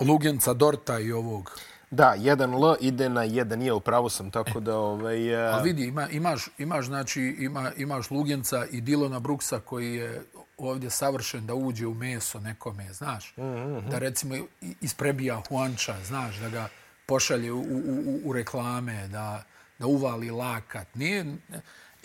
Lugenca, 0.00 0.54
Dorta 0.54 0.98
i 0.98 1.12
ovog. 1.12 1.58
Da, 1.90 2.14
1L 2.18 2.76
ide 2.80 3.08
na 3.08 3.26
1 3.26 3.70
u 3.72 3.80
pravu 3.80 4.08
sam, 4.08 4.30
tako 4.30 4.60
da... 4.60 4.76
Ovaj, 4.76 5.36
a... 5.36 5.52
Ali 5.52 5.68
vidi, 5.68 5.84
ima, 5.84 6.08
imaš, 6.08 6.48
imaš, 6.58 6.86
znači, 6.86 7.36
ima, 7.38 7.72
imaš 7.76 8.10
Lugenca 8.10 8.66
i 8.70 8.80
Dilona 8.80 9.20
Brooksa 9.20 9.60
koji 9.60 9.94
je 9.94 10.22
ovdje 10.58 10.90
savršen 10.90 11.46
da 11.46 11.54
uđe 11.54 11.86
u 11.86 11.94
meso 11.94 12.40
nekome, 12.40 12.92
znaš. 12.92 13.34
Mm 13.36 13.42
-hmm. 13.42 13.88
Da 13.90 13.98
recimo 13.98 14.34
isprebija 14.80 15.42
Huanča, 15.48 15.94
znaš, 16.04 16.36
da 16.36 16.48
ga 16.48 16.68
pošalje 17.06 17.52
u, 17.52 17.58
u, 17.58 17.62
u, 18.06 18.20
u 18.24 18.32
reklame, 18.32 19.08
da, 19.08 19.42
da 19.78 19.86
uvali 19.86 20.30
lakat. 20.30 20.94
Nije, 20.94 21.36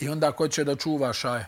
I 0.00 0.08
onda 0.08 0.32
ko 0.32 0.48
će 0.48 0.64
da 0.64 0.76
čuva 0.76 1.12
šaje? 1.12 1.46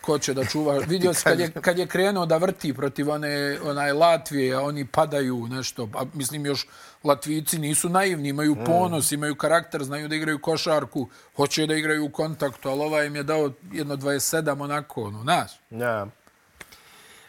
Ko 0.00 0.18
će 0.18 0.34
da 0.34 0.44
čuva. 0.44 0.78
Vidio 0.88 1.14
se 1.14 1.22
kad 1.24 1.40
je, 1.40 1.50
kad 1.50 1.78
je 1.78 1.86
krenuo 1.86 2.26
da 2.26 2.36
vrti 2.36 2.74
protiv 2.74 3.10
one, 3.10 3.58
onaj 3.64 3.92
Latvije, 3.92 4.54
a 4.54 4.60
oni 4.60 4.86
padaju 4.86 5.46
nešto. 5.50 5.88
A, 5.94 6.04
mislim, 6.14 6.46
još 6.46 6.66
Latvici 7.04 7.58
nisu 7.58 7.88
naivni, 7.88 8.28
imaju 8.28 8.54
mm. 8.54 8.64
ponos, 8.64 9.12
imaju 9.12 9.34
karakter, 9.34 9.84
znaju 9.84 10.08
da 10.08 10.14
igraju 10.14 10.38
košarku, 10.38 11.08
hoće 11.36 11.66
da 11.66 11.74
igraju 11.74 12.04
u 12.04 12.10
kontaktu, 12.10 12.68
ali 12.68 12.80
ovaj 12.82 13.06
im 13.06 13.16
je 13.16 13.22
dao 13.22 13.50
jedno 13.72 13.96
27 13.96 14.62
onako, 14.62 15.02
ono, 15.02 15.22
znaš. 15.22 15.52
Ja. 15.70 16.06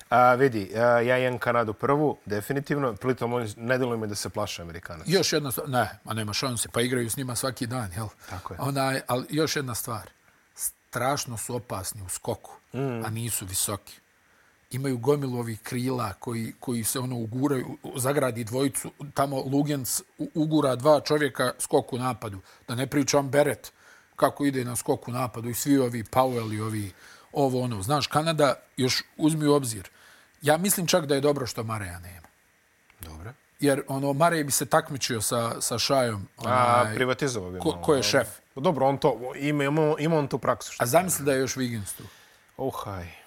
A, 0.09 0.33
vidi, 0.33 0.71
a, 0.75 0.99
ja 0.99 1.17
imam 1.17 1.39
Kanadu 1.39 1.73
prvu, 1.73 2.17
definitivno. 2.25 2.95
Plitom, 2.95 3.33
oni 3.33 3.53
ne 3.57 3.77
me 3.77 4.07
da 4.07 4.15
se 4.15 4.29
plaše 4.29 4.61
Amerikanac. 4.61 5.07
Još 5.07 5.33
jedna 5.33 5.51
stvar, 5.51 5.69
ne, 5.69 5.89
a 6.05 6.13
nema 6.13 6.33
šanse, 6.33 6.69
pa 6.73 6.81
igraju 6.81 7.09
s 7.09 7.17
njima 7.17 7.35
svaki 7.35 7.67
dan, 7.67 7.91
jel? 7.95 8.07
Tako 8.29 8.53
je. 8.53 8.59
Onaj, 8.61 9.01
ali 9.07 9.25
još 9.29 9.55
jedna 9.55 9.75
stvar 9.75 10.20
strašno 10.91 11.37
su 11.37 11.55
opasni 11.55 12.01
u 12.01 12.09
skoku, 12.09 12.51
mm. 12.73 13.05
a 13.05 13.09
nisu 13.09 13.45
visoki. 13.45 13.93
Imaju 14.71 14.97
gomilu 14.97 15.39
ovih 15.39 15.59
krila 15.61 16.13
koji, 16.13 16.53
koji 16.59 16.83
se 16.83 16.99
ono 16.99 17.15
uguraju, 17.15 17.77
zagradi 17.95 18.43
dvojicu, 18.43 18.91
tamo 19.13 19.43
Lugens 19.43 20.01
ugura 20.33 20.75
dva 20.75 20.99
čovjeka 20.99 21.53
skoku 21.59 21.97
napadu. 21.97 22.39
Da 22.67 22.75
ne 22.75 22.87
pričam 22.87 23.29
Beret 23.29 23.71
kako 24.15 24.45
ide 24.45 24.65
na 24.65 24.75
skoku 24.75 25.11
napadu 25.11 25.49
i 25.49 25.53
svi 25.53 25.77
ovi 25.77 26.03
Powell 26.03 26.53
i 26.53 26.61
ovi 26.61 26.91
ovo 27.33 27.61
ono. 27.61 27.81
Znaš, 27.81 28.07
Kanada 28.07 28.53
još 28.77 29.03
uzmi 29.17 29.47
u 29.47 29.53
obzir. 29.53 29.89
Ja 30.41 30.57
mislim 30.57 30.87
čak 30.87 31.05
da 31.05 31.15
je 31.15 31.21
dobro 31.21 31.47
što 31.47 31.63
Mareja 31.63 31.99
nema. 31.99 32.27
Dobro. 32.99 33.33
Jer 33.61 33.81
ono, 33.87 34.13
Marej 34.13 34.43
bi 34.43 34.51
se 34.51 34.65
takmičio 34.65 35.21
sa, 35.21 35.61
sa 35.61 35.79
Šajom. 35.79 36.27
Onaj, 36.37 36.53
a, 36.53 36.91
privatizovao 36.95 37.51
bi 37.51 37.59
ko, 37.59 37.77
ko 37.81 37.95
je 37.95 38.03
šef? 38.03 38.27
Dobro, 38.55 38.87
on 38.87 38.97
to, 38.97 39.33
ima, 39.35 39.63
ima, 39.63 39.95
ima 39.99 40.17
on 40.17 40.27
tu 40.27 40.37
praksu. 40.37 40.73
A 40.79 40.85
zamisli 40.85 41.25
da 41.25 41.33
je 41.33 41.39
još 41.39 41.55
Wiggins 41.55 41.97
tu. 41.97 42.03
Oh, 42.57 42.73
haj. 42.83 43.21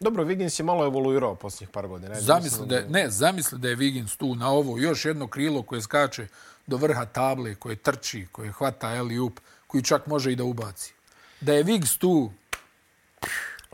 Dobro, 0.00 0.24
Wiggins 0.24 0.60
je 0.60 0.64
malo 0.64 0.86
evoluirao 0.86 1.34
posljednjih 1.34 1.70
par 1.70 1.86
godina. 1.88 2.20
Zamisli 2.20 2.66
da, 2.66 2.76
je, 2.76 2.88
ne, 2.88 3.10
zamisli 3.10 3.58
da 3.58 3.68
je 3.68 3.76
Wiggins 3.76 4.16
tu 4.16 4.34
na 4.34 4.50
ovo, 4.50 4.78
još 4.78 5.04
jedno 5.04 5.26
krilo 5.26 5.62
koje 5.62 5.82
skače 5.82 6.26
do 6.66 6.76
vrha 6.76 7.04
table, 7.04 7.54
koje 7.54 7.76
trči, 7.76 8.26
koje 8.32 8.52
hvata 8.52 8.94
Eli 8.94 9.18
up, 9.18 9.40
koji 9.66 9.82
čak 9.82 10.06
može 10.06 10.32
i 10.32 10.36
da 10.36 10.44
ubaci. 10.44 10.94
Da 11.40 11.52
je 11.52 11.64
Wiggins 11.64 11.98
tu, 11.98 12.32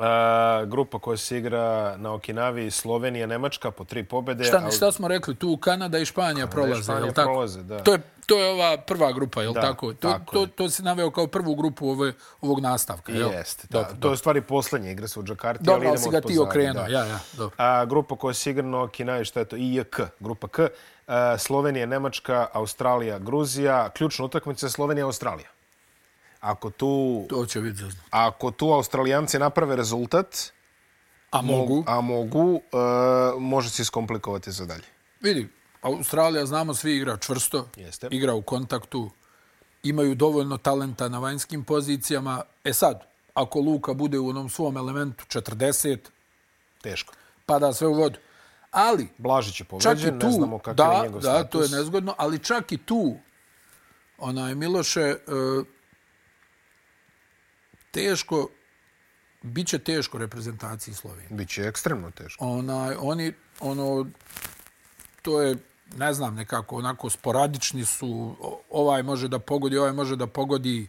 Uh, 0.00 0.68
grupa 0.68 0.98
koja 0.98 1.16
se 1.16 1.38
igra 1.38 1.96
na 1.96 2.12
Okinavi, 2.12 2.70
Slovenija, 2.70 3.26
Nemačka 3.26 3.70
po 3.70 3.84
tri 3.84 4.04
pobede. 4.04 4.44
Šta, 4.44 4.60
ali... 4.62 4.72
šta 4.72 4.92
smo 4.92 5.08
rekli? 5.08 5.34
Tu 5.34 5.56
Kanada 5.56 5.98
i 5.98 6.04
Španija 6.04 6.46
Kanada 6.46 6.50
prolaze. 6.50 6.82
Španija 6.82 7.04
jel 7.04 7.14
tako? 7.14 7.28
prolaze, 7.28 7.62
da. 7.62 7.82
To 7.82 7.92
je, 7.92 7.98
to 8.26 8.38
je 8.38 8.50
ova 8.50 8.76
prva 8.76 9.12
grupa, 9.12 9.42
je 9.42 9.52
da, 9.52 9.60
tako? 9.60 9.92
To, 9.92 10.10
tako 10.10 10.32
to, 10.32 10.46
to, 10.46 10.68
si 10.68 10.82
naveo 10.82 11.10
kao 11.10 11.26
prvu 11.26 11.54
grupu 11.54 11.88
ove, 11.88 12.12
ovog 12.40 12.60
nastavka, 12.60 13.12
jel? 13.12 13.30
Jeste, 13.32 13.66
da. 13.70 13.78
Dobro, 13.78 13.96
to 14.00 14.10
je 14.10 14.16
stvari 14.16 14.40
posljednje 14.40 14.92
igre 14.92 15.08
su 15.08 15.20
u 15.20 15.22
Džakarti. 15.22 15.64
Dobro, 15.64 15.88
ali 15.88 15.98
si 15.98 16.10
ga 16.10 16.20
ti 16.20 16.38
okrenuo, 16.38 16.86
ja, 16.88 17.04
ja. 17.04 17.18
Dobro. 17.32 17.56
A, 17.58 17.84
grupa 17.84 18.16
koja 18.16 18.34
se 18.34 18.50
igra 18.50 18.66
na 18.66 18.82
Okinavi, 18.82 19.24
šta 19.24 19.40
je 19.40 19.44
to? 19.44 19.56
IJK, 19.56 20.00
grupa 20.20 20.48
K. 20.48 20.58
Uh, 20.60 21.14
Slovenija, 21.38 21.86
Nemačka, 21.86 22.46
Australija, 22.52 23.18
Gruzija. 23.18 23.88
Ključna 23.90 24.24
utakmica 24.24 24.66
je 24.66 24.70
Slovenija, 24.70 25.06
Australija 25.06 25.48
ako 26.40 26.70
tu... 26.70 27.24
To 27.28 27.46
će 27.46 27.60
biti 27.60 27.76
zazno. 27.76 28.00
Ako 28.10 28.50
tu 28.50 28.72
Australijanci 28.72 29.38
naprave 29.38 29.76
rezultat... 29.76 30.52
A 31.30 31.42
mogu? 31.42 31.84
A 31.86 32.00
mogu, 32.00 32.52
uh, 32.52 32.60
može 33.40 33.70
se 33.70 33.82
iskomplikovati 33.82 34.52
za 34.52 34.66
dalje. 34.66 34.84
Vidi, 35.20 35.48
Australija, 35.82 36.46
znamo, 36.46 36.74
svi 36.74 36.96
igra 36.96 37.16
čvrsto. 37.16 37.68
Jeste. 37.76 38.08
Igra 38.10 38.34
u 38.34 38.42
kontaktu. 38.42 39.10
Imaju 39.82 40.14
dovoljno 40.14 40.56
talenta 40.56 41.08
na 41.08 41.18
vanjskim 41.18 41.64
pozicijama. 41.64 42.42
E 42.64 42.72
sad, 42.72 43.06
ako 43.34 43.60
Luka 43.60 43.94
bude 43.94 44.18
u 44.18 44.28
onom 44.28 44.48
svom 44.48 44.76
elementu 44.76 45.24
40... 45.24 45.98
Teško. 46.82 47.14
Pada 47.46 47.72
sve 47.72 47.88
u 47.88 47.94
vodu. 47.94 48.18
Ali... 48.70 49.08
Blažić 49.18 49.60
je 49.60 49.64
poveđen, 49.64 50.18
ne 50.18 50.30
znamo 50.30 50.58
kakav 50.58 50.74
da, 50.74 50.92
je 50.92 51.02
njegov 51.02 51.20
da, 51.20 51.28
status. 51.28 51.42
Da, 51.42 51.48
to 51.48 51.62
je 51.62 51.80
nezgodno, 51.80 52.14
ali 52.18 52.38
čak 52.38 52.72
i 52.72 52.78
tu, 52.78 53.16
onaj 54.18 54.54
Miloše, 54.54 55.16
uh, 55.26 55.66
teško, 57.90 58.48
bit 59.42 59.68
će 59.68 59.78
teško 59.78 60.18
reprezentaciji 60.18 60.94
Slovenije. 60.94 61.28
Biće 61.30 61.62
ekstremno 61.62 62.10
teško. 62.10 62.44
Onaj, 62.44 62.96
oni, 62.98 63.32
ono, 63.60 64.06
to 65.22 65.42
je, 65.42 65.56
ne 65.96 66.14
znam, 66.14 66.34
nekako 66.34 66.76
onako 66.76 67.10
sporadični 67.10 67.84
su, 67.84 68.36
ovaj 68.70 69.02
može 69.02 69.28
da 69.28 69.38
pogodi, 69.38 69.78
ovaj 69.78 69.92
može 69.92 70.16
da 70.16 70.26
pogodi. 70.26 70.88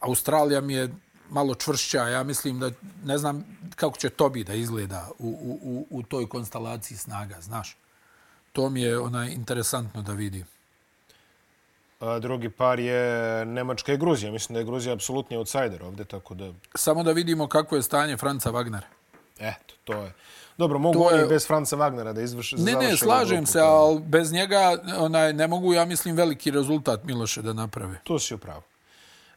Australija 0.00 0.60
mi 0.60 0.74
je 0.74 0.94
malo 1.30 1.54
čvršća, 1.54 2.08
ja 2.08 2.22
mislim 2.22 2.60
da, 2.60 2.70
ne 3.04 3.18
znam 3.18 3.58
kako 3.74 3.98
će 3.98 4.10
Tobi 4.10 4.44
da 4.44 4.54
izgleda 4.54 5.10
u, 5.18 5.28
u, 5.28 5.58
u, 5.62 5.86
u 5.90 6.02
toj 6.02 6.28
konstelaciji 6.28 6.98
snaga, 6.98 7.40
znaš. 7.40 7.76
To 8.52 8.70
mi 8.70 8.82
je 8.82 8.98
onaj 8.98 9.28
interesantno 9.28 10.02
da 10.02 10.12
vidim. 10.12 10.46
A 12.00 12.18
drugi 12.18 12.50
par 12.50 12.80
je 12.80 13.44
Nemačka 13.44 13.92
i 13.92 13.96
Gruzija. 13.96 14.32
Mislim 14.32 14.54
da 14.54 14.60
je 14.60 14.64
Gruzija 14.64 14.94
apsolutni 14.94 15.36
outsider 15.36 15.82
ovdje, 15.82 16.04
tako 16.04 16.34
da... 16.34 16.52
Samo 16.74 17.02
da 17.02 17.12
vidimo 17.12 17.48
kako 17.48 17.76
je 17.76 17.82
stanje 17.82 18.16
Franca 18.16 18.50
Wagnera. 18.50 18.86
Eto, 19.38 19.74
to 19.84 19.92
je... 19.92 20.12
Dobro, 20.58 20.78
mogu 20.78 21.10
je... 21.10 21.14
oni 21.14 21.28
bez 21.28 21.46
Franca 21.46 21.76
Wagnera 21.76 22.12
da 22.12 22.20
izvrše... 22.20 22.56
Ne, 22.56 22.72
ne, 22.72 22.96
slažem 22.96 23.36
grupu, 23.36 23.52
se, 23.52 23.60
ali 23.60 24.00
bez 24.00 24.32
njega 24.32 24.76
onaj, 24.98 25.32
ne 25.32 25.46
mogu, 25.46 25.72
ja 25.72 25.84
mislim, 25.84 26.16
veliki 26.16 26.50
rezultat 26.50 27.04
Miloše 27.04 27.42
da 27.42 27.52
naprave. 27.52 28.00
To 28.04 28.18
si 28.18 28.34
upravo. 28.34 28.62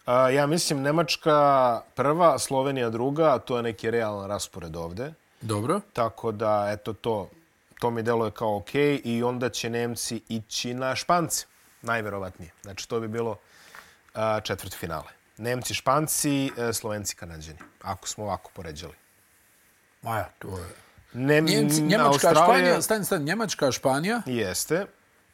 A, 0.05 0.29
ja 0.29 0.47
mislim, 0.47 0.81
Nemačka 0.81 1.81
prva, 1.95 2.39
Slovenija 2.39 2.89
druga, 2.89 3.35
a 3.35 3.39
to 3.39 3.57
je 3.57 3.63
neki 3.63 3.91
realan 3.91 4.29
raspored 4.29 4.75
ovdje. 4.75 5.13
Dobro. 5.41 5.81
Tako 5.93 6.31
da, 6.31 6.69
eto, 6.73 6.93
to, 6.93 7.29
to 7.79 7.91
mi 7.91 8.03
deluje 8.03 8.31
kao 8.31 8.57
okej. 8.57 8.97
Okay. 8.97 9.01
I 9.03 9.23
onda 9.23 9.49
će 9.49 9.69
Nemci 9.69 10.21
ići 10.29 10.73
na 10.73 10.95
Španci 10.95 11.45
najverovatnije. 11.81 12.51
Znači, 12.61 12.89
to 12.89 12.99
bi 12.99 13.07
bilo 13.07 13.37
četvrt 14.43 14.73
finale. 14.73 15.19
Nemci, 15.39 15.73
Španci, 15.73 16.51
uh, 16.57 16.75
Slovenci, 16.75 17.15
Kanadžani. 17.15 17.59
Ako 17.81 18.07
smo 18.07 18.23
ovako 18.23 18.51
poređali. 18.53 18.93
Maja, 20.01 20.29
to 20.39 20.57
je... 20.57 20.65
Nem, 21.13 21.45
Njemci, 21.45 21.81
Njemačka, 21.81 22.07
Australija... 22.07 22.43
Španija, 22.43 22.81
stani, 22.81 23.05
stani, 23.05 23.25
Njemačka, 23.25 23.71
Španija. 23.71 24.21
Jeste. 24.25 24.85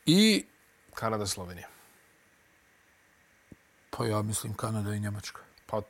I... 0.05 0.45
Kanada, 0.93 1.25
Slovenija. 1.25 1.67
Pa 3.89 4.05
ja 4.05 4.21
mislim 4.21 4.53
Kanada 4.53 4.93
i 4.93 4.99
Njemačka. 4.99 5.41
Pa 5.65 5.81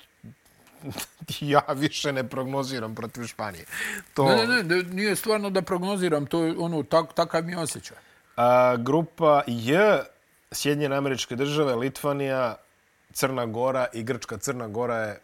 ja 1.39 1.62
više 1.76 2.13
ne 2.13 2.30
prognoziram 2.30 2.96
protiv 2.96 3.28
Španije. 3.28 3.65
To... 4.13 4.26
Ne, 4.30 4.48
ne, 4.48 4.63
ne, 4.63 4.84
nije 4.84 5.15
stvarno 5.15 5.50
da 5.50 5.62
prognoziram, 5.62 6.26
to 6.26 6.44
je 6.44 6.56
ono, 6.58 6.84
tak, 6.84 7.13
takav 7.13 7.44
mi 7.44 7.56
osjećaj. 7.56 7.98
A, 8.36 8.76
grupa 8.78 9.44
J, 9.48 9.78
Sjedinjene 10.56 10.96
američke 10.96 11.36
države, 11.36 11.76
Litvanija, 11.76 12.56
Crna 13.13 13.46
Gora 13.46 13.88
i 13.94 14.04
Grčka. 14.04 14.38
Crna 14.38 14.68
Gora 14.68 14.98
je 14.98 15.20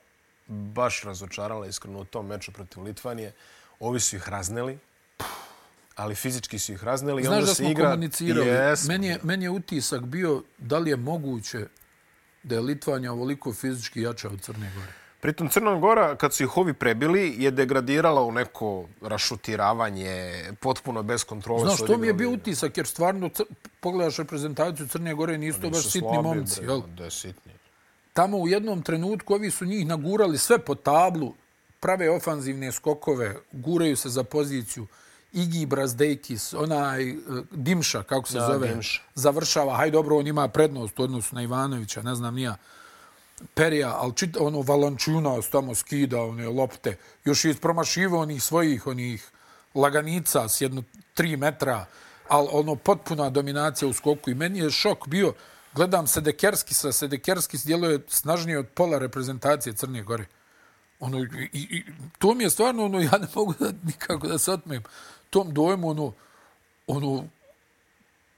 baš 0.48 1.04
razočarala 1.04 1.68
iskreno 1.68 2.00
u 2.00 2.06
tom 2.06 2.28
meču 2.28 2.52
protiv 2.52 2.84
Litvanije. 2.84 3.34
Ovi 3.80 4.00
su 4.00 4.16
ih 4.16 4.30
razneli, 4.30 4.80
ali 5.96 6.16
fizički 6.16 6.60
su 6.60 6.74
ih 6.74 6.84
razneli. 6.84 7.24
Znaš 7.24 7.34
onda 7.34 7.46
da 7.46 7.54
smo 7.54 7.70
igra... 7.70 7.90
komunicirali? 7.90 8.48
Yes. 8.48 8.88
Meni, 8.88 9.08
je, 9.08 9.20
meni 9.24 9.46
je 9.46 9.50
utisak 9.50 10.02
bio 10.02 10.44
da 10.58 10.78
li 10.78 10.90
je 10.90 10.98
moguće 10.98 11.68
da 12.44 12.56
je 12.56 12.62
Litvanja 12.62 13.12
ovoliko 13.12 13.54
fizički 13.54 14.02
jača 14.02 14.28
od 14.28 14.42
Crne 14.42 14.72
Gore. 14.76 15.01
Pritom 15.22 15.50
Crna 15.50 15.80
Gora, 15.80 16.16
kad 16.16 16.34
su 16.34 16.44
ih 16.44 16.58
ovi 16.58 16.74
prebili, 16.74 17.36
je 17.38 17.52
degradirala 17.52 18.22
u 18.22 18.32
neko 18.32 18.86
rašutiravanje, 19.02 20.44
potpuno 20.60 21.04
bez 21.04 21.24
kontrole. 21.24 21.62
Znaš, 21.62 21.88
to 21.88 21.98
mi 21.98 22.08
je 22.08 22.14
bio 22.14 22.30
utisak, 22.30 22.78
jer 22.78 22.88
stvarno 22.88 23.30
pogledaš 23.80 24.18
reprezentaciju 24.18 24.88
Crne 24.88 25.14
Gore, 25.14 25.38
nisu 25.38 25.62
to 25.62 25.70
baš 25.70 25.84
sitni 25.84 26.10
slabi, 26.10 26.28
momci. 26.28 26.62
Bre, 26.62 26.70
jel? 26.70 26.82
Da 26.98 27.04
je 27.04 27.12
sitni. 27.12 27.52
Tamo 28.14 28.38
u 28.38 28.48
jednom 28.48 28.82
trenutku 28.82 29.34
ovi 29.34 29.52
su 29.52 29.66
njih 29.66 29.88
nagurali 29.88 30.38
sve 30.38 30.60
po 30.60 30.76
tablu, 30.76 31.34
prave 31.80 32.10
ofanzivne 32.10 32.72
skokove, 32.72 33.36
guraju 33.52 33.98
se 33.98 34.10
za 34.10 34.24
poziciju. 34.24 34.88
Igi 35.34 35.66
Brazdejkis, 35.66 36.54
onaj 36.54 37.12
uh, 37.12 37.18
Dimša, 37.52 38.04
kako 38.04 38.28
se 38.28 38.40
da, 38.40 38.48
zove, 38.48 38.68
Dimša. 38.68 39.02
završava. 39.16 39.76
Haj, 39.76 39.92
dobro, 39.92 40.18
on 40.18 40.28
ima 40.28 40.48
prednost 40.48 41.00
u 41.00 41.04
odnosu 41.04 41.36
na 41.36 41.42
Ivanovića, 41.44 42.02
ne 42.02 42.16
znam 42.16 42.36
nija. 42.36 42.56
Perija, 43.54 43.96
ali 43.98 44.14
čit, 44.16 44.38
ono 44.40 44.62
Valančuna 44.62 45.42
tamo 45.52 45.76
skida 45.76 46.22
one 46.22 46.48
lopte. 46.48 46.98
Još 47.26 47.46
je 47.46 47.54
promašivo 47.54 48.20
onih 48.20 48.44
svojih, 48.44 48.88
onih 48.88 49.32
laganica 49.76 50.50
s 50.50 50.62
jedno 50.62 50.84
tri 51.14 51.38
metra, 51.38 51.86
ali 52.28 52.48
ono 52.52 52.76
potpuna 52.76 53.30
dominacija 53.30 53.90
u 53.90 53.94
skoku 53.94 54.30
i 54.30 54.36
meni 54.36 54.60
je 54.60 54.72
šok 54.72 55.08
bio, 55.08 55.34
gledam 55.74 56.08
Sedekerski 56.08 56.74
sa 56.74 56.92
Sedekerski 56.92 57.58
djeluje 57.64 58.00
snažnije 58.08 58.60
od 58.60 58.68
pola 58.68 59.00
reprezentacije 59.00 59.74
Crne 59.74 60.04
Gore. 60.04 60.26
Ono, 61.00 61.20
i, 61.20 61.50
i, 61.54 61.84
to 62.20 62.34
mi 62.34 62.44
je 62.44 62.50
stvarno, 62.50 62.86
ono, 62.86 63.00
ja 63.00 63.18
ne 63.18 63.28
mogu 63.36 63.54
da, 63.60 63.72
nikako 63.84 64.28
da 64.28 64.38
se 64.38 64.52
otmem 64.52 64.84
tom 65.30 65.54
dojmu, 65.54 65.90
ono, 65.90 66.14
ono, 66.88 67.28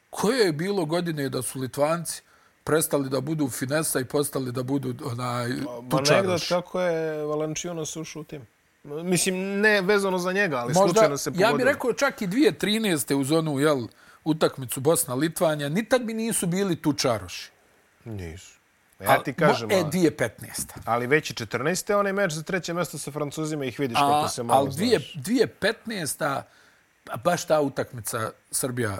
koje 0.09 0.45
je 0.45 0.51
bilo 0.51 0.85
godine 0.85 1.29
da 1.29 1.41
su 1.41 1.59
Litvanci 1.59 2.21
prestali 2.63 3.09
da 3.09 3.21
budu 3.21 3.49
finesa 3.49 3.99
i 3.99 4.05
postali 4.05 4.51
da 4.51 4.63
budu 4.63 4.95
onaj 5.11 5.49
tučaroš? 5.89 6.49
Ma 6.49 6.55
kako 6.55 6.81
je 6.81 7.25
Valančiunas 7.25 7.95
ušao 7.95 8.21
u 8.21 8.23
tim. 8.23 8.47
Mislim, 8.83 9.61
ne 9.61 9.81
vezano 9.81 10.17
za 10.17 10.31
njega, 10.31 10.57
ali 10.57 10.73
Možda, 10.73 10.93
slučajno 10.93 11.17
se 11.17 11.31
pogodilo. 11.31 11.49
Ja 11.49 11.55
bih 11.57 11.65
rekao 11.65 11.93
čak 11.93 12.21
i 12.21 12.27
2013. 12.27 13.13
uz 13.13 13.31
onu 13.31 13.59
jel, 13.59 13.87
utakmicu 14.23 14.81
Bosna-Litvanja, 14.81 15.69
ni 15.69 15.85
tad 15.85 16.03
bi 16.03 16.13
nisu 16.13 16.47
bili 16.47 16.75
tučaroši. 16.75 17.51
Nisu. 18.05 18.53
Ja 18.99 19.23
ti 19.23 19.33
kažem, 19.33 19.71
e, 19.71 19.75
ali, 19.75 19.91
2015. 19.91 20.29
ali 20.85 21.07
već 21.07 21.31
i 21.31 21.33
14. 21.33 21.93
onaj 21.93 22.13
meč 22.13 22.31
za 22.31 22.43
treće 22.43 22.73
mjesto 22.73 22.97
sa 22.97 23.11
Francuzima 23.11 23.65
ih 23.65 23.79
vidiš 23.79 23.97
kako 23.97 24.29
se 24.29 24.43
malo 24.43 24.59
ali 24.59 24.71
dvije, 24.71 24.99
2015. 25.15 26.41
baš 27.23 27.45
ta 27.45 27.61
utakmica 27.61 28.31
Srbija 28.51 28.97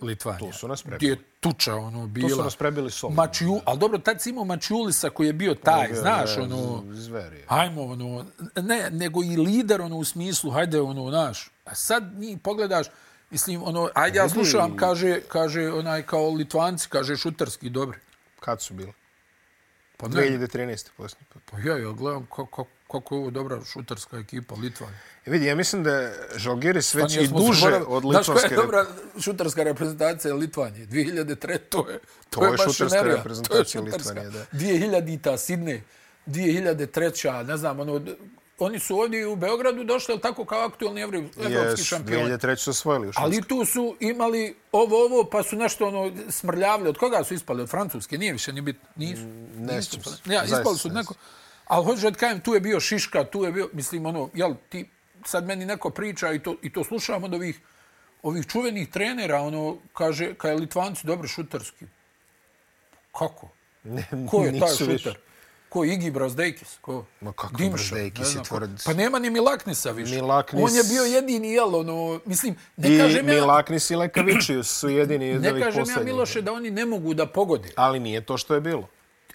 Litvanja. 0.00 0.38
Tu 0.38 0.52
su 0.52 0.68
nas 0.68 0.82
prebili. 0.82 0.96
Gdje 0.98 1.08
je 1.08 1.40
tuča 1.40 1.74
ono 1.74 2.06
bila. 2.06 2.28
Tu 2.28 2.34
su 2.34 2.42
nas 2.42 2.56
prebili 2.56 2.90
sol. 2.90 3.10
Mačiu, 3.10 3.60
ali 3.64 3.78
dobro, 3.78 3.98
tad 3.98 4.22
si 4.22 4.30
imao 4.30 4.44
Mačiulisa 4.44 5.10
koji 5.10 5.26
je 5.26 5.32
bio 5.32 5.54
taj, 5.54 5.94
znaš, 5.94 6.36
je, 6.36 6.42
ono... 6.42 6.84
Zveri. 6.92 7.44
Hajmo, 7.48 7.82
ono... 7.82 8.26
Ne, 8.56 8.90
nego 8.90 9.22
i 9.22 9.36
lider, 9.36 9.80
ono, 9.80 9.96
u 9.96 10.04
smislu, 10.04 10.50
hajde, 10.50 10.80
ono, 10.80 11.10
znaš. 11.10 11.50
A 11.64 11.74
sad 11.74 12.18
ni 12.18 12.38
pogledaš, 12.38 12.86
mislim, 13.30 13.62
ono, 13.62 13.90
ajde, 13.94 14.18
ja 14.18 14.28
slušam, 14.28 14.76
kaže, 14.76 15.20
kaže, 15.28 15.72
onaj, 15.72 16.02
kao 16.02 16.30
Litvanci, 16.30 16.88
kaže, 16.88 17.16
šuterski, 17.16 17.70
dobri. 17.70 17.98
Kad 18.40 18.62
su 18.62 18.74
bili? 18.74 18.92
Pa 19.96 20.08
ne, 20.08 20.14
2013. 20.14 20.88
posljednji 20.96 21.26
put. 21.32 21.42
pa 21.50 21.58
ja, 21.58 21.78
ja 21.78 21.92
gledam 21.92 22.26
kako, 22.26 22.46
kako 22.46 22.75
je 22.92 23.02
ovo 23.10 23.30
dobra 23.30 23.64
šuterska 23.64 24.18
ekipa 24.18 24.54
Litvanja. 24.54 24.96
E 25.26 25.30
vidi, 25.30 25.46
ja 25.46 25.54
mislim 25.54 25.82
da 25.82 25.90
je 25.90 26.28
Žalgiris 26.36 26.94
već 26.94 27.12
Stani, 27.12 27.24
i 27.24 27.28
duže 27.28 27.74
od 27.86 28.02
Znaš 28.02 28.26
koja 28.26 28.34
litvanske... 28.34 28.54
je 28.54 28.56
dobra 28.56 28.86
šuterska 29.20 29.62
reprezentacija 29.62 30.34
Litvanje? 30.34 30.86
2003. 30.86 31.58
To 31.68 31.88
je, 31.90 31.98
To 32.30 32.44
je 32.44 32.58
šuterska 32.58 32.84
mašinerija. 32.84 33.16
reprezentacija 33.16 33.80
To 33.80 33.86
je. 33.86 33.92
Litvanije, 33.92 34.30
da. 34.30 34.44
2000-ta 34.52 35.38
Sidne, 35.38 35.82
2003. 36.26 37.46
Ne 37.46 37.56
znam, 37.56 37.80
ono, 37.80 38.00
oni 38.58 38.78
su 38.78 38.98
ovdje 38.98 39.26
u 39.26 39.36
Beogradu 39.36 39.84
došli, 39.84 40.12
ali 40.12 40.20
tako 40.20 40.44
kao 40.44 40.60
aktualni 40.66 41.00
evropski 41.00 41.40
Yes, 41.40 41.84
šampioni. 41.88 42.30
2003. 42.30 42.56
su 42.56 42.70
osvojili 42.70 43.08
u 43.08 43.12
Švedsku. 43.12 43.22
Ali 43.22 43.42
tu 43.42 43.64
su 43.64 43.96
imali 44.00 44.56
ovo, 44.72 45.04
ovo, 45.04 45.24
pa 45.30 45.42
su 45.42 45.56
nešto 45.56 45.86
ono 45.86 46.12
smrljavili. 46.30 46.88
Od 46.88 46.98
koga 46.98 47.24
su 47.24 47.34
ispali? 47.34 47.62
Od 47.62 47.68
Francuske? 47.70 48.18
Nije 48.18 48.32
više 48.32 48.52
ni 48.52 48.60
bit. 48.60 48.76
Nisu. 48.96 49.22
ne 49.56 49.76
nisu. 49.76 50.02
se. 50.02 50.32
Ja, 50.32 50.44
ispali 50.44 50.78
su 50.78 50.88
od 50.88 50.94
neko. 50.94 51.14
Ali 51.66 51.84
hoćeš 51.84 52.02
da 52.02 52.10
ti 52.10 52.16
kažem, 52.16 52.40
tu 52.40 52.54
je 52.54 52.60
bio 52.60 52.80
Šiška, 52.80 53.24
tu 53.24 53.44
je 53.44 53.52
bio, 53.52 53.68
mislim, 53.72 54.06
ono, 54.06 54.30
jel, 54.34 54.54
ti 54.68 54.88
sad 55.24 55.46
meni 55.46 55.64
neko 55.64 55.90
priča 55.90 56.32
i 56.32 56.38
to, 56.38 56.56
i 56.62 56.72
to 56.72 56.84
slušam 56.84 57.24
od 57.24 57.34
ovih, 57.34 57.60
ovih 58.22 58.46
čuvenih 58.46 58.88
trenera, 58.90 59.40
ono, 59.40 59.76
kaže, 59.94 60.34
kaj 60.34 60.50
je 60.50 60.56
Litvanci 60.56 61.06
dobri 61.06 61.28
šuterski. 61.28 61.84
Kako? 63.12 63.48
Ne, 63.84 64.04
Ko 64.30 64.44
je 64.44 64.58
taj 64.60 64.68
šuter? 64.70 64.88
više. 64.88 65.14
Ko 65.68 65.84
je 65.84 65.94
Igi 65.94 66.10
Brazdejkis? 66.10 66.78
Ko? 66.80 67.04
Ma 67.20 67.32
kako 67.32 67.56
Dimša, 67.56 67.70
Brazdejkis 67.74 68.34
ne 68.34 68.40
je 68.40 68.44
tvrd. 68.44 68.82
Pa 68.84 68.92
nema 68.92 69.18
ni 69.18 69.30
Milaknisa 69.30 69.90
više. 69.90 70.14
Milaknis- 70.14 70.64
On 70.64 70.74
je 70.74 70.82
bio 70.84 71.02
jedini, 71.04 71.52
jel, 71.52 71.74
ono, 71.76 72.20
mislim, 72.24 72.56
ne 72.76 72.94
I 72.94 72.98
kažem 72.98 73.28
ja, 73.28 73.34
Milaknis 73.34 73.90
i 73.90 73.96
Lekavičius 73.96 74.70
su 74.70 74.88
jedini 74.88 75.34
od 75.34 75.42
ne 75.42 75.50
ovih 75.50 75.64
kažem 75.64 75.84
ja. 75.88 76.04
Miloše, 76.04 76.42
da 76.42 76.52
oni 76.52 76.70
ne 76.70 76.86
mogu 76.86 77.14
da 77.14 77.26
pogode. 77.26 77.68
Ali 77.76 78.00
nije 78.00 78.20
to 78.20 78.38
što 78.38 78.54
je 78.54 78.60
bilo. 78.60 78.88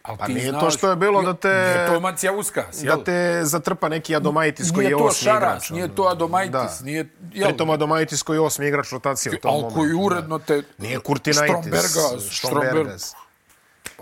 Ali 0.04 0.18
Pa 0.18 0.28
nije 0.28 0.52
to 0.52 0.60
znaš- 0.60 0.74
što 0.74 0.90
je 0.90 0.96
bilo 0.96 1.22
da 1.24 1.34
te- 1.34 1.48
Nije 1.50 1.88
to 1.88 2.00
Macija 2.00 2.32
Uskas, 2.34 2.84
jel? 2.84 2.98
Da 2.98 3.04
te 3.04 3.40
zatrpa 3.44 3.90
neki 3.90 4.16
Adomaitis 4.16 4.72
koji 4.72 4.78
nije 4.80 4.90
je 4.90 4.98
to 4.98 5.04
osmi 5.04 5.24
Šaras, 5.24 5.42
igrač. 5.42 5.70
nije 5.70 5.84
ono. 5.84 5.94
to 5.94 6.04
Adomaitis, 6.04 6.52
Da. 6.52 6.78
nije... 6.84 7.10
Jel, 7.34 7.48
Pritom 7.48 7.70
Adomaitis 7.70 8.24
koji 8.24 8.38
je 8.38 8.42
osmi 8.42 8.68
igrač 8.68 8.92
rotacije 8.92 9.34
u 9.34 9.38
tom 9.38 9.52
ali 9.52 9.62
momentu. 9.62 9.80
koji 9.80 9.92
da. 9.92 9.98
uredno 9.98 10.40
te... 10.40 10.64
Nije 10.78 11.00
Kurtinaitis. 11.00 11.50
Strombergas, 11.52 12.32
Strombergas. 12.32 13.14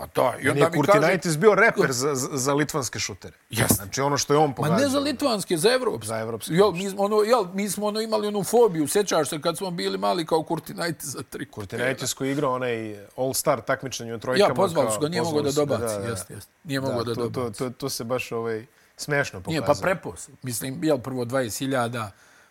Pa 0.00 0.06
da, 0.06 0.22
i 0.22 0.48
onda 0.48 0.52
Nije 0.52 0.54
mi 0.54 0.60
kaže... 0.60 0.76
Kurtinaitis 0.76 1.38
bio 1.38 1.54
reper 1.54 1.92
za, 1.92 2.14
za, 2.14 2.54
litvanske 2.54 2.98
šutere. 2.98 3.36
Jeste. 3.50 3.74
Znači 3.74 4.00
ono 4.00 4.16
što 4.18 4.34
je 4.34 4.38
on 4.38 4.48
Ma 4.48 4.54
pogađao. 4.54 4.78
ne 4.78 4.88
za 4.88 4.98
litvanske, 4.98 5.56
za 5.56 5.72
evropske. 5.72 6.06
Za 6.06 6.18
evropske. 6.18 6.52
Jel, 6.54 6.72
mi 6.72 6.90
smo, 6.90 7.02
ono, 7.02 7.16
jel, 7.16 7.44
mi 7.54 7.70
smo 7.70 7.86
ono 7.86 8.00
imali 8.00 8.26
onu 8.26 8.44
fobiju, 8.44 8.88
sjećaš 8.88 9.28
se 9.28 9.40
kad 9.40 9.56
smo 9.58 9.70
bili 9.70 9.98
mali 9.98 10.26
kao 10.26 10.42
Kurtinaitis 10.42 11.08
za 11.08 11.22
tri 11.22 11.46
Kurtinaitis 11.50 12.14
koji 12.14 12.28
je 12.28 12.32
igrao 12.32 12.54
onaj 12.54 13.06
All-Star 13.16 13.60
takmičenje 13.64 14.14
u 14.14 14.18
trojkama. 14.18 14.50
Ja, 14.50 14.54
pozvali 14.54 14.86
kao- 14.86 14.94
su 14.94 15.00
ga, 15.00 15.08
nije 15.08 15.22
mogao 15.22 15.42
pozvali 15.42 15.68
da 15.68 15.76
dobaci, 15.76 16.08
jeste, 16.10 16.34
jeste. 16.34 16.50
Nije 16.64 16.80
mogao 16.80 17.04
da 17.04 17.14
to, 17.14 17.20
to, 17.20 17.28
dobaci. 17.28 17.58
to, 17.58 17.70
to 17.70 17.88
se 17.88 18.04
baš 18.04 18.32
ovaj, 18.32 18.66
smešno 18.96 19.40
pokazalo. 19.40 19.60
Nije, 19.60 19.66
pa 19.66 19.80
prepos. 19.82 20.28
Mislim, 20.42 20.84
jel 20.84 20.98
prvo 20.98 21.24
20.000, 21.24 22.08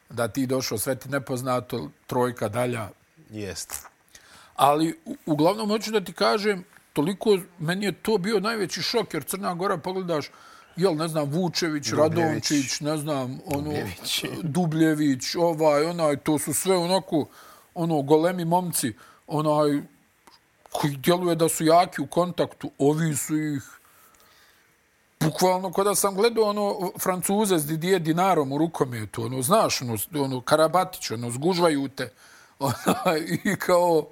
da 0.10 0.28
ti 0.28 0.46
došao 0.46 0.78
sve 0.78 0.96
ti 0.96 1.10
nepoznato, 1.10 1.90
trojka 2.08 2.50
dalja. 2.50 2.90
Jest. 3.30 3.74
Ali, 4.56 5.00
u, 5.06 5.16
uglavnom, 5.26 5.70
hoću 5.70 5.92
da 5.92 6.02
ti 6.02 6.14
kažem, 6.14 6.64
toliko, 6.94 7.38
meni 7.60 7.86
je 7.86 7.92
to 7.92 8.18
bio 8.18 8.40
najveći 8.40 8.82
šok, 8.82 9.14
jer 9.14 9.24
Crna 9.24 9.54
Gora, 9.54 9.78
pogledaš, 9.78 10.26
jel, 10.76 10.96
ne 10.96 11.08
znam, 11.08 11.30
Vučević, 11.30 11.90
Dubljević. 11.90 12.18
Radončić, 12.18 12.80
ne 12.80 12.98
znam, 12.98 13.40
ono, 13.46 13.62
Dubljević. 13.62 14.24
Dubljević, 14.56 15.36
ovaj, 15.36 15.86
onaj, 15.86 16.18
to 16.18 16.40
su 16.40 16.54
sve 16.54 16.78
onako, 16.78 17.26
ono, 17.74 18.02
golemi 18.02 18.46
momci, 18.46 18.94
onaj, 19.28 19.82
koji 20.72 20.98
djeluje 20.98 21.36
da 21.36 21.50
su 21.50 21.66
jaki 21.66 22.02
u 22.02 22.08
kontaktu, 22.08 22.72
ovi 22.78 23.16
su 23.16 23.38
ih, 23.38 23.64
bukvalno 25.20 25.72
kada 25.72 25.96
sam 25.96 26.16
gledao 26.16 26.44
ono 26.44 26.92
Francuze 27.00 27.60
s 27.60 27.66
Didier 27.66 28.02
Dinarom 28.02 28.52
u 28.52 28.58
rukometu, 28.58 29.24
ono, 29.24 29.42
znaš, 29.42 29.82
ono, 29.82 29.98
ono 30.16 30.42
Karabatić, 30.42 31.12
ono, 31.12 31.32
zgužvaju 31.32 31.88
te, 31.88 32.12
ono, 32.60 32.76
i 33.44 33.56
kao 33.56 34.08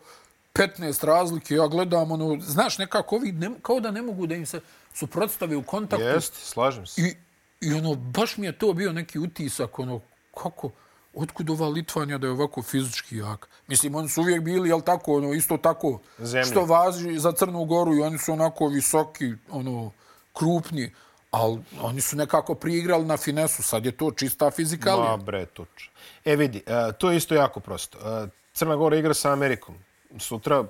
15 0.58 1.06
razlike, 1.06 1.56
ja 1.56 1.68
gledam, 1.68 2.12
ono, 2.12 2.38
znaš, 2.42 2.78
nekako 2.78 3.16
ovi, 3.16 3.32
ne, 3.32 3.50
kao 3.62 3.80
da 3.80 3.92
ne 3.92 4.02
mogu 4.02 4.28
da 4.28 4.36
im 4.36 4.46
se 4.46 4.62
suprotstave 4.94 5.56
u 5.56 5.64
kontaktu. 5.64 6.06
Jest, 6.06 6.34
slažem 6.34 6.86
se. 6.86 7.02
I, 7.02 7.16
I 7.62 7.74
ono, 7.74 7.96
baš 7.96 8.38
mi 8.38 8.46
je 8.46 8.58
to 8.58 8.74
bio 8.74 8.94
neki 8.94 9.20
utisak, 9.20 9.80
ono, 9.80 10.02
kako, 10.34 10.70
otkud 11.14 11.50
ova 11.50 11.68
Litvanja 11.70 12.18
da 12.18 12.28
je 12.28 12.34
ovako 12.34 12.62
fizički 12.62 13.18
jak? 13.18 13.50
Mislim, 13.68 13.96
oni 13.96 14.10
su 14.10 14.22
uvijek 14.22 14.42
bili, 14.42 14.70
jel 14.70 14.82
tako, 14.82 15.18
ono, 15.18 15.34
isto 15.34 15.58
tako, 15.58 16.00
Zemlja. 16.20 16.46
što 16.46 16.66
važi 16.66 17.20
za 17.20 17.32
Crnu 17.32 17.66
Goru 17.66 17.96
i 17.96 18.02
oni 18.02 18.18
su 18.18 18.34
onako 18.34 18.68
visoki, 18.68 19.34
ono, 19.52 19.92
krupni, 20.34 20.92
ali 21.32 21.60
oni 21.82 22.02
su 22.02 22.16
nekako 22.16 22.56
priigrali 22.56 23.06
na 23.06 23.18
finesu, 23.18 23.64
sad 23.64 23.86
je 23.86 23.92
to 23.92 24.12
čista 24.12 24.52
fizikalija. 24.52 25.12
Ma 25.12 25.18
bre, 25.18 25.46
tuč. 25.46 25.90
E 26.26 26.36
vidi, 26.36 26.64
uh, 26.68 26.96
to 26.98 27.12
je 27.12 27.18
isto 27.18 27.36
jako 27.36 27.60
prosto. 27.60 27.98
Uh, 27.98 28.30
Crna 28.54 28.76
Gora 28.76 28.98
igra 28.98 29.14
sa 29.14 29.32
Amerikom. 29.32 29.76
Sutra 30.20 30.64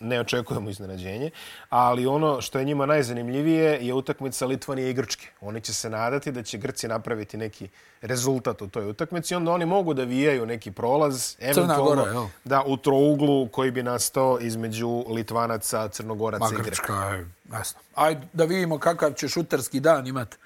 ne 0.00 0.20
očekujemo 0.20 0.70
iznenađenje, 0.70 1.30
ali 1.68 2.06
ono 2.06 2.40
što 2.40 2.58
je 2.58 2.64
njima 2.64 2.86
najzanimljivije 2.86 3.78
je 3.80 3.94
utakmica 3.94 4.46
Litvanije 4.46 4.90
i 4.90 4.92
Grčke. 4.92 5.26
Oni 5.40 5.60
će 5.60 5.74
se 5.74 5.90
nadati 5.90 6.32
da 6.32 6.42
će 6.42 6.58
Grci 6.58 6.88
napraviti 6.88 7.36
neki 7.36 7.68
rezultat 8.00 8.62
u 8.62 8.68
toj 8.68 8.90
utakmici, 8.90 9.34
onda 9.34 9.52
oni 9.52 9.66
mogu 9.66 9.94
da 9.94 10.04
vijaju 10.04 10.46
neki 10.46 10.70
prolaz, 10.70 11.36
eventualno 11.40 11.84
Gora, 11.84 12.28
da 12.44 12.62
u 12.66 12.76
trouglu 12.76 13.48
koji 13.48 13.70
bi 13.70 13.82
nastao 13.82 14.38
između 14.40 15.04
Litvanaca, 15.08 15.88
Crnogoraca 15.88 16.44
Ma 16.44 16.60
i. 16.60 16.62
Grčka 16.62 16.94
je, 16.94 17.26
jasno. 17.52 17.80
Ajde 17.94 18.20
da 18.32 18.44
vidimo 18.44 18.78
kakav 18.78 19.12
će 19.12 19.28
šuterski 19.28 19.80
dan 19.80 20.06
imat 20.06 20.38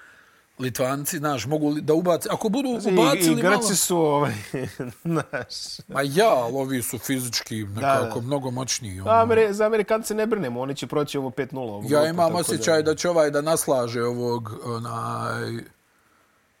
Litvanci, 0.59 1.17
znaš, 1.17 1.45
mogu 1.45 1.73
da 1.73 1.93
ubaci, 1.93 2.29
ako 2.31 2.49
budu 2.49 2.69
I, 2.69 2.93
ubacili 2.93 3.39
I 3.39 3.43
malo... 3.43 3.57
Grci 3.57 3.75
su, 3.75 3.97
ovaj, 3.97 4.33
znaš, 5.03 5.77
Ma 5.87 6.01
ja, 6.01 6.29
ali 6.29 6.53
ovi 6.55 6.81
su 6.81 6.97
fizički 6.97 7.63
nekako 7.63 8.19
da. 8.19 8.25
mnogo 8.25 8.51
moćniji. 8.51 9.01
Ono. 9.01 9.11
Ameri, 9.11 9.53
za 9.53 9.65
Amerikance 9.65 10.15
ne 10.15 10.25
brinemo, 10.27 10.61
oni 10.61 10.75
će 10.75 10.87
proći 10.87 11.17
ovo 11.17 11.29
5-0. 11.29 11.57
ovu 11.57 11.83
Ja 11.89 12.09
imam 12.09 12.35
osjećaj 12.35 12.83
da 12.83 12.95
će 12.95 13.09
ovaj 13.09 13.31
da 13.31 13.41
naslaže 13.41 14.03
ovog, 14.03 14.51
onaj, 14.65 15.63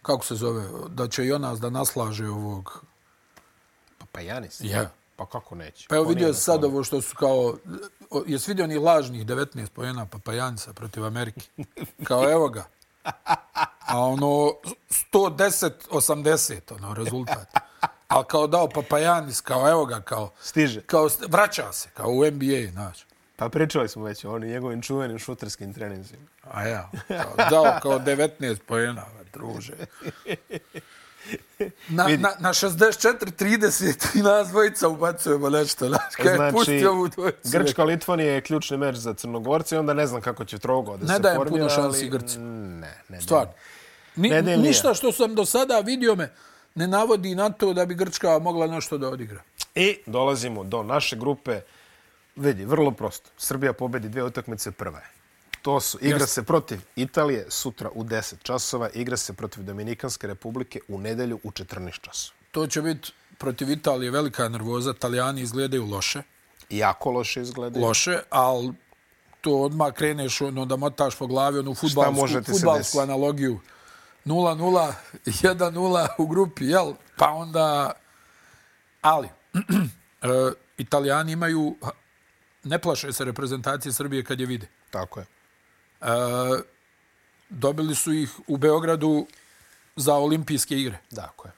kako 0.01 0.25
se 0.25 0.35
zove, 0.35 0.63
da 0.89 1.07
će 1.07 1.25
Jonas 1.25 1.59
da 1.59 1.69
naslaže 1.69 2.27
ovog. 2.27 2.83
Pa, 3.97 4.05
pa 4.11 4.19
Janis? 4.19 4.61
Ja. 4.63 4.89
Pa 5.15 5.25
kako 5.25 5.55
neće? 5.55 5.87
Pa 5.89 5.95
evo 5.95 6.05
vidio 6.05 6.33
sad 6.33 6.63
ovo 6.63 6.83
što 6.83 7.01
su 7.01 7.15
kao, 7.15 7.55
jesi 8.27 8.51
vidio 8.51 8.67
ni 8.67 8.77
lažnih 8.77 9.25
19 9.25 9.69
pojena 9.69 10.05
Papajanca 10.05 10.73
protiv 10.73 11.05
Amerike? 11.05 11.47
Kao 12.07 12.31
evo 12.31 12.49
ga. 12.49 12.65
A 13.85 13.99
ono, 13.99 14.51
110-80, 15.11 16.75
ono, 16.75 16.93
rezultat. 16.93 17.47
Ali 18.07 18.25
kao 18.25 18.47
dao 18.47 18.69
Papajanis, 18.69 19.41
kao 19.41 19.69
evo 19.69 19.85
ga, 19.85 20.01
kao, 20.01 20.31
Stiže. 20.41 20.81
kao 20.81 21.09
vraća 21.27 21.71
se, 21.73 21.89
kao 21.93 22.07
u 22.09 22.25
NBA, 22.25 22.71
znaš. 22.71 23.05
Pa 23.35 23.49
pričali 23.49 23.89
smo 23.89 24.03
već 24.03 24.25
o 24.25 24.31
onim 24.31 24.49
njegovim 24.49 24.81
čuvenim 24.81 25.19
šuterskim 25.19 25.73
treninzima. 25.73 26.23
A 26.51 26.67
ja, 26.67 26.89
kao, 27.07 27.45
dao 27.49 27.79
kao 27.81 27.99
19 27.99 28.57
pojena, 28.67 29.05
druže. 29.33 29.73
Na, 31.87 32.05
Vidi. 32.05 32.23
na, 32.23 32.31
na 32.39 32.49
64-30 32.49 34.19
i 34.19 34.21
nas 34.21 34.47
dvojica 34.47 34.87
ubacujemo 34.87 35.49
nešto. 35.49 35.87
Znaš, 35.87 36.15
kaj 36.15 36.35
Znači, 36.35 36.53
pusti 36.53 36.85
ovu 36.85 37.07
dvojicu. 37.07 37.39
Grčka-Litvanija 37.49 38.25
je 38.25 38.41
ključni 38.41 38.77
meč 38.77 38.95
za 38.95 39.13
Crnogorce 39.13 39.75
i 39.75 39.79
onda 39.79 39.93
ne 39.93 40.07
znam 40.07 40.21
kako 40.21 40.45
će 40.45 40.57
trogo 40.59 40.97
da 40.97 41.05
Ne 41.05 41.13
se 41.13 41.19
dajem 41.19 41.37
formira. 41.37 41.57
puno 41.57 41.69
šansi 41.69 42.09
Grci. 42.09 42.39
Ne, 42.39 43.01
ne. 43.09 43.21
Stvarno. 43.21 43.53
Ni, 44.15 44.29
Nedeljnija. 44.29 44.67
ništa 44.67 44.93
što 44.93 45.11
sam 45.11 45.35
do 45.35 45.45
sada 45.45 45.79
vidio 45.79 46.15
me 46.15 46.33
ne 46.75 46.87
navodi 46.87 47.35
na 47.35 47.49
to 47.49 47.73
da 47.73 47.85
bi 47.85 47.95
Grčka 47.95 48.39
mogla 48.39 48.67
nešto 48.67 48.97
da 48.97 49.09
odigra. 49.09 49.41
I 49.75 49.97
dolazimo 50.05 50.63
do 50.63 50.83
naše 50.83 51.15
grupe. 51.15 51.61
Vidi, 52.35 52.65
vrlo 52.65 52.91
prosto. 52.91 53.29
Srbija 53.37 53.73
pobedi 53.73 54.09
dvije 54.09 54.23
utakmice, 54.23 54.71
prva 54.71 54.99
je. 54.99 55.09
To 55.61 55.79
su, 55.79 55.97
igra 56.01 56.15
Jeste. 56.15 56.27
se 56.27 56.43
protiv 56.43 56.79
Italije 56.95 57.45
sutra 57.49 57.89
u 57.93 58.03
10 58.03 58.33
časova, 58.43 58.89
igra 58.93 59.17
se 59.17 59.33
protiv 59.33 59.63
Dominikanske 59.63 60.27
republike 60.27 60.79
u 60.87 60.99
nedelju 60.99 61.39
u 61.43 61.51
14 61.51 62.01
časova. 62.01 62.37
To 62.51 62.67
će 62.67 62.81
biti 62.81 63.11
protiv 63.37 63.71
Italije 63.71 64.11
velika 64.11 64.49
nervoza. 64.49 64.91
Italijani 64.91 65.41
izgledaju 65.41 65.85
loše. 65.85 66.21
Jako 66.69 67.11
loše 67.11 67.41
izgledaju. 67.41 67.85
Loše, 67.85 68.19
ali 68.29 68.73
to 69.41 69.51
odmah 69.51 69.93
kreneš 69.93 70.41
ono 70.41 70.65
da 70.65 70.75
motaš 70.75 71.15
po 71.15 71.27
glavi 71.27 71.59
onu 71.59 71.75
futbalsku, 71.75 72.43
futbalsku 72.51 72.99
analogiju. 72.99 73.59
0-0, 74.25 74.93
1-0 75.25 76.07
u 76.17 76.27
grupi, 76.27 76.65
jel? 76.65 76.93
Pa 77.17 77.29
onda... 77.29 77.91
Ali, 79.01 79.29
e, 80.21 80.51
Italijani 80.77 81.31
imaju... 81.31 81.75
Ne 82.63 82.79
plaše 82.79 83.13
se 83.13 83.25
reprezentacije 83.25 83.93
Srbije 83.93 84.23
kad 84.23 84.39
je 84.39 84.45
vide. 84.45 84.67
Tako 84.89 85.19
je. 85.19 85.25
E, 86.01 86.07
dobili 87.49 87.95
su 87.95 88.13
ih 88.13 88.31
u 88.47 88.57
Beogradu 88.57 89.27
za 89.95 90.13
olimpijske 90.13 90.77
igre. 90.77 90.97
Tako 91.15 91.47
je. 91.47 91.51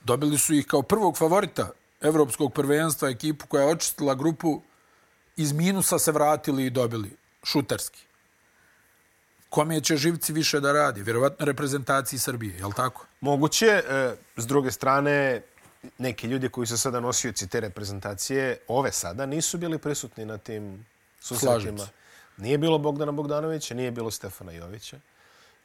Dobili 0.00 0.38
su 0.38 0.54
ih 0.54 0.66
kao 0.66 0.82
prvog 0.82 1.18
favorita 1.18 1.70
evropskog 2.00 2.52
prvenstva, 2.52 3.08
ekipu 3.08 3.46
koja 3.46 3.62
je 3.62 3.72
očistila 3.72 4.14
grupu, 4.14 4.62
iz 5.36 5.52
minusa 5.52 5.98
se 5.98 6.12
vratili 6.12 6.66
i 6.66 6.70
dobili, 6.70 7.16
šuterski. 7.44 8.04
Kome 9.54 9.80
će 9.80 9.96
živci 9.96 10.32
više 10.32 10.60
da 10.60 10.72
radi? 10.72 11.02
Vjerovatno 11.02 11.46
reprezentaciji 11.46 12.18
Srbije, 12.18 12.56
je 12.56 12.66
li 12.66 12.72
tako? 12.76 13.06
Moguće, 13.20 13.66
e, 13.66 14.14
s 14.36 14.46
druge 14.46 14.70
strane, 14.70 15.42
neki 15.98 16.26
ljudi 16.26 16.48
koji 16.48 16.66
su 16.66 16.78
sada 16.78 17.00
nosioci 17.00 17.48
te 17.48 17.60
reprezentacije, 17.60 18.58
ove 18.68 18.92
sada, 18.92 19.26
nisu 19.26 19.58
bili 19.58 19.78
prisutni 19.78 20.24
na 20.24 20.38
tim 20.38 20.86
susretima. 21.20 21.86
Nije 22.36 22.58
bilo 22.58 22.78
Bogdana 22.78 23.12
Bogdanovića, 23.12 23.74
nije 23.74 23.90
bilo 23.90 24.10
Stefana 24.10 24.52
Jovića, 24.52 24.98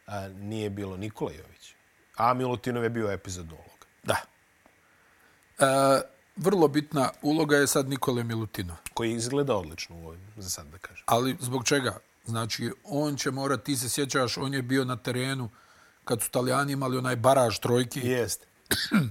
a 0.07 0.27
nije 0.27 0.69
bilo 0.69 0.97
Nikola 0.97 1.31
Jovića. 1.31 1.73
A 2.15 2.33
Milutinov 2.33 2.83
je 2.83 2.89
bio 2.89 3.11
epizodna 3.11 3.53
uloga. 3.53 3.85
Da. 4.03 4.17
E, 5.59 6.01
vrlo 6.35 6.67
bitna 6.67 7.09
uloga 7.21 7.57
je 7.57 7.67
sad 7.67 7.89
Nikole 7.89 8.23
Milutinov. 8.23 8.77
Koji 8.93 9.11
izgleda 9.11 9.55
odlično 9.55 9.95
u 9.95 10.07
ovim, 10.07 10.21
za 10.37 10.49
sad 10.49 10.67
da 10.67 10.77
kažem. 10.77 11.03
Ali 11.05 11.37
zbog 11.39 11.65
čega? 11.65 11.97
Znači, 12.29 12.71
on 12.83 13.15
će 13.15 13.31
morati, 13.31 13.63
ti 13.63 13.77
se 13.77 13.89
sjećaš, 13.89 14.37
on 14.37 14.53
je 14.53 14.61
bio 14.61 14.85
na 14.85 14.95
terenu 14.95 15.49
kad 16.05 16.21
su 16.21 16.27
Italijani 16.27 16.73
imali 16.73 16.97
onaj 16.97 17.15
baraž 17.15 17.59
trojki. 17.59 17.99
Jeste. 17.99 18.45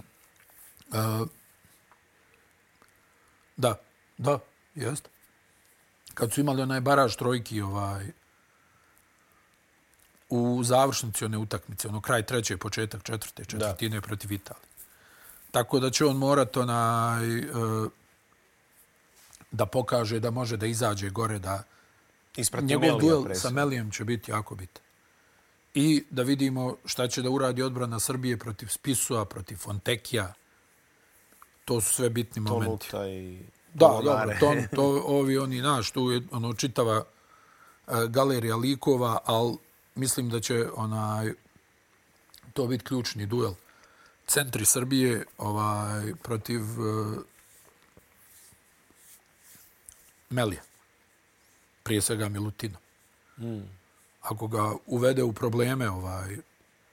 Da, 3.56 3.74
da, 4.18 4.38
jest. 4.74 5.08
Kad 6.14 6.32
su 6.32 6.40
imali 6.40 6.62
onaj 6.62 6.80
baraž 6.80 7.16
trojki, 7.16 7.60
ovaj, 7.60 8.06
u 10.28 10.60
završnici 10.64 11.24
one 11.24 11.38
utakmice, 11.38 11.88
ono 11.88 12.00
kraj 12.00 12.22
treće, 12.22 12.56
početak 12.56 13.02
četvrte, 13.02 13.44
četvrtine 13.44 13.96
da. 13.96 14.00
protiv 14.00 14.32
Italije. 14.32 14.68
Tako 15.50 15.80
da 15.80 15.90
će 15.90 16.04
on 16.04 16.16
morat 16.16 16.56
onaj, 16.56 17.38
e, 17.38 17.44
da 19.50 19.66
pokaže 19.66 20.20
da 20.20 20.30
može 20.30 20.56
da 20.56 20.66
izađe 20.66 21.10
gore, 21.10 21.38
da 21.38 21.62
Isprati 22.38 22.66
njegov 22.66 23.00
duel 23.00 23.24
sa 23.34 23.50
Melijem 23.50 23.90
će 23.90 24.04
biti 24.04 24.30
jako 24.30 24.54
bitan. 24.54 24.82
I 25.74 26.04
da 26.10 26.22
vidimo 26.22 26.76
šta 26.84 27.08
će 27.08 27.22
da 27.22 27.30
uradi 27.30 27.62
odbrana 27.62 28.00
Srbije 28.00 28.36
protiv 28.36 28.66
Spisua, 28.66 29.24
protiv 29.24 29.56
Fontekija. 29.56 30.32
To 31.64 31.80
su 31.80 31.94
sve 31.94 32.10
bitni 32.10 32.40
momenti. 32.40 32.90
Tonuta 32.90 33.08
i 33.08 33.38
Da, 33.74 34.00
dobro, 34.04 34.36
to, 34.40 34.54
to 34.76 35.02
ovi 35.06 35.38
oni, 35.38 35.60
naš, 35.62 35.90
tu 35.90 36.10
je 36.10 36.22
ono 36.30 36.54
čitava 36.54 37.04
e, 37.86 37.92
galerija 38.08 38.56
likova, 38.56 39.18
ali 39.24 39.56
mislim 39.94 40.30
da 40.30 40.40
će 40.40 40.66
onaj 40.74 41.32
to 42.52 42.66
biti 42.66 42.84
ključni 42.84 43.26
duel. 43.26 43.54
Centri 44.26 44.64
Srbije 44.64 45.24
ovaj 45.38 46.14
protiv 46.22 46.62
e, 46.62 47.18
Melija. 50.30 50.67
Prije 51.88 52.00
svega 52.00 52.28
Milutina. 52.28 52.78
Mm. 53.38 53.62
Ako 54.20 54.46
ga 54.46 54.72
uvede 54.86 55.22
u 55.22 55.32
probleme 55.32 55.90
ovaj 55.90 56.36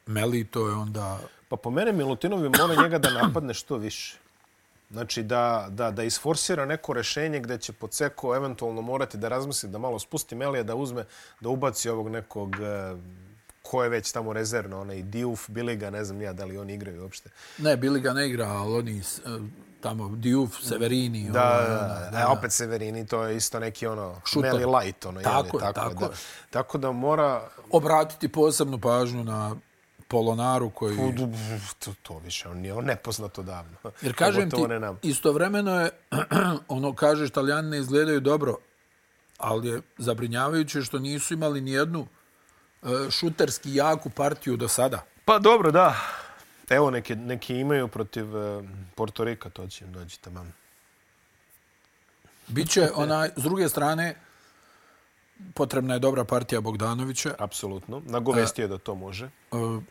Meli, 0.05 0.43
to 0.43 0.67
je 0.67 0.73
onda 0.73 1.19
Pa 1.49 1.55
po 1.55 1.69
mene 1.69 1.91
Milutinovi 1.91 2.49
mora 2.49 2.83
njega 2.83 2.97
da 2.97 3.11
napadne 3.11 3.53
što 3.53 3.77
više. 3.77 4.17
Znači 4.91 5.23
da, 5.23 5.67
da, 5.69 5.91
da 5.91 6.03
isforsira 6.03 6.65
neko 6.65 6.93
rešenje 6.93 7.39
gde 7.39 7.57
će 7.57 7.73
Poceko 7.73 8.35
eventualno 8.35 8.81
morati 8.81 9.17
da 9.17 9.29
razmisli 9.29 9.69
da 9.69 9.77
malo 9.77 9.99
spusti 9.99 10.35
Melija, 10.35 10.63
da 10.63 10.75
uzme, 10.75 11.05
da 11.39 11.49
ubaci 11.49 11.89
ovog 11.89 12.09
nekog 12.09 12.55
e, 12.55 12.95
ko 13.61 13.83
je 13.83 13.89
već 13.89 14.11
tamo 14.11 14.33
rezervno, 14.33 14.81
onaj 14.81 15.01
Diouf, 15.01 15.49
Biliga, 15.49 15.89
ne 15.89 16.05
znam 16.05 16.21
ja 16.21 16.33
da 16.33 16.45
li 16.45 16.57
oni 16.57 16.73
igraju 16.73 17.01
uopšte. 17.01 17.29
ne, 17.57 17.77
Bili 17.77 18.01
ga 18.01 18.13
ne 18.13 18.27
igra, 18.27 18.45
ali 18.45 18.73
oni 18.73 18.99
e, 18.99 19.01
tamo 19.81 20.09
Diouf, 20.09 20.55
Severini, 20.61 21.29
Da, 21.31 21.43
ovaj, 21.43 21.67
da, 21.67 22.09
da, 22.11 22.17
da, 22.17 22.29
opet 22.29 22.51
Severini, 22.51 23.07
to 23.07 23.23
je 23.23 23.37
isto 23.37 23.59
neki 23.59 23.87
ono, 23.87 24.21
Šuter. 24.25 24.53
Meli 24.53 24.65
light, 24.65 25.05
ono, 25.05 25.21
Tako 25.21 25.57
je, 25.57 25.61
tako, 25.61 25.73
tako 25.73 25.99
da. 25.99 26.05
je. 26.05 26.11
Tako 26.49 26.77
da 26.77 26.91
mora, 26.91 27.49
obratiti 27.71 28.27
posebnu 28.27 28.81
pažnju 28.81 29.23
na 29.23 29.55
Polonaru 30.07 30.69
koji... 30.69 30.97
to, 31.79 31.93
to 32.03 32.17
više, 32.17 32.49
on 32.49 32.65
je 32.65 32.73
on 32.73 32.85
nepoznato 32.85 33.43
davno. 33.43 33.77
Jer 34.01 34.15
kažem 34.15 34.43
ti, 34.43 34.49
Pogotovo 34.49 34.67
ne 34.67 34.79
nam. 34.79 34.99
istovremeno 35.03 35.81
je, 35.81 35.89
ono 36.67 36.93
kažeš, 36.95 37.29
Italijani 37.29 37.69
ne 37.69 37.77
izgledaju 37.77 38.19
dobro, 38.19 38.57
ali 39.37 39.67
je 39.67 39.81
zabrinjavajuće 39.97 40.81
što 40.81 40.99
nisu 40.99 41.33
imali 41.33 41.61
ni 41.61 41.71
jednu 41.71 42.07
e, 42.83 42.87
šuterski 43.11 43.75
jaku 43.75 44.09
partiju 44.09 44.57
do 44.57 44.67
sada. 44.67 45.01
Pa 45.25 45.39
dobro, 45.39 45.71
da. 45.71 45.95
Evo, 46.69 46.91
neki, 46.91 47.15
neki 47.15 47.57
imaju 47.57 47.87
protiv 47.87 48.35
uh, 48.35 48.65
Portorika, 48.95 49.49
to 49.49 49.67
će 49.67 49.85
im 49.85 49.93
doći 49.93 50.21
tamo. 50.21 50.45
Biće 52.47 52.89
onaj, 52.95 53.29
s 53.35 53.43
druge 53.43 53.69
strane, 53.69 54.15
potrebna 55.53 55.93
je 55.93 55.99
dobra 55.99 56.23
partija 56.23 56.61
Bogdanovića, 56.61 57.35
Apsolutno. 57.39 58.01
Nagovestio 58.05 58.63
je 58.63 58.67
da 58.67 58.77
to 58.77 58.95
može. 58.95 59.25
e, 59.25 59.29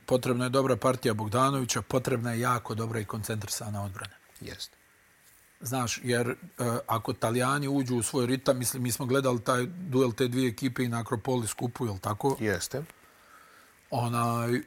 potrebna 0.07 0.45
je 0.45 0.51
dobra 0.51 0.77
partija 0.77 1.15
Bogdanovića, 1.15 1.83
potrebna 1.83 2.33
je 2.33 2.41
jako 2.41 2.75
dobra 2.75 3.01
i 3.01 3.05
koncentrisana 3.05 3.85
odbrana. 3.85 4.15
Jeste. 4.41 4.77
Znaš, 5.61 6.01
jer 6.03 6.35
ako 6.87 7.13
Italijani 7.13 7.69
uđu 7.69 7.97
u 7.97 8.03
svoj 8.03 8.27
ritam, 8.27 8.59
mislim, 8.59 8.83
mi 8.83 8.93
smo 8.93 9.07
gledali 9.07 9.41
taj 9.41 9.67
duel 9.67 10.13
te 10.13 10.29
dvije 10.29 10.49
ekipe 10.49 10.85
i 10.85 10.89
na 10.89 11.01
Akropoli 11.01 11.47
skupu, 11.47 11.87
jel 11.87 11.99
tako? 11.99 12.37
Jeste. 12.41 12.83
onaj 13.91 14.61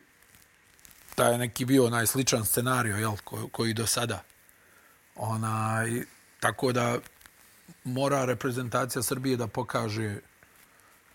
taj 1.17 1.31
je 1.31 1.37
neki 1.37 1.65
bio 1.65 1.85
onaj 1.85 2.07
sličan 2.07 2.45
scenario 2.45 2.97
jel 2.97 3.15
ko, 3.23 3.47
koji 3.51 3.73
do 3.73 3.87
sada. 3.87 4.23
Onaj 5.15 6.03
tako 6.39 6.71
da 6.71 6.99
mora 7.83 8.25
reprezentacija 8.25 9.03
Srbije 9.03 9.37
da 9.37 9.47
pokaže 9.47 10.19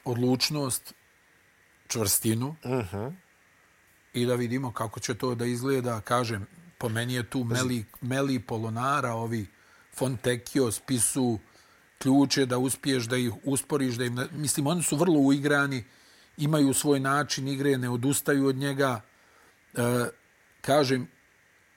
odlučnost 0.05 0.95
čvrstinu. 1.89 2.57
Uh 2.65 2.71
-huh. 2.71 3.13
i 4.13 4.27
da 4.27 4.35
vidimo 4.35 4.73
kako 4.73 5.01
će 5.01 5.15
to 5.15 5.35
da 5.35 5.45
izgleda. 5.45 6.01
Kažem 6.01 6.47
po 6.79 6.89
meni 6.89 7.15
je 7.15 7.31
tu 7.31 7.45
Meli, 7.45 7.85
Meli 8.01 8.39
Polonara 8.39 9.13
ovi 9.13 9.47
Fontecchio 9.95 10.73
spisu 10.73 11.39
ključe 11.99 12.47
da 12.47 12.59
uspiješ 12.59 13.05
da 13.05 13.17
ih 13.17 13.33
usporiš 13.45 13.95
da 13.95 14.05
im 14.05 14.19
mislim 14.33 14.67
oni 14.67 14.83
su 14.83 14.97
vrlo 14.97 15.19
uigrani 15.19 15.85
imaju 16.37 16.75
svoj 16.75 17.01
način 17.01 17.49
igre 17.49 17.79
ne 17.79 17.89
odustaju 17.89 18.47
od 18.47 18.57
njega 18.57 19.01
e, 19.75 20.09
kažem 20.61 21.09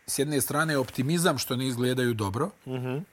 s 0.08 0.20
jedne 0.20 0.42
strane 0.42 0.78
optimizam 0.78 1.38
što 1.38 1.56
ne 1.56 1.68
izgledaju 1.68 2.14
dobro 2.14 2.46
uh 2.66 2.74
-huh. 2.74 3.04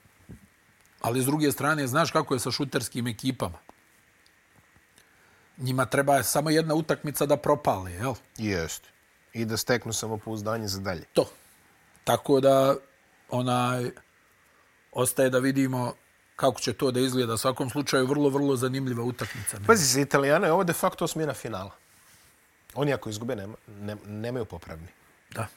ali 1.01 1.21
s 1.21 1.25
druge 1.25 1.51
strane 1.51 1.87
znaš 1.87 2.11
kako 2.11 2.33
je 2.33 2.39
sa 2.39 2.51
šuterskim 2.51 3.07
ekipama 3.07 3.57
njima 5.57 5.85
treba 5.85 6.23
samo 6.23 6.49
jedna 6.49 6.75
utakmica 6.75 7.25
da 7.25 7.37
propale 7.37 7.91
jel 7.91 8.13
Jeste. 8.37 8.89
I 9.33 9.45
da 9.45 9.57
steknu 9.57 9.93
samopouzdanje 9.93 10.67
za 10.67 10.79
dalje. 10.79 11.03
to. 11.13 11.29
Tako 12.03 12.39
da 12.39 12.75
onaj 13.29 13.91
ostaje 14.91 15.29
da 15.29 15.39
vidimo 15.39 15.93
kako 16.35 16.59
će 16.59 16.73
to 16.73 16.91
da 16.91 16.99
izgleda. 16.99 17.33
U 17.33 17.37
svakom 17.37 17.69
slučaju 17.69 18.07
vrlo, 18.07 18.29
vrlo 18.29 18.55
zanimljiva 18.55 19.03
utakmica. 19.03 19.57
Pazi, 19.67 19.85
za 19.85 20.01
Italijana 20.01 20.47
je 20.47 20.53
ovo 20.53 20.63
de 20.63 20.73
facto 20.73 21.05
osmina 21.05 21.33
finala. 21.33 21.71
Oni 22.75 22.93
ako 22.93 23.09
izgube 23.09 23.35
nema, 23.35 23.55
ne, 23.67 23.95
nemaju 24.05 24.45
popravni. 24.45 24.87
Da. 25.31 25.47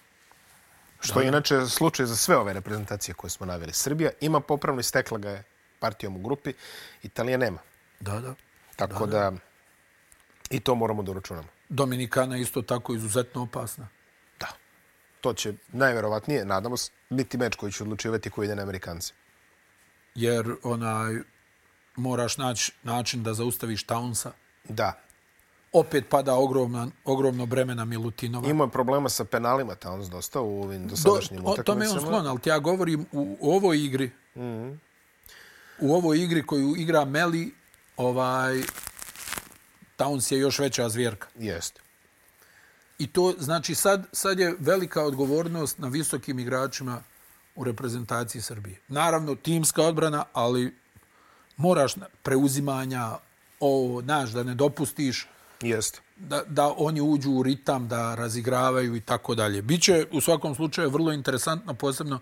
Što 1.00 1.20
je 1.20 1.28
inače 1.28 1.66
slučaj 1.66 2.06
za 2.06 2.16
sve 2.16 2.36
ove 2.36 2.52
reprezentacije 2.52 3.14
koje 3.14 3.30
smo 3.30 3.46
naveli. 3.46 3.72
Srbija 3.72 4.10
ima 4.20 4.40
popravno 4.40 4.80
i 4.80 4.84
stekla 4.84 5.18
ga 5.18 5.30
je 5.30 5.44
partijom 5.78 6.16
u 6.16 6.20
grupi, 6.20 6.52
Italija 7.02 7.38
nema. 7.38 7.58
Da, 8.00 8.20
da. 8.20 8.34
Tako 8.76 9.06
da, 9.06 9.32
i 10.50 10.60
to 10.60 10.74
moramo 10.74 11.02
da 11.02 11.10
uračunamo. 11.10 11.48
Dominikana 11.68 12.36
je 12.36 12.42
isto 12.42 12.62
tako 12.62 12.94
izuzetno 12.94 13.42
opasna. 13.42 13.88
Da. 14.40 14.48
To 15.20 15.34
će 15.34 15.54
najverovatnije, 15.68 16.44
nadamo 16.44 16.76
se, 16.76 16.90
biti 17.10 17.38
meč 17.38 17.56
koji 17.56 17.72
će 17.72 17.82
odlučivati 17.82 18.30
koji 18.30 18.46
ide 18.46 18.54
na 18.54 18.62
Amerikanci. 18.62 19.12
Jer 20.14 20.54
onaj, 20.62 21.14
moraš 21.96 22.36
naći 22.36 22.72
način 22.82 23.22
da 23.22 23.34
zaustaviš 23.34 23.86
Townsa. 23.86 24.30
Da. 24.68 25.05
Opet 25.76 26.08
pada 26.08 26.34
ogromna, 26.34 26.88
ogromno 27.04 27.46
breme 27.46 27.74
na 27.74 27.84
Milutinova. 27.84 28.48
Ima 28.48 28.68
problema 28.68 29.08
sa 29.08 29.24
penalima 29.24 29.74
Towns 29.74 30.08
dosta 30.10 30.40
u 30.40 30.62
ovim 30.62 30.88
dosadašnjim 30.88 31.42
Do, 31.42 31.50
o, 31.50 31.62
to 31.62 31.74
me 31.74 31.88
on 31.88 32.00
sklon, 32.00 32.26
ali 32.26 32.40
ja 32.44 32.58
govorim 32.58 33.06
u, 33.12 33.36
u 33.40 33.52
ovoj 33.52 33.84
igri. 33.84 34.10
Mm 34.34 34.40
-hmm. 34.40 34.78
U 35.80 35.94
ovoj 35.94 36.22
igri 36.22 36.46
koju 36.46 36.74
igra 36.76 37.04
Meli, 37.04 37.54
ovaj, 37.96 38.62
Towns 39.98 40.32
je 40.32 40.38
još 40.38 40.58
veća 40.58 40.88
zvjerka. 40.88 41.28
Jeste. 41.38 41.80
I 42.98 43.06
to, 43.06 43.34
znači, 43.38 43.74
sad, 43.74 44.06
sad 44.12 44.38
je 44.38 44.56
velika 44.58 45.02
odgovornost 45.02 45.78
na 45.78 45.88
visokim 45.88 46.38
igračima 46.38 47.02
u 47.56 47.64
reprezentaciji 47.64 48.42
Srbije. 48.42 48.80
Naravno, 48.88 49.34
timska 49.34 49.82
odbrana, 49.82 50.24
ali 50.32 50.74
moraš 51.56 51.94
preuzimanja, 52.22 53.18
ovo, 53.60 54.02
znaš, 54.02 54.30
da 54.30 54.42
ne 54.42 54.54
dopustiš 54.54 55.28
Jeste. 55.60 56.00
Da, 56.16 56.42
da 56.46 56.74
oni 56.76 57.00
uđu 57.00 57.30
u 57.30 57.42
ritam, 57.42 57.88
da 57.88 58.14
razigravaju 58.14 58.96
i 58.96 59.00
tako 59.00 59.34
dalje. 59.34 59.62
Biće 59.62 60.06
u 60.12 60.20
svakom 60.20 60.54
slučaju 60.54 60.90
vrlo 60.90 61.12
interesantno, 61.12 61.74
posebno 61.74 62.20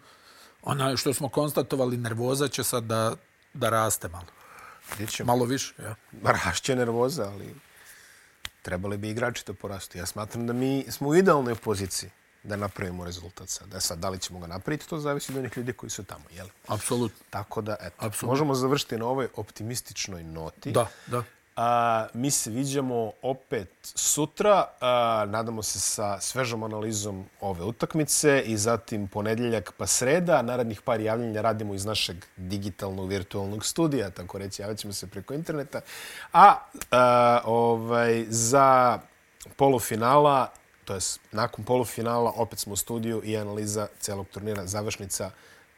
ona 0.63 0.97
što 0.97 1.15
smo 1.15 1.29
konstatovali, 1.29 1.97
nervoza 1.97 2.49
će 2.49 2.65
sad 2.65 2.85
da, 2.85 3.15
da 3.55 3.71
raste 3.71 4.09
malo. 4.09 4.27
Biće. 4.99 5.25
Malo 5.25 5.45
više, 5.45 5.75
ja. 5.83 5.95
Rašće 6.23 6.77
nervoza, 6.77 7.31
ali 7.31 7.55
trebali 8.63 8.97
bi 8.97 9.11
igrači 9.11 9.45
to 9.45 9.55
porasti. 9.55 9.99
Ja 9.99 10.07
smatram 10.07 10.47
da 10.47 10.53
mi 10.53 10.85
smo 10.89 11.09
u 11.09 11.15
idealnoj 11.15 11.55
poziciji 11.55 12.11
da 12.43 12.57
napravimo 12.57 13.05
rezultat 13.05 13.49
sad. 13.49 13.69
Da 13.69 13.81
sad, 13.81 13.99
da 13.99 14.09
li 14.09 14.19
ćemo 14.19 14.41
ga 14.41 14.47
napraviti, 14.47 14.89
to 14.89 14.99
zavisi 14.99 15.33
od 15.33 15.39
onih 15.39 15.57
ljudi 15.57 15.73
koji 15.73 15.91
su 15.91 16.05
tamo, 16.05 16.25
jel? 16.31 16.47
Apsolutno. 16.67 17.19
Tako 17.31 17.63
da, 17.63 17.77
eto, 17.81 17.97
Absolut. 17.99 18.31
možemo 18.31 18.55
završiti 18.55 18.99
na 18.99 19.07
ovoj 19.07 19.29
optimističnoj 19.37 20.23
noti. 20.23 20.73
Da, 20.73 20.89
da. 21.07 21.23
A, 21.57 22.07
mi 22.15 22.31
se 22.31 22.51
viđamo 22.51 23.13
opet 23.23 23.71
sutra. 23.83 24.65
A, 24.81 25.25
nadamo 25.29 25.63
se 25.63 25.81
sa 25.81 26.21
svežom 26.21 26.63
analizom 26.63 27.25
ove 27.41 27.65
utakmice 27.65 28.43
i 28.47 28.57
zatim 28.57 29.09
ponedjeljak 29.09 29.73
pa 29.77 29.87
sreda. 29.87 30.43
Narednih 30.43 30.81
par 30.81 31.01
javljenja 31.01 31.41
radimo 31.41 31.75
iz 31.75 31.85
našeg 31.85 32.17
digitalnog 32.37 33.09
virtualnog 33.09 33.65
studija, 33.65 34.11
tako 34.11 34.39
reći, 34.39 34.63
javit 34.63 34.79
ćemo 34.79 34.93
se 34.93 35.07
preko 35.07 35.35
interneta. 35.35 35.81
A, 36.33 36.59
a 36.91 37.41
ovaj, 37.45 38.25
za 38.29 38.99
polufinala, 39.57 40.53
to 40.85 40.95
je 40.95 41.01
nakon 41.33 41.65
polufinala, 41.65 42.33
opet 42.37 42.59
smo 42.59 42.73
u 42.73 42.77
studiju 42.77 43.23
i 43.25 43.37
analiza 43.37 43.87
celog 44.01 44.29
turnira 44.29 44.67
završnica, 44.67 45.31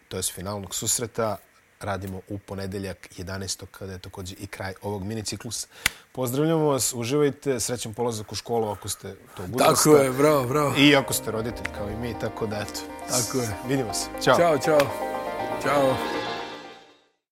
to 0.08 0.16
je 0.16 0.22
finalnog 0.22 0.74
susreta 0.74 1.36
radimo 1.80 2.20
u 2.28 2.38
ponedeljak 2.38 3.08
11. 3.18 3.66
kada 3.70 3.92
je 3.92 3.98
također 3.98 4.36
i 4.40 4.46
kraj 4.46 4.74
ovog 4.82 5.04
mini 5.04 5.22
ciklusa. 5.22 5.66
Pozdravljamo 6.12 6.64
vas, 6.64 6.92
uživajte, 6.94 7.60
srećan 7.60 7.94
polazak 7.94 8.32
u 8.32 8.34
školu 8.34 8.68
ako 8.68 8.88
ste 8.88 9.14
to 9.36 9.42
uzrasta. 9.42 9.74
Tako 9.74 9.96
je, 9.96 10.10
bravo, 10.10 10.44
bravo. 10.44 10.74
I 10.78 10.96
ako 10.96 11.12
ste 11.12 11.30
roditelj 11.30 11.66
kao 11.78 11.90
i 11.90 11.96
mi, 11.96 12.14
tako 12.20 12.46
da 12.46 12.56
eto. 12.56 12.80
Tako 13.08 13.38
je. 13.38 13.56
Vidimo 13.68 13.94
se. 13.94 14.08
Ćao. 14.22 14.36
Ćao, 14.36 14.58
čao. 14.58 14.80
Ćao. 15.62 16.25